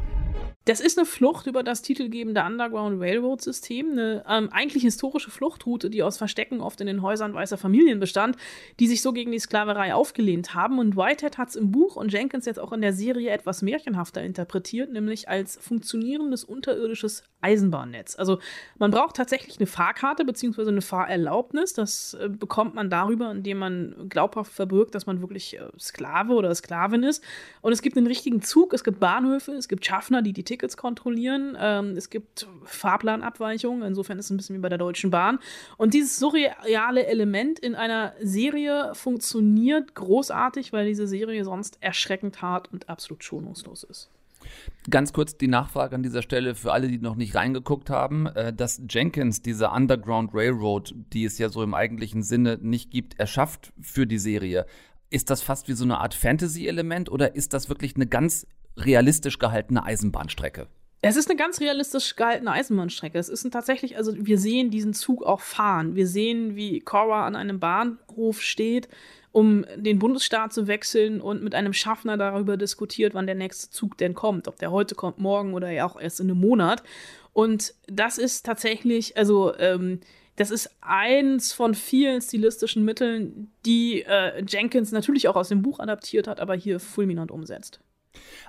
Das 0.64 0.78
ist 0.78 0.96
eine 0.96 1.06
Flucht 1.06 1.48
über 1.48 1.64
das 1.64 1.82
titelgebende 1.82 2.44
Underground 2.44 3.00
Railroad 3.00 3.42
System, 3.42 3.92
eine 3.92 4.24
ähm, 4.28 4.48
eigentlich 4.52 4.84
historische 4.84 5.30
Fluchtroute, 5.30 5.90
die 5.90 6.04
aus 6.04 6.18
Verstecken 6.18 6.60
oft 6.60 6.80
in 6.80 6.86
den 6.86 7.02
Häusern 7.02 7.34
weißer 7.34 7.58
Familien 7.58 7.98
bestand, 7.98 8.36
die 8.78 8.86
sich 8.86 9.02
so 9.02 9.12
gegen 9.12 9.32
die 9.32 9.40
Sklaverei 9.40 9.92
aufgelehnt 9.92 10.54
haben. 10.54 10.78
Und 10.78 10.96
Whitehead 10.96 11.36
hat 11.36 11.48
es 11.48 11.56
im 11.56 11.72
Buch 11.72 11.96
und 11.96 12.12
Jenkins 12.12 12.46
jetzt 12.46 12.60
auch 12.60 12.72
in 12.72 12.80
der 12.80 12.92
Serie 12.92 13.30
etwas 13.30 13.62
märchenhafter 13.62 14.22
interpretiert, 14.22 14.92
nämlich 14.92 15.28
als 15.28 15.58
funktionierendes 15.60 16.44
unterirdisches 16.44 17.24
Eisenbahnnetz. 17.42 18.16
Also 18.18 18.38
man 18.78 18.90
braucht 18.90 19.16
tatsächlich 19.16 19.58
eine 19.58 19.66
Fahrkarte 19.66 20.24
bzw. 20.24 20.68
eine 20.68 20.80
Fahrerlaubnis. 20.80 21.74
Das 21.74 22.14
äh, 22.14 22.28
bekommt 22.28 22.74
man 22.74 22.88
darüber, 22.88 23.30
indem 23.30 23.58
man 23.58 24.08
glaubhaft 24.08 24.52
verbirgt, 24.52 24.94
dass 24.94 25.06
man 25.06 25.20
wirklich 25.20 25.58
äh, 25.58 25.64
Sklave 25.78 26.34
oder 26.34 26.54
Sklavin 26.54 27.02
ist. 27.02 27.22
Und 27.60 27.72
es 27.72 27.82
gibt 27.82 27.96
einen 27.96 28.06
richtigen 28.06 28.42
Zug, 28.42 28.72
es 28.72 28.84
gibt 28.84 29.00
Bahnhöfe, 29.00 29.52
es 29.52 29.68
gibt 29.68 29.84
Schaffner, 29.84 30.22
die 30.22 30.32
die 30.32 30.44
Tickets 30.44 30.76
kontrollieren. 30.76 31.56
Ähm, 31.60 31.96
es 31.96 32.08
gibt 32.10 32.46
Fahrplanabweichungen, 32.64 33.82
insofern 33.82 34.18
ist 34.18 34.26
es 34.26 34.30
ein 34.30 34.36
bisschen 34.36 34.56
wie 34.56 34.60
bei 34.60 34.68
der 34.68 34.78
Deutschen 34.78 35.10
Bahn. 35.10 35.38
Und 35.76 35.94
dieses 35.94 36.18
surreale 36.18 37.06
Element 37.06 37.58
in 37.58 37.74
einer 37.74 38.14
Serie 38.20 38.94
funktioniert 38.94 39.94
großartig, 39.94 40.72
weil 40.72 40.86
diese 40.86 41.06
Serie 41.06 41.44
sonst 41.44 41.78
erschreckend 41.80 42.40
hart 42.40 42.72
und 42.72 42.88
absolut 42.88 43.24
schonungslos 43.24 43.82
ist. 43.84 44.10
Ganz 44.90 45.12
kurz 45.12 45.36
die 45.36 45.48
Nachfrage 45.48 45.94
an 45.94 46.02
dieser 46.02 46.22
Stelle 46.22 46.54
für 46.54 46.72
alle, 46.72 46.88
die 46.88 46.98
noch 46.98 47.16
nicht 47.16 47.34
reingeguckt 47.34 47.90
haben, 47.90 48.26
äh, 48.26 48.52
dass 48.52 48.82
Jenkins 48.88 49.42
diese 49.42 49.70
Underground 49.70 50.30
Railroad, 50.34 50.94
die 51.12 51.24
es 51.24 51.38
ja 51.38 51.48
so 51.48 51.62
im 51.62 51.74
eigentlichen 51.74 52.22
Sinne 52.22 52.58
nicht 52.60 52.90
gibt, 52.90 53.18
erschafft 53.18 53.72
für 53.80 54.06
die 54.06 54.18
Serie. 54.18 54.66
Ist 55.10 55.30
das 55.30 55.42
fast 55.42 55.68
wie 55.68 55.74
so 55.74 55.84
eine 55.84 55.98
Art 55.98 56.14
Fantasy-Element 56.14 57.10
oder 57.10 57.34
ist 57.36 57.52
das 57.52 57.68
wirklich 57.68 57.96
eine 57.96 58.06
ganz 58.06 58.46
realistisch 58.76 59.38
gehaltene 59.38 59.84
Eisenbahnstrecke. 59.84 60.68
Es 61.04 61.16
ist 61.16 61.28
eine 61.28 61.36
ganz 61.36 61.60
realistisch 61.60 62.14
gehaltene 62.14 62.52
Eisenbahnstrecke. 62.52 63.18
Es 63.18 63.28
ist 63.28 63.50
tatsächlich, 63.50 63.96
also 63.96 64.12
wir 64.16 64.38
sehen 64.38 64.70
diesen 64.70 64.94
Zug 64.94 65.24
auch 65.24 65.40
fahren. 65.40 65.96
Wir 65.96 66.06
sehen, 66.06 66.54
wie 66.54 66.78
Cora 66.78 67.26
an 67.26 67.34
einem 67.34 67.58
Bahnhof 67.58 68.40
steht, 68.40 68.88
um 69.32 69.66
den 69.74 69.98
Bundesstaat 69.98 70.52
zu 70.52 70.68
wechseln 70.68 71.20
und 71.20 71.42
mit 71.42 71.56
einem 71.56 71.72
Schaffner 71.72 72.16
darüber 72.16 72.56
diskutiert, 72.56 73.14
wann 73.14 73.26
der 73.26 73.34
nächste 73.34 73.70
Zug 73.70 73.98
denn 73.98 74.14
kommt. 74.14 74.46
Ob 74.46 74.60
der 74.60 74.70
heute 74.70 74.94
kommt, 74.94 75.18
morgen 75.18 75.54
oder 75.54 75.72
ja 75.72 75.86
auch 75.86 76.00
erst 76.00 76.20
in 76.20 76.30
einem 76.30 76.38
Monat. 76.38 76.84
Und 77.32 77.74
das 77.88 78.16
ist 78.16 78.46
tatsächlich, 78.46 79.16
also 79.16 79.56
ähm, 79.58 79.98
das 80.36 80.52
ist 80.52 80.70
eins 80.82 81.52
von 81.52 81.74
vielen 81.74 82.20
stilistischen 82.20 82.84
Mitteln, 82.84 83.50
die 83.66 84.02
äh, 84.02 84.44
Jenkins 84.46 84.92
natürlich 84.92 85.26
auch 85.26 85.36
aus 85.36 85.48
dem 85.48 85.62
Buch 85.62 85.80
adaptiert 85.80 86.28
hat, 86.28 86.38
aber 86.38 86.54
hier 86.54 86.78
fulminant 86.78 87.32
umsetzt. 87.32 87.80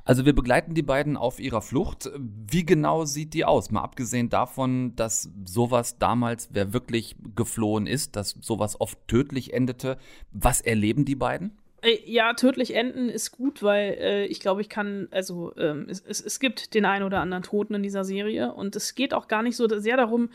Also 0.05 0.25
wir 0.25 0.33
begleiten 0.33 0.73
die 0.73 0.81
beiden 0.81 1.15
auf 1.17 1.39
ihrer 1.39 1.61
Flucht. 1.61 2.09
Wie 2.17 2.65
genau 2.65 3.05
sieht 3.05 3.33
die 3.33 3.45
aus? 3.45 3.71
Mal 3.71 3.81
abgesehen 3.81 4.29
davon, 4.29 4.95
dass 4.95 5.29
sowas 5.45 5.97
damals, 5.97 6.49
wer 6.51 6.73
wirklich 6.73 7.15
geflohen 7.35 7.87
ist, 7.87 8.15
dass 8.15 8.35
sowas 8.41 8.79
oft 8.81 8.97
tödlich 9.07 9.53
endete. 9.53 9.97
Was 10.31 10.61
erleben 10.61 11.05
die 11.05 11.15
beiden? 11.15 11.57
Äh, 11.81 11.99
ja, 12.05 12.33
tödlich 12.33 12.75
enden 12.75 13.09
ist 13.09 13.31
gut, 13.31 13.61
weil 13.61 13.97
äh, 13.99 14.25
ich 14.25 14.39
glaube, 14.39 14.61
ich 14.61 14.69
kann, 14.69 15.07
also 15.11 15.53
ähm, 15.57 15.87
es, 15.89 16.01
es, 16.01 16.21
es 16.21 16.39
gibt 16.39 16.73
den 16.73 16.85
einen 16.85 17.03
oder 17.03 17.19
anderen 17.19 17.43
Toten 17.43 17.75
in 17.75 17.83
dieser 17.83 18.05
Serie 18.05 18.53
und 18.53 18.75
es 18.75 18.95
geht 18.95 19.13
auch 19.13 19.27
gar 19.27 19.43
nicht 19.43 19.57
so 19.57 19.67
sehr 19.67 19.97
darum, 19.97 20.29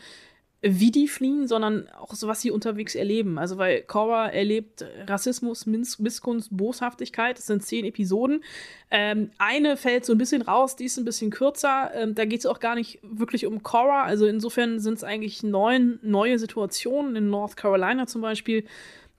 wie 0.61 0.91
die 0.91 1.07
fliehen, 1.07 1.47
sondern 1.47 1.87
auch 1.89 2.13
so, 2.13 2.27
was 2.27 2.41
sie 2.41 2.51
unterwegs 2.51 2.93
erleben. 2.93 3.37
Also, 3.37 3.57
weil 3.57 3.81
Cora 3.83 4.27
erlebt 4.27 4.85
Rassismus, 5.07 5.65
Missgunst, 5.65 6.49
Boshaftigkeit. 6.51 7.37
Das 7.37 7.45
sind 7.45 7.63
zehn 7.63 7.85
Episoden. 7.85 8.43
Ähm, 8.91 9.31
eine 9.37 9.77
fällt 9.77 10.05
so 10.05 10.13
ein 10.13 10.17
bisschen 10.17 10.41
raus, 10.41 10.75
die 10.75 10.85
ist 10.85 10.97
ein 10.97 11.05
bisschen 11.05 11.31
kürzer. 11.31 11.91
Ähm, 11.93 12.13
da 12.13 12.25
geht 12.25 12.39
es 12.41 12.45
auch 12.45 12.59
gar 12.59 12.75
nicht 12.75 12.99
wirklich 13.01 13.45
um 13.45 13.63
Cora. 13.63 14.03
Also, 14.03 14.25
insofern 14.25 14.79
sind 14.79 14.95
es 14.95 15.03
eigentlich 15.03 15.43
neun 15.43 15.99
neue 16.01 16.37
Situationen. 16.37 17.15
In 17.15 17.29
North 17.29 17.55
Carolina 17.55 18.05
zum 18.07 18.21
Beispiel. 18.21 18.65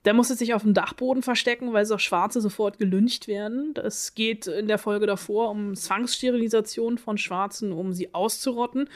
Da 0.03 0.13
muss 0.13 0.31
es 0.31 0.39
sich 0.39 0.55
auf 0.55 0.63
dem 0.63 0.73
Dachboden 0.73 1.21
verstecken, 1.21 1.73
weil 1.73 1.85
so 1.85 1.99
Schwarze 1.99 2.41
sofort 2.41 2.79
gelyncht 2.79 3.27
werden. 3.27 3.75
Es 3.83 4.15
geht 4.15 4.47
in 4.47 4.67
der 4.67 4.79
Folge 4.79 5.05
davor 5.05 5.51
um 5.51 5.75
Zwangssterilisation 5.75 6.97
von 6.97 7.19
Schwarzen, 7.19 7.71
um 7.71 7.93
sie 7.93 8.11
auszurotten. 8.11 8.89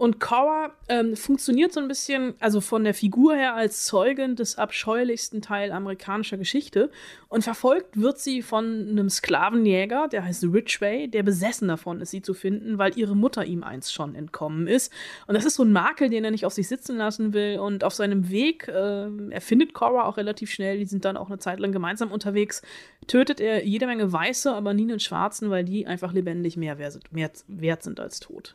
Und 0.00 0.18
Cora 0.18 0.72
ähm, 0.88 1.14
funktioniert 1.14 1.74
so 1.74 1.80
ein 1.80 1.86
bisschen, 1.86 2.32
also 2.40 2.62
von 2.62 2.84
der 2.84 2.94
Figur 2.94 3.34
her, 3.34 3.54
als 3.54 3.84
Zeugin 3.84 4.34
des 4.34 4.56
abscheulichsten 4.56 5.42
Teil 5.42 5.72
amerikanischer 5.72 6.38
Geschichte. 6.38 6.90
Und 7.28 7.44
verfolgt 7.44 8.00
wird 8.00 8.18
sie 8.18 8.40
von 8.40 8.88
einem 8.88 9.10
Sklavenjäger, 9.10 10.08
der 10.08 10.24
heißt 10.24 10.44
Ridgway, 10.44 11.06
der 11.06 11.22
besessen 11.22 11.68
davon 11.68 12.00
ist, 12.00 12.12
sie 12.12 12.22
zu 12.22 12.32
finden, 12.32 12.78
weil 12.78 12.96
ihre 12.96 13.14
Mutter 13.14 13.44
ihm 13.44 13.62
einst 13.62 13.92
schon 13.92 14.14
entkommen 14.14 14.68
ist. 14.68 14.90
Und 15.26 15.34
das 15.34 15.44
ist 15.44 15.56
so 15.56 15.64
ein 15.64 15.72
Makel, 15.72 16.08
den 16.08 16.24
er 16.24 16.30
nicht 16.30 16.46
auf 16.46 16.54
sich 16.54 16.66
sitzen 16.66 16.96
lassen 16.96 17.34
will. 17.34 17.58
Und 17.58 17.84
auf 17.84 17.92
seinem 17.92 18.30
Weg, 18.30 18.68
äh, 18.68 18.72
er 18.72 19.42
Cora 19.74 20.06
auch 20.06 20.16
relativ 20.16 20.50
schnell, 20.50 20.78
die 20.78 20.86
sind 20.86 21.04
dann 21.04 21.18
auch 21.18 21.28
eine 21.28 21.40
Zeit 21.40 21.60
lang 21.60 21.72
gemeinsam 21.72 22.10
unterwegs, 22.10 22.62
tötet 23.06 23.38
er 23.38 23.66
jede 23.66 23.86
Menge 23.86 24.10
Weiße, 24.10 24.50
aber 24.50 24.72
nie 24.72 24.84
einen 24.84 24.98
Schwarzen, 24.98 25.50
weil 25.50 25.66
die 25.66 25.86
einfach 25.86 26.14
lebendig 26.14 26.56
mehr 26.56 26.78
wert 26.78 27.82
sind 27.82 28.00
als 28.00 28.18
tot. 28.20 28.54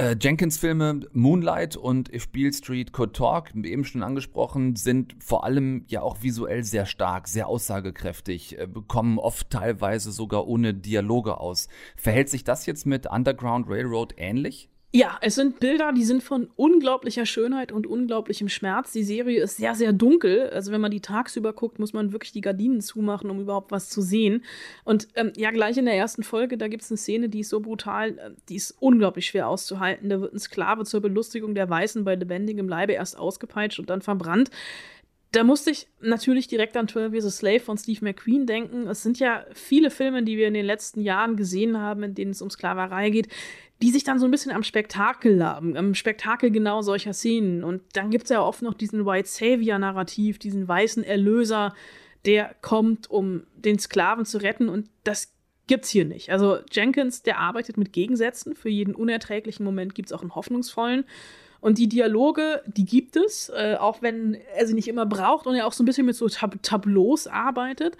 Äh, 0.00 0.16
Jenkins 0.18 0.56
Filme 0.56 1.02
Moonlight 1.12 1.76
und 1.76 2.10
If 2.10 2.28
Beale 2.28 2.54
Street 2.54 2.90
Could 2.90 3.14
Talk, 3.14 3.54
eben 3.54 3.84
schon 3.84 4.02
angesprochen, 4.02 4.74
sind 4.74 5.14
vor 5.22 5.44
allem 5.44 5.84
ja 5.88 6.00
auch 6.00 6.22
visuell 6.22 6.64
sehr 6.64 6.86
stark, 6.86 7.28
sehr 7.28 7.48
aussagekräftig, 7.48 8.58
äh, 8.58 8.66
kommen 8.88 9.18
oft 9.18 9.50
teilweise 9.50 10.10
sogar 10.10 10.46
ohne 10.46 10.72
Dialoge 10.72 11.38
aus. 11.38 11.68
Verhält 11.96 12.30
sich 12.30 12.44
das 12.44 12.64
jetzt 12.64 12.86
mit 12.86 13.10
Underground 13.10 13.68
Railroad 13.68 14.14
ähnlich? 14.16 14.70
Ja, 14.92 15.18
es 15.20 15.36
sind 15.36 15.60
Bilder, 15.60 15.92
die 15.92 16.02
sind 16.02 16.20
von 16.20 16.50
unglaublicher 16.56 17.24
Schönheit 17.24 17.70
und 17.70 17.86
unglaublichem 17.86 18.48
Schmerz. 18.48 18.90
Die 18.90 19.04
Serie 19.04 19.40
ist 19.40 19.56
sehr, 19.56 19.76
sehr 19.76 19.92
dunkel. 19.92 20.50
Also 20.50 20.72
wenn 20.72 20.80
man 20.80 20.90
die 20.90 21.00
tagsüber 21.00 21.52
guckt, 21.52 21.78
muss 21.78 21.92
man 21.92 22.10
wirklich 22.10 22.32
die 22.32 22.40
Gardinen 22.40 22.80
zumachen, 22.80 23.30
um 23.30 23.40
überhaupt 23.40 23.70
was 23.70 23.88
zu 23.88 24.02
sehen. 24.02 24.44
Und 24.82 25.06
ähm, 25.14 25.32
ja, 25.36 25.52
gleich 25.52 25.76
in 25.76 25.84
der 25.84 25.94
ersten 25.94 26.24
Folge, 26.24 26.58
da 26.58 26.66
gibt 26.66 26.82
es 26.82 26.90
eine 26.90 26.98
Szene, 26.98 27.28
die 27.28 27.40
ist 27.40 27.50
so 27.50 27.60
brutal, 27.60 28.18
äh, 28.18 28.30
die 28.48 28.56
ist 28.56 28.72
unglaublich 28.80 29.26
schwer 29.26 29.46
auszuhalten. 29.46 30.08
Da 30.08 30.20
wird 30.20 30.34
ein 30.34 30.40
Sklave 30.40 30.84
zur 30.84 31.00
Belustigung 31.00 31.54
der 31.54 31.70
Weißen 31.70 32.02
bei 32.02 32.16
lebendigem 32.16 32.68
Leibe 32.68 32.94
erst 32.94 33.16
ausgepeitscht 33.16 33.78
und 33.78 33.90
dann 33.90 34.02
verbrannt 34.02 34.50
da 35.32 35.44
musste 35.44 35.70
ich 35.70 35.86
natürlich 36.00 36.48
direkt 36.48 36.76
an 36.76 36.88
12 36.88 37.12
Years 37.12 37.24
a 37.26 37.30
Slave 37.30 37.60
von 37.60 37.78
Steve 37.78 38.04
McQueen 38.04 38.46
denken. 38.46 38.88
Es 38.88 39.02
sind 39.02 39.20
ja 39.20 39.44
viele 39.52 39.90
Filme, 39.90 40.24
die 40.24 40.36
wir 40.36 40.48
in 40.48 40.54
den 40.54 40.66
letzten 40.66 41.02
Jahren 41.02 41.36
gesehen 41.36 41.78
haben, 41.78 42.02
in 42.02 42.14
denen 42.14 42.32
es 42.32 42.42
um 42.42 42.50
Sklaverei 42.50 43.10
geht, 43.10 43.28
die 43.82 43.90
sich 43.90 44.04
dann 44.04 44.18
so 44.18 44.26
ein 44.26 44.30
bisschen 44.30 44.52
am 44.52 44.62
Spektakel 44.62 45.34
laben, 45.34 45.76
am 45.76 45.94
Spektakel 45.94 46.50
genau 46.50 46.82
solcher 46.82 47.14
Szenen. 47.14 47.64
Und 47.64 47.82
dann 47.94 48.10
gibt 48.10 48.24
es 48.24 48.30
ja 48.30 48.42
oft 48.42 48.62
noch 48.62 48.74
diesen 48.74 49.06
White 49.06 49.28
Savior-Narrativ, 49.28 50.38
diesen 50.38 50.68
weißen 50.68 51.02
Erlöser, 51.02 51.74
der 52.26 52.54
kommt, 52.60 53.10
um 53.10 53.44
den 53.54 53.78
Sklaven 53.78 54.26
zu 54.26 54.38
retten. 54.38 54.68
Und 54.68 54.88
das 55.04 55.32
gibt's 55.66 55.88
hier 55.88 56.04
nicht. 56.04 56.30
Also 56.30 56.58
Jenkins, 56.70 57.22
der 57.22 57.38
arbeitet 57.38 57.78
mit 57.78 57.92
Gegensätzen. 57.92 58.54
Für 58.54 58.68
jeden 58.68 58.94
unerträglichen 58.94 59.64
Moment 59.64 59.94
gibt 59.94 60.10
es 60.10 60.12
auch 60.12 60.20
einen 60.20 60.34
hoffnungsvollen. 60.34 61.04
Und 61.60 61.78
die 61.78 61.88
Dialoge, 61.88 62.62
die 62.66 62.84
gibt 62.84 63.16
es, 63.16 63.50
äh, 63.50 63.76
auch 63.78 64.02
wenn 64.02 64.34
er 64.56 64.66
sie 64.66 64.74
nicht 64.74 64.88
immer 64.88 65.06
braucht 65.06 65.46
und 65.46 65.54
er 65.54 65.66
auch 65.66 65.72
so 65.72 65.82
ein 65.82 65.86
bisschen 65.86 66.06
mit 66.06 66.16
so 66.16 66.28
Tab 66.28 66.62
Tableaus 66.62 67.26
arbeitet. 67.26 67.96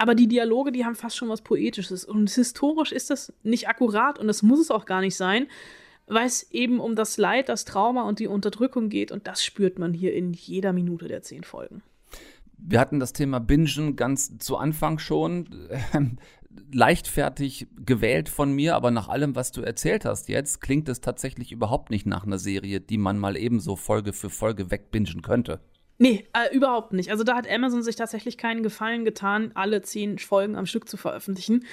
Aber 0.00 0.14
die 0.14 0.28
Dialoge, 0.28 0.72
die 0.72 0.86
haben 0.86 0.94
fast 0.94 1.18
schon 1.18 1.28
was 1.28 1.42
Poetisches. 1.42 2.06
Und 2.06 2.30
historisch 2.30 2.90
ist 2.90 3.10
das 3.10 3.34
nicht 3.42 3.68
akkurat 3.68 4.18
und 4.18 4.28
das 4.28 4.42
muss 4.42 4.58
es 4.58 4.70
auch 4.70 4.86
gar 4.86 5.02
nicht 5.02 5.14
sein, 5.14 5.46
weil 6.06 6.26
es 6.26 6.50
eben 6.52 6.80
um 6.80 6.96
das 6.96 7.18
Leid, 7.18 7.50
das 7.50 7.66
Trauma 7.66 8.04
und 8.04 8.18
die 8.18 8.26
Unterdrückung 8.26 8.88
geht. 8.88 9.12
Und 9.12 9.26
das 9.26 9.44
spürt 9.44 9.78
man 9.78 9.92
hier 9.92 10.14
in 10.14 10.32
jeder 10.32 10.72
Minute 10.72 11.06
der 11.06 11.20
zehn 11.20 11.44
Folgen. 11.44 11.82
Wir 12.56 12.80
hatten 12.80 12.98
das 12.98 13.12
Thema 13.12 13.40
Bingen 13.40 13.94
ganz 13.94 14.38
zu 14.38 14.56
Anfang 14.56 14.98
schon. 14.98 15.68
Ähm, 15.92 16.16
leichtfertig 16.72 17.68
gewählt 17.76 18.28
von 18.28 18.52
mir, 18.52 18.74
aber 18.74 18.90
nach 18.90 19.08
allem, 19.08 19.36
was 19.36 19.52
du 19.52 19.60
erzählt 19.60 20.04
hast 20.04 20.28
jetzt, 20.28 20.60
klingt 20.60 20.88
es 20.88 21.00
tatsächlich 21.00 21.52
überhaupt 21.52 21.90
nicht 21.90 22.06
nach 22.06 22.24
einer 22.24 22.38
Serie, 22.38 22.80
die 22.80 22.98
man 22.98 23.18
mal 23.18 23.36
ebenso 23.36 23.76
Folge 23.76 24.12
für 24.12 24.30
Folge 24.30 24.70
wegbingen 24.70 25.22
könnte. 25.22 25.60
Nee, 26.02 26.26
äh, 26.32 26.56
überhaupt 26.56 26.94
nicht. 26.94 27.10
Also 27.10 27.24
da 27.24 27.36
hat 27.36 27.46
Amazon 27.46 27.82
sich 27.82 27.94
tatsächlich 27.94 28.38
keinen 28.38 28.62
Gefallen 28.62 29.04
getan, 29.04 29.50
alle 29.52 29.82
zehn 29.82 30.18
Folgen 30.18 30.56
am 30.56 30.64
Stück 30.64 30.88
zu 30.88 30.96
veröffentlichen. 30.96 31.66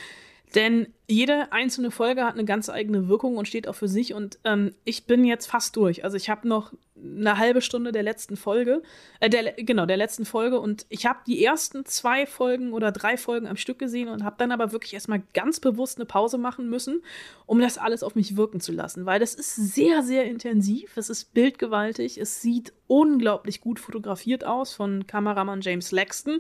Denn 0.56 0.88
jede 1.10 1.52
einzelne 1.52 1.92
Folge 1.92 2.24
hat 2.24 2.34
eine 2.34 2.46
ganz 2.46 2.70
eigene 2.70 3.10
Wirkung 3.10 3.38
und 3.38 3.48
steht 3.48 3.68
auch 3.68 3.76
für 3.76 3.88
sich. 3.88 4.14
Und 4.14 4.40
ähm, 4.46 4.74
ich 4.86 5.06
bin 5.06 5.26
jetzt 5.26 5.46
fast 5.48 5.76
durch. 5.76 6.06
Also 6.06 6.16
ich 6.16 6.30
habe 6.30 6.48
noch 6.48 6.74
eine 6.96 7.38
halbe 7.38 7.62
Stunde 7.62 7.92
der 7.92 8.04
letzten 8.04 8.38
Folge, 8.38 8.82
äh, 9.20 9.30
der, 9.30 9.54
genau, 9.54 9.86
der 9.86 9.98
letzten 9.98 10.26
Folge. 10.26 10.60
Und 10.60 10.86
ich 10.88 11.06
habe 11.06 11.20
die 11.28 11.44
ersten 11.44 11.86
zwei 11.86 12.26
Folgen 12.26 12.72
oder 12.72 12.94
drei 12.94 13.18
Folgen 13.18 13.48
am 13.48 13.58
Stück 13.58 13.78
gesehen 13.78 14.08
und 14.08 14.24
habe 14.24 14.38
dann 14.40 14.54
aber 14.54 14.72
wirklich 14.72 14.94
erstmal 14.94 15.22
ganz 15.34 15.60
bewusst 15.60 15.98
eine 15.98 16.06
Pause 16.06 16.38
machen 16.38 16.70
müssen, 16.70 17.04
um 17.46 17.60
das 17.60 17.78
alles 17.78 18.02
auf 18.02 18.16
mich 18.16 18.38
wirken 18.38 18.62
zu 18.62 18.72
lassen. 18.72 19.06
Weil 19.06 19.20
das 19.20 19.34
ist 19.34 19.56
sehr, 19.56 20.02
sehr 20.02 20.26
intensiv. 20.26 20.96
Es 20.96 21.10
ist 21.10 21.34
bildgewaltig. 21.34 22.18
Es 22.18 22.42
sieht 22.42 22.74
unglaublich 22.88 23.60
gut 23.60 23.80
fotografiert 23.80 24.46
aus 24.46 24.74
von 24.74 25.08
Kameramann 25.08 25.62
James 25.62 25.92
Laxton. 25.92 26.40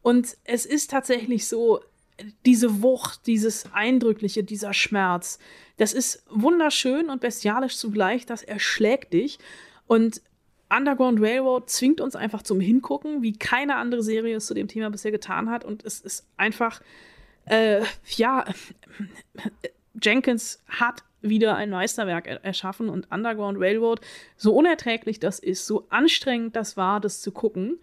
Und 0.00 0.36
es 0.44 0.66
ist 0.66 0.90
tatsächlich 0.90 1.46
so, 1.46 1.80
diese 2.46 2.82
Wucht, 2.82 3.26
dieses 3.26 3.72
Eindrückliche, 3.72 4.44
dieser 4.44 4.72
Schmerz, 4.72 5.38
das 5.76 5.92
ist 5.92 6.24
wunderschön 6.30 7.10
und 7.10 7.20
bestialisch 7.20 7.76
zugleich, 7.76 8.26
das 8.26 8.42
erschlägt 8.42 9.12
dich. 9.12 9.38
Und 9.86 10.22
Underground 10.70 11.20
Railroad 11.20 11.68
zwingt 11.68 12.00
uns 12.00 12.16
einfach 12.16 12.42
zum 12.42 12.60
Hingucken, 12.60 13.22
wie 13.22 13.32
keine 13.32 13.76
andere 13.76 14.02
Serie 14.02 14.36
es 14.36 14.46
zu 14.46 14.54
dem 14.54 14.68
Thema 14.68 14.90
bisher 14.90 15.10
getan 15.10 15.50
hat. 15.50 15.64
Und 15.64 15.84
es 15.84 16.00
ist 16.00 16.26
einfach, 16.36 16.80
äh, 17.46 17.82
ja, 18.16 18.44
Jenkins 20.00 20.62
hat 20.68 21.02
wieder 21.22 21.56
ein 21.56 21.70
Meisterwerk 21.70 22.26
erschaffen 22.26 22.88
und 22.88 23.10
Underground 23.10 23.58
Railroad, 23.58 24.00
so 24.36 24.54
unerträglich 24.54 25.20
das 25.20 25.38
ist, 25.38 25.66
so 25.66 25.86
anstrengend 25.88 26.54
das 26.54 26.76
war, 26.76 27.00
das 27.00 27.20
zu 27.22 27.32
gucken, 27.32 27.78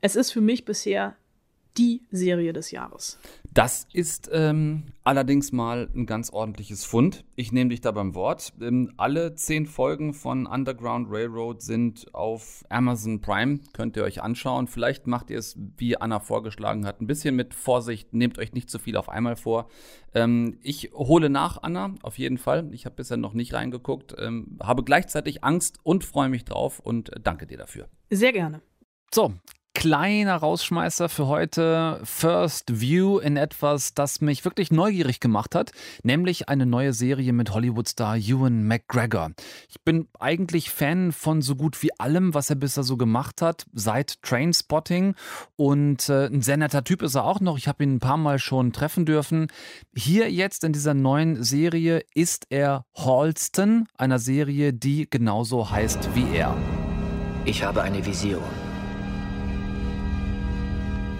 es 0.00 0.14
ist 0.14 0.30
für 0.30 0.40
mich 0.40 0.64
bisher 0.64 1.16
die 1.78 2.02
Serie 2.10 2.52
des 2.52 2.70
Jahres. 2.72 3.18
Das 3.54 3.86
ist 3.92 4.28
ähm, 4.32 4.84
allerdings 5.04 5.52
mal 5.52 5.88
ein 5.94 6.06
ganz 6.06 6.30
ordentliches 6.30 6.84
Fund. 6.84 7.24
Ich 7.34 7.52
nehme 7.52 7.70
dich 7.70 7.80
da 7.80 7.92
beim 7.92 8.14
Wort. 8.14 8.52
Ähm, 8.60 8.92
alle 8.96 9.34
zehn 9.34 9.66
Folgen 9.66 10.12
von 10.12 10.46
Underground 10.46 11.08
Railroad 11.10 11.62
sind 11.62 12.12
auf 12.14 12.64
Amazon 12.68 13.20
Prime. 13.20 13.60
Könnt 13.72 13.96
ihr 13.96 14.04
euch 14.04 14.22
anschauen. 14.22 14.66
Vielleicht 14.66 15.06
macht 15.06 15.30
ihr 15.30 15.38
es, 15.38 15.56
wie 15.76 15.96
Anna 15.96 16.20
vorgeschlagen 16.20 16.84
hat, 16.84 17.00
ein 17.00 17.06
bisschen 17.06 17.36
mit 17.36 17.54
Vorsicht. 17.54 18.12
Nehmt 18.12 18.38
euch 18.38 18.52
nicht 18.52 18.68
zu 18.68 18.78
viel 18.78 18.96
auf 18.96 19.08
einmal 19.08 19.36
vor. 19.36 19.68
Ähm, 20.14 20.58
ich 20.62 20.90
hole 20.92 21.30
nach, 21.30 21.62
Anna, 21.62 21.94
auf 22.02 22.18
jeden 22.18 22.38
Fall. 22.38 22.68
Ich 22.72 22.84
habe 22.84 22.96
bisher 22.96 23.16
noch 23.16 23.34
nicht 23.34 23.54
reingeguckt. 23.54 24.14
Ähm, 24.18 24.58
habe 24.62 24.84
gleichzeitig 24.84 25.44
Angst 25.44 25.78
und 25.84 26.04
freue 26.04 26.28
mich 26.28 26.44
drauf 26.44 26.80
und 26.80 27.10
danke 27.22 27.46
dir 27.46 27.58
dafür. 27.58 27.88
Sehr 28.10 28.32
gerne. 28.32 28.62
So, 29.10 29.32
kleiner 29.78 30.34
Rausschmeißer 30.34 31.08
für 31.08 31.28
heute. 31.28 32.00
First 32.02 32.80
View 32.80 33.20
in 33.20 33.36
etwas, 33.36 33.94
das 33.94 34.20
mich 34.20 34.44
wirklich 34.44 34.72
neugierig 34.72 35.20
gemacht 35.20 35.54
hat, 35.54 35.70
nämlich 36.02 36.48
eine 36.48 36.66
neue 36.66 36.92
Serie 36.92 37.32
mit 37.32 37.54
Hollywood-Star 37.54 38.16
Ewan 38.16 38.64
McGregor. 38.66 39.30
Ich 39.68 39.80
bin 39.84 40.08
eigentlich 40.18 40.70
Fan 40.70 41.12
von 41.12 41.42
so 41.42 41.54
gut 41.54 41.80
wie 41.80 41.96
allem, 41.96 42.34
was 42.34 42.50
er 42.50 42.56
bisher 42.56 42.82
so 42.82 42.96
gemacht 42.96 43.40
hat, 43.40 43.66
seit 43.72 44.20
Trainspotting. 44.22 45.14
Und 45.54 46.08
äh, 46.08 46.26
ein 46.26 46.42
sehr 46.42 46.56
netter 46.56 46.82
Typ 46.82 47.00
ist 47.00 47.14
er 47.14 47.24
auch 47.24 47.38
noch. 47.38 47.56
Ich 47.56 47.68
habe 47.68 47.84
ihn 47.84 47.94
ein 47.94 48.00
paar 48.00 48.16
Mal 48.16 48.40
schon 48.40 48.72
treffen 48.72 49.06
dürfen. 49.06 49.46
Hier 49.94 50.28
jetzt 50.28 50.64
in 50.64 50.72
dieser 50.72 50.94
neuen 50.94 51.44
Serie 51.44 52.02
ist 52.16 52.46
er 52.50 52.84
Halston, 52.96 53.86
einer 53.96 54.18
Serie, 54.18 54.72
die 54.72 55.08
genauso 55.08 55.70
heißt 55.70 56.16
wie 56.16 56.36
er. 56.36 56.56
Ich 57.44 57.62
habe 57.62 57.82
eine 57.82 58.04
Vision. 58.04 58.67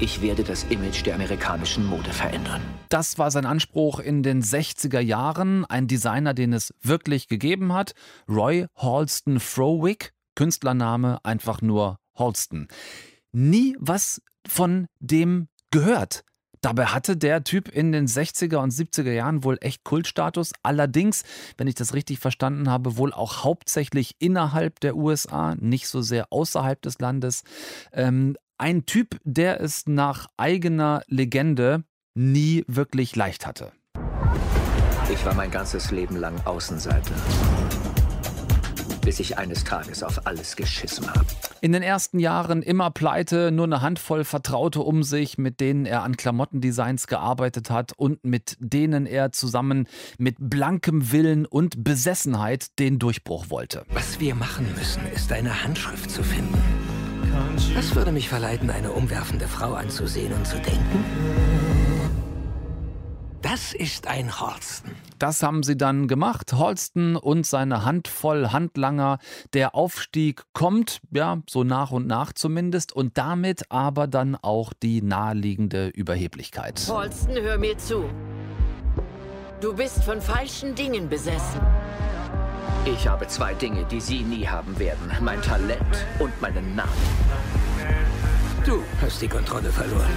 Ich 0.00 0.22
werde 0.22 0.44
das 0.44 0.62
Image 0.64 1.04
der 1.04 1.16
amerikanischen 1.16 1.84
Mode 1.84 2.12
verändern. 2.12 2.62
Das 2.88 3.18
war 3.18 3.32
sein 3.32 3.44
Anspruch 3.44 3.98
in 3.98 4.22
den 4.22 4.44
60er 4.44 5.00
Jahren. 5.00 5.64
Ein 5.64 5.88
Designer, 5.88 6.34
den 6.34 6.52
es 6.52 6.72
wirklich 6.80 7.26
gegeben 7.26 7.72
hat. 7.72 7.94
Roy 8.28 8.66
Halston 8.76 9.40
Frowick, 9.40 10.12
Künstlername 10.36 11.18
einfach 11.24 11.62
nur 11.62 11.98
Halston. 12.14 12.68
Nie 13.32 13.76
was 13.80 14.22
von 14.46 14.86
dem 15.00 15.48
gehört. 15.72 16.22
Dabei 16.60 16.86
hatte 16.86 17.16
der 17.16 17.42
Typ 17.42 17.68
in 17.68 17.90
den 17.90 18.06
60er 18.06 18.58
und 18.58 18.72
70er 18.72 19.12
Jahren 19.12 19.42
wohl 19.42 19.58
echt 19.60 19.82
Kultstatus. 19.82 20.52
Allerdings, 20.62 21.24
wenn 21.56 21.66
ich 21.66 21.74
das 21.74 21.92
richtig 21.92 22.20
verstanden 22.20 22.70
habe, 22.70 22.96
wohl 22.96 23.12
auch 23.12 23.42
hauptsächlich 23.42 24.14
innerhalb 24.20 24.78
der 24.78 24.94
USA, 24.94 25.56
nicht 25.56 25.88
so 25.88 26.02
sehr 26.02 26.32
außerhalb 26.32 26.80
des 26.82 27.00
Landes. 27.00 27.42
Ähm, 27.92 28.36
ein 28.58 28.86
Typ, 28.86 29.18
der 29.24 29.60
es 29.60 29.86
nach 29.86 30.26
eigener 30.36 31.02
Legende 31.06 31.84
nie 32.14 32.64
wirklich 32.66 33.14
leicht 33.16 33.46
hatte. 33.46 33.72
Ich 35.10 35.24
war 35.24 35.34
mein 35.34 35.50
ganzes 35.50 35.90
Leben 35.90 36.16
lang 36.16 36.34
Außenseiter. 36.44 37.14
Bis 39.00 39.20
ich 39.20 39.38
eines 39.38 39.64
Tages 39.64 40.02
auf 40.02 40.26
alles 40.26 40.54
geschissen 40.54 41.08
habe. 41.08 41.24
In 41.62 41.72
den 41.72 41.82
ersten 41.82 42.18
Jahren 42.18 42.62
immer 42.62 42.90
pleite, 42.90 43.50
nur 43.50 43.64
eine 43.64 43.80
Handvoll 43.80 44.24
Vertraute 44.24 44.80
um 44.80 45.02
sich, 45.02 45.38
mit 45.38 45.60
denen 45.60 45.86
er 45.86 46.02
an 46.02 46.16
Klamottendesigns 46.16 47.06
gearbeitet 47.06 47.70
hat 47.70 47.92
und 47.96 48.22
mit 48.24 48.56
denen 48.60 49.06
er 49.06 49.32
zusammen 49.32 49.88
mit 50.18 50.36
blankem 50.38 51.10
Willen 51.10 51.46
und 51.46 51.82
Besessenheit 51.84 52.78
den 52.78 52.98
Durchbruch 52.98 53.48
wollte. 53.48 53.84
Was 53.88 54.20
wir 54.20 54.34
machen 54.34 54.66
müssen, 54.76 55.02
ist 55.14 55.32
eine 55.32 55.64
Handschrift 55.64 56.10
zu 56.10 56.22
finden. 56.22 56.87
Das 57.74 57.94
würde 57.94 58.12
mich 58.12 58.28
verleiten, 58.28 58.70
eine 58.70 58.92
umwerfende 58.92 59.46
Frau 59.48 59.74
anzusehen 59.74 60.32
und 60.32 60.46
zu 60.46 60.56
denken. 60.56 61.04
Das 63.42 63.72
ist 63.72 64.08
ein 64.08 64.40
Holsten. 64.40 64.96
Das 65.18 65.42
haben 65.42 65.62
sie 65.62 65.76
dann 65.76 66.08
gemacht. 66.08 66.52
Holsten 66.52 67.16
und 67.16 67.46
seine 67.46 67.84
Handvoll 67.84 68.50
Handlanger. 68.52 69.18
Der 69.52 69.74
Aufstieg 69.74 70.42
kommt, 70.52 71.00
ja, 71.10 71.38
so 71.48 71.64
nach 71.64 71.90
und 71.90 72.06
nach 72.06 72.32
zumindest. 72.32 72.92
Und 72.92 73.16
damit 73.16 73.70
aber 73.70 74.06
dann 74.06 74.36
auch 74.36 74.72
die 74.72 75.02
naheliegende 75.02 75.88
Überheblichkeit. 75.88 76.84
Holsten, 76.88 77.34
hör 77.40 77.58
mir 77.58 77.78
zu. 77.78 78.04
Du 79.60 79.74
bist 79.74 80.04
von 80.04 80.20
falschen 80.20 80.74
Dingen 80.74 81.08
besessen. 81.08 81.60
Ich 82.84 83.06
habe 83.06 83.26
zwei 83.26 83.54
Dinge, 83.54 83.84
die 83.84 84.00
Sie 84.00 84.20
nie 84.20 84.46
haben 84.46 84.78
werden. 84.78 85.10
Mein 85.20 85.42
Talent 85.42 86.06
und 86.18 86.40
meinen 86.40 86.74
Namen. 86.74 86.90
Du 88.64 88.82
hast 89.00 89.20
die 89.20 89.28
Kontrolle 89.28 89.70
verloren. 89.70 90.10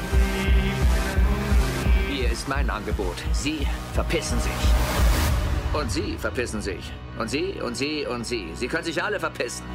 Hier 2.09 2.31
ist 2.31 2.47
mein 2.47 2.69
Angebot. 2.69 3.15
Sie 3.33 3.67
verpissen 3.93 4.39
sich. 4.39 4.51
Und 5.73 5.91
Sie 5.91 6.17
verpissen 6.17 6.61
sich. 6.61 6.91
Und 7.17 7.29
Sie 7.29 7.61
und 7.61 7.75
Sie 7.75 8.05
und 8.05 8.25
Sie. 8.25 8.49
Sie 8.55 8.67
können 8.67 8.83
sich 8.83 9.01
alle 9.01 9.19
verpissen. 9.19 9.65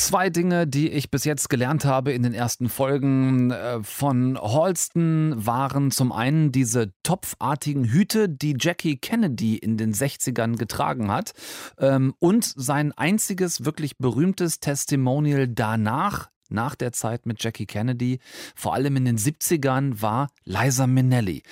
Zwei 0.00 0.30
Dinge, 0.30 0.66
die 0.66 0.88
ich 0.88 1.10
bis 1.10 1.24
jetzt 1.24 1.50
gelernt 1.50 1.84
habe 1.84 2.12
in 2.12 2.22
den 2.22 2.32
ersten 2.32 2.70
Folgen 2.70 3.50
äh, 3.50 3.82
von 3.82 4.40
Halston 4.40 5.34
waren 5.36 5.90
zum 5.90 6.10
einen 6.10 6.52
diese 6.52 6.94
topfartigen 7.02 7.84
Hüte, 7.84 8.30
die 8.30 8.56
Jackie 8.58 8.96
Kennedy 8.96 9.58
in 9.58 9.76
den 9.76 9.92
60ern 9.92 10.56
getragen 10.56 11.12
hat 11.12 11.32
ähm, 11.78 12.14
und 12.18 12.50
sein 12.56 12.92
einziges 12.92 13.66
wirklich 13.66 13.98
berühmtes 13.98 14.58
Testimonial 14.58 15.46
danach 15.46 16.30
nach 16.52 16.74
der 16.74 16.92
Zeit 16.92 17.26
mit 17.26 17.42
Jackie 17.42 17.66
Kennedy, 17.66 18.20
vor 18.54 18.74
allem 18.74 18.96
in 18.96 19.04
den 19.04 19.18
70ern, 19.18 20.02
war 20.02 20.30
Liza 20.44 20.86
Minnelli. 20.86 21.42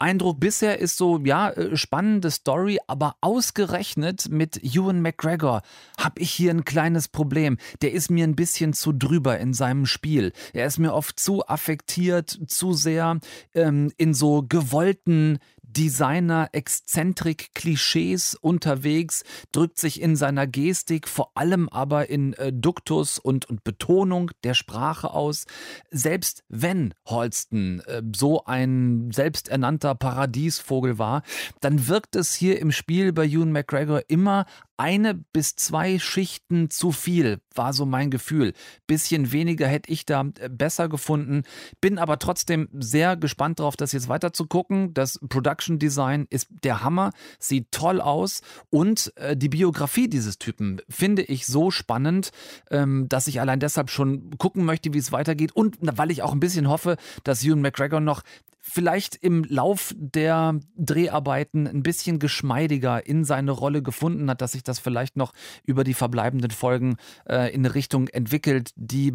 Eindruck 0.00 0.38
bisher 0.38 0.78
ist 0.78 0.96
so, 0.96 1.18
ja, 1.24 1.50
äh, 1.50 1.76
spannende 1.76 2.30
Story, 2.30 2.78
aber 2.86 3.16
ausgerechnet 3.20 4.28
mit 4.28 4.62
Ewan 4.62 5.02
McGregor 5.02 5.62
habe 5.98 6.20
ich 6.20 6.30
hier 6.30 6.52
ein 6.52 6.64
kleines 6.64 7.08
Problem. 7.08 7.58
Der 7.82 7.92
ist 7.92 8.10
mir 8.10 8.24
ein 8.24 8.36
bisschen 8.36 8.72
zu 8.74 8.92
drüber 8.92 9.38
in 9.38 9.54
seinem 9.54 9.86
Spiel. 9.86 10.32
Er 10.52 10.66
ist 10.66 10.78
mir 10.78 10.94
oft 10.94 11.18
zu 11.18 11.44
affektiert, 11.46 12.38
zu 12.46 12.74
sehr 12.74 13.18
ähm, 13.54 13.90
in 13.96 14.14
so 14.14 14.44
gewollten 14.48 15.38
Designer-Exzentrik-Klischees 15.78 18.34
unterwegs, 18.34 19.22
drückt 19.52 19.78
sich 19.78 20.02
in 20.02 20.16
seiner 20.16 20.48
Gestik, 20.48 21.06
vor 21.06 21.30
allem 21.36 21.68
aber 21.68 22.10
in 22.10 22.32
äh, 22.32 22.52
Duktus 22.52 23.20
und, 23.20 23.46
und 23.46 23.62
Betonung 23.62 24.32
der 24.42 24.54
Sprache 24.54 25.12
aus. 25.12 25.44
Selbst 25.90 26.42
wenn 26.48 26.94
Holsten 27.06 27.78
äh, 27.86 28.02
so 28.14 28.44
ein 28.44 29.12
selbsternannter 29.12 29.94
Paradiesvogel 29.94 30.98
war, 30.98 31.22
dann 31.60 31.86
wirkt 31.86 32.16
es 32.16 32.34
hier 32.34 32.58
im 32.58 32.72
Spiel 32.72 33.12
bei 33.12 33.26
Ewan 33.26 33.52
McGregor 33.52 34.02
immer 34.08 34.46
eine 34.78 35.14
bis 35.14 35.56
zwei 35.56 35.98
Schichten 35.98 36.70
zu 36.70 36.92
viel, 36.92 37.40
war 37.54 37.72
so 37.72 37.84
mein 37.84 38.10
Gefühl. 38.10 38.54
Bisschen 38.86 39.32
weniger 39.32 39.66
hätte 39.66 39.90
ich 39.92 40.06
da 40.06 40.24
äh, 40.38 40.48
besser 40.48 40.88
gefunden. 40.88 41.42
Bin 41.80 41.98
aber 41.98 42.18
trotzdem 42.18 42.68
sehr 42.72 43.16
gespannt 43.16 43.58
darauf, 43.58 43.76
das 43.76 43.92
jetzt 43.92 44.08
weiter 44.08 44.32
zu 44.32 44.46
gucken. 44.46 44.94
Das 44.94 45.18
Production 45.28 45.78
Design 45.78 46.26
ist 46.30 46.48
der 46.62 46.82
Hammer, 46.82 47.10
sieht 47.38 47.72
toll 47.72 48.00
aus 48.00 48.40
und 48.70 49.12
äh, 49.16 49.36
die 49.36 49.48
Biografie 49.48 50.08
dieses 50.08 50.38
Typen 50.38 50.80
finde 50.88 51.22
ich 51.22 51.46
so 51.46 51.70
spannend, 51.70 52.30
ähm, 52.70 53.08
dass 53.08 53.26
ich 53.26 53.40
allein 53.40 53.60
deshalb 53.60 53.90
schon 53.90 54.38
gucken 54.38 54.64
möchte, 54.64 54.94
wie 54.94 54.98
es 54.98 55.12
weitergeht 55.12 55.52
und 55.52 55.76
weil 55.80 56.10
ich 56.12 56.22
auch 56.22 56.32
ein 56.32 56.40
bisschen 56.40 56.68
hoffe, 56.68 56.96
dass 57.24 57.44
Ewan 57.44 57.60
McGregor 57.60 58.00
noch 58.00 58.22
vielleicht 58.68 59.16
im 59.16 59.44
Lauf 59.44 59.94
der 59.96 60.60
Dreharbeiten 60.76 61.66
ein 61.66 61.82
bisschen 61.82 62.18
geschmeidiger 62.18 63.06
in 63.06 63.24
seine 63.24 63.52
Rolle 63.52 63.82
gefunden 63.82 64.28
hat, 64.30 64.40
dass 64.42 64.52
sich 64.52 64.62
das 64.62 64.78
vielleicht 64.78 65.16
noch 65.16 65.32
über 65.64 65.84
die 65.84 65.94
verbleibenden 65.94 66.50
Folgen 66.50 66.96
äh, 67.28 67.52
in 67.52 67.64
eine 67.64 67.74
Richtung 67.74 68.08
entwickelt, 68.08 68.72
die 68.76 69.14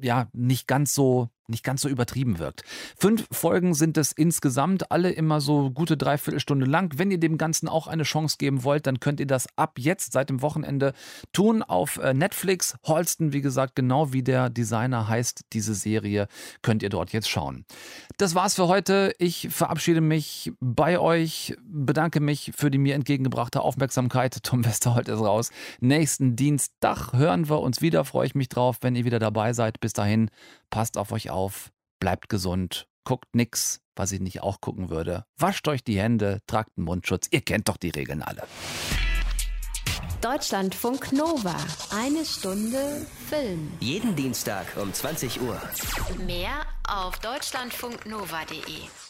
ja 0.00 0.28
nicht 0.32 0.66
ganz 0.66 0.94
so 0.94 1.28
nicht 1.50 1.64
ganz 1.64 1.82
so 1.82 1.88
übertrieben 1.88 2.38
wirkt. 2.38 2.62
Fünf 2.96 3.26
Folgen 3.30 3.74
sind 3.74 3.96
es 3.96 4.12
insgesamt, 4.12 4.90
alle 4.90 5.10
immer 5.10 5.40
so 5.40 5.70
gute 5.70 5.96
Dreiviertelstunde 5.96 6.66
lang. 6.66 6.94
Wenn 6.96 7.10
ihr 7.10 7.18
dem 7.18 7.38
Ganzen 7.38 7.68
auch 7.68 7.86
eine 7.86 8.04
Chance 8.04 8.36
geben 8.38 8.64
wollt, 8.64 8.86
dann 8.86 9.00
könnt 9.00 9.20
ihr 9.20 9.26
das 9.26 9.46
ab 9.56 9.78
jetzt, 9.78 10.12
seit 10.12 10.30
dem 10.30 10.42
Wochenende, 10.42 10.92
tun 11.32 11.62
auf 11.62 11.98
äh, 11.98 12.14
Netflix. 12.14 12.76
Holston, 12.84 13.32
wie 13.32 13.40
gesagt, 13.40 13.76
genau 13.76 14.12
wie 14.12 14.22
der 14.22 14.50
Designer 14.50 15.08
heißt, 15.08 15.42
diese 15.52 15.74
Serie, 15.74 16.28
könnt 16.62 16.82
ihr 16.82 16.88
dort 16.88 17.12
jetzt 17.12 17.28
schauen. 17.28 17.64
Das 18.16 18.34
war's 18.34 18.54
für 18.54 18.68
heute. 18.68 19.14
Ich 19.18 19.48
verabschiede 19.50 20.00
mich 20.00 20.52
bei 20.60 20.98
euch, 20.98 21.56
bedanke 21.62 22.20
mich 22.20 22.52
für 22.56 22.70
die 22.70 22.78
mir 22.78 22.94
entgegengebrachte 22.94 23.60
Aufmerksamkeit. 23.60 24.38
Tom 24.42 24.64
Westerholt 24.64 25.08
ist 25.08 25.20
raus. 25.20 25.50
Nächsten 25.80 26.36
Dienstag 26.36 27.12
hören 27.12 27.48
wir 27.48 27.60
uns 27.60 27.80
wieder. 27.80 28.04
Freue 28.04 28.26
ich 28.26 28.34
mich 28.34 28.48
drauf, 28.48 28.78
wenn 28.82 28.94
ihr 28.94 29.04
wieder 29.04 29.18
dabei 29.18 29.52
seid. 29.52 29.80
Bis 29.80 29.92
dahin, 29.92 30.30
passt 30.70 30.96
auf 30.96 31.12
euch 31.12 31.30
auf, 31.30 31.70
bleibt 32.00 32.28
gesund, 32.28 32.86
guckt 33.04 33.34
nix, 33.34 33.80
was 33.96 34.12
ich 34.12 34.20
nicht 34.20 34.42
auch 34.42 34.60
gucken 34.60 34.88
würde. 34.88 35.24
Wascht 35.36 35.68
euch 35.68 35.84
die 35.84 35.98
Hände, 35.98 36.40
tragt 36.46 36.70
einen 36.76 36.86
Mundschutz. 36.86 37.28
Ihr 37.30 37.42
kennt 37.42 37.68
doch 37.68 37.76
die 37.76 37.90
Regeln 37.90 38.22
alle. 38.22 38.42
Deutschlandfunk 40.20 41.12
Nova. 41.12 41.56
Eine 41.94 42.24
Stunde 42.26 43.06
Film. 43.28 43.72
Jeden 43.80 44.14
Dienstag 44.16 44.66
um 44.76 44.92
20 44.92 45.40
Uhr. 45.40 45.60
Mehr 46.26 46.66
auf 46.86 47.18
deutschlandfunknova.de. 47.20 49.09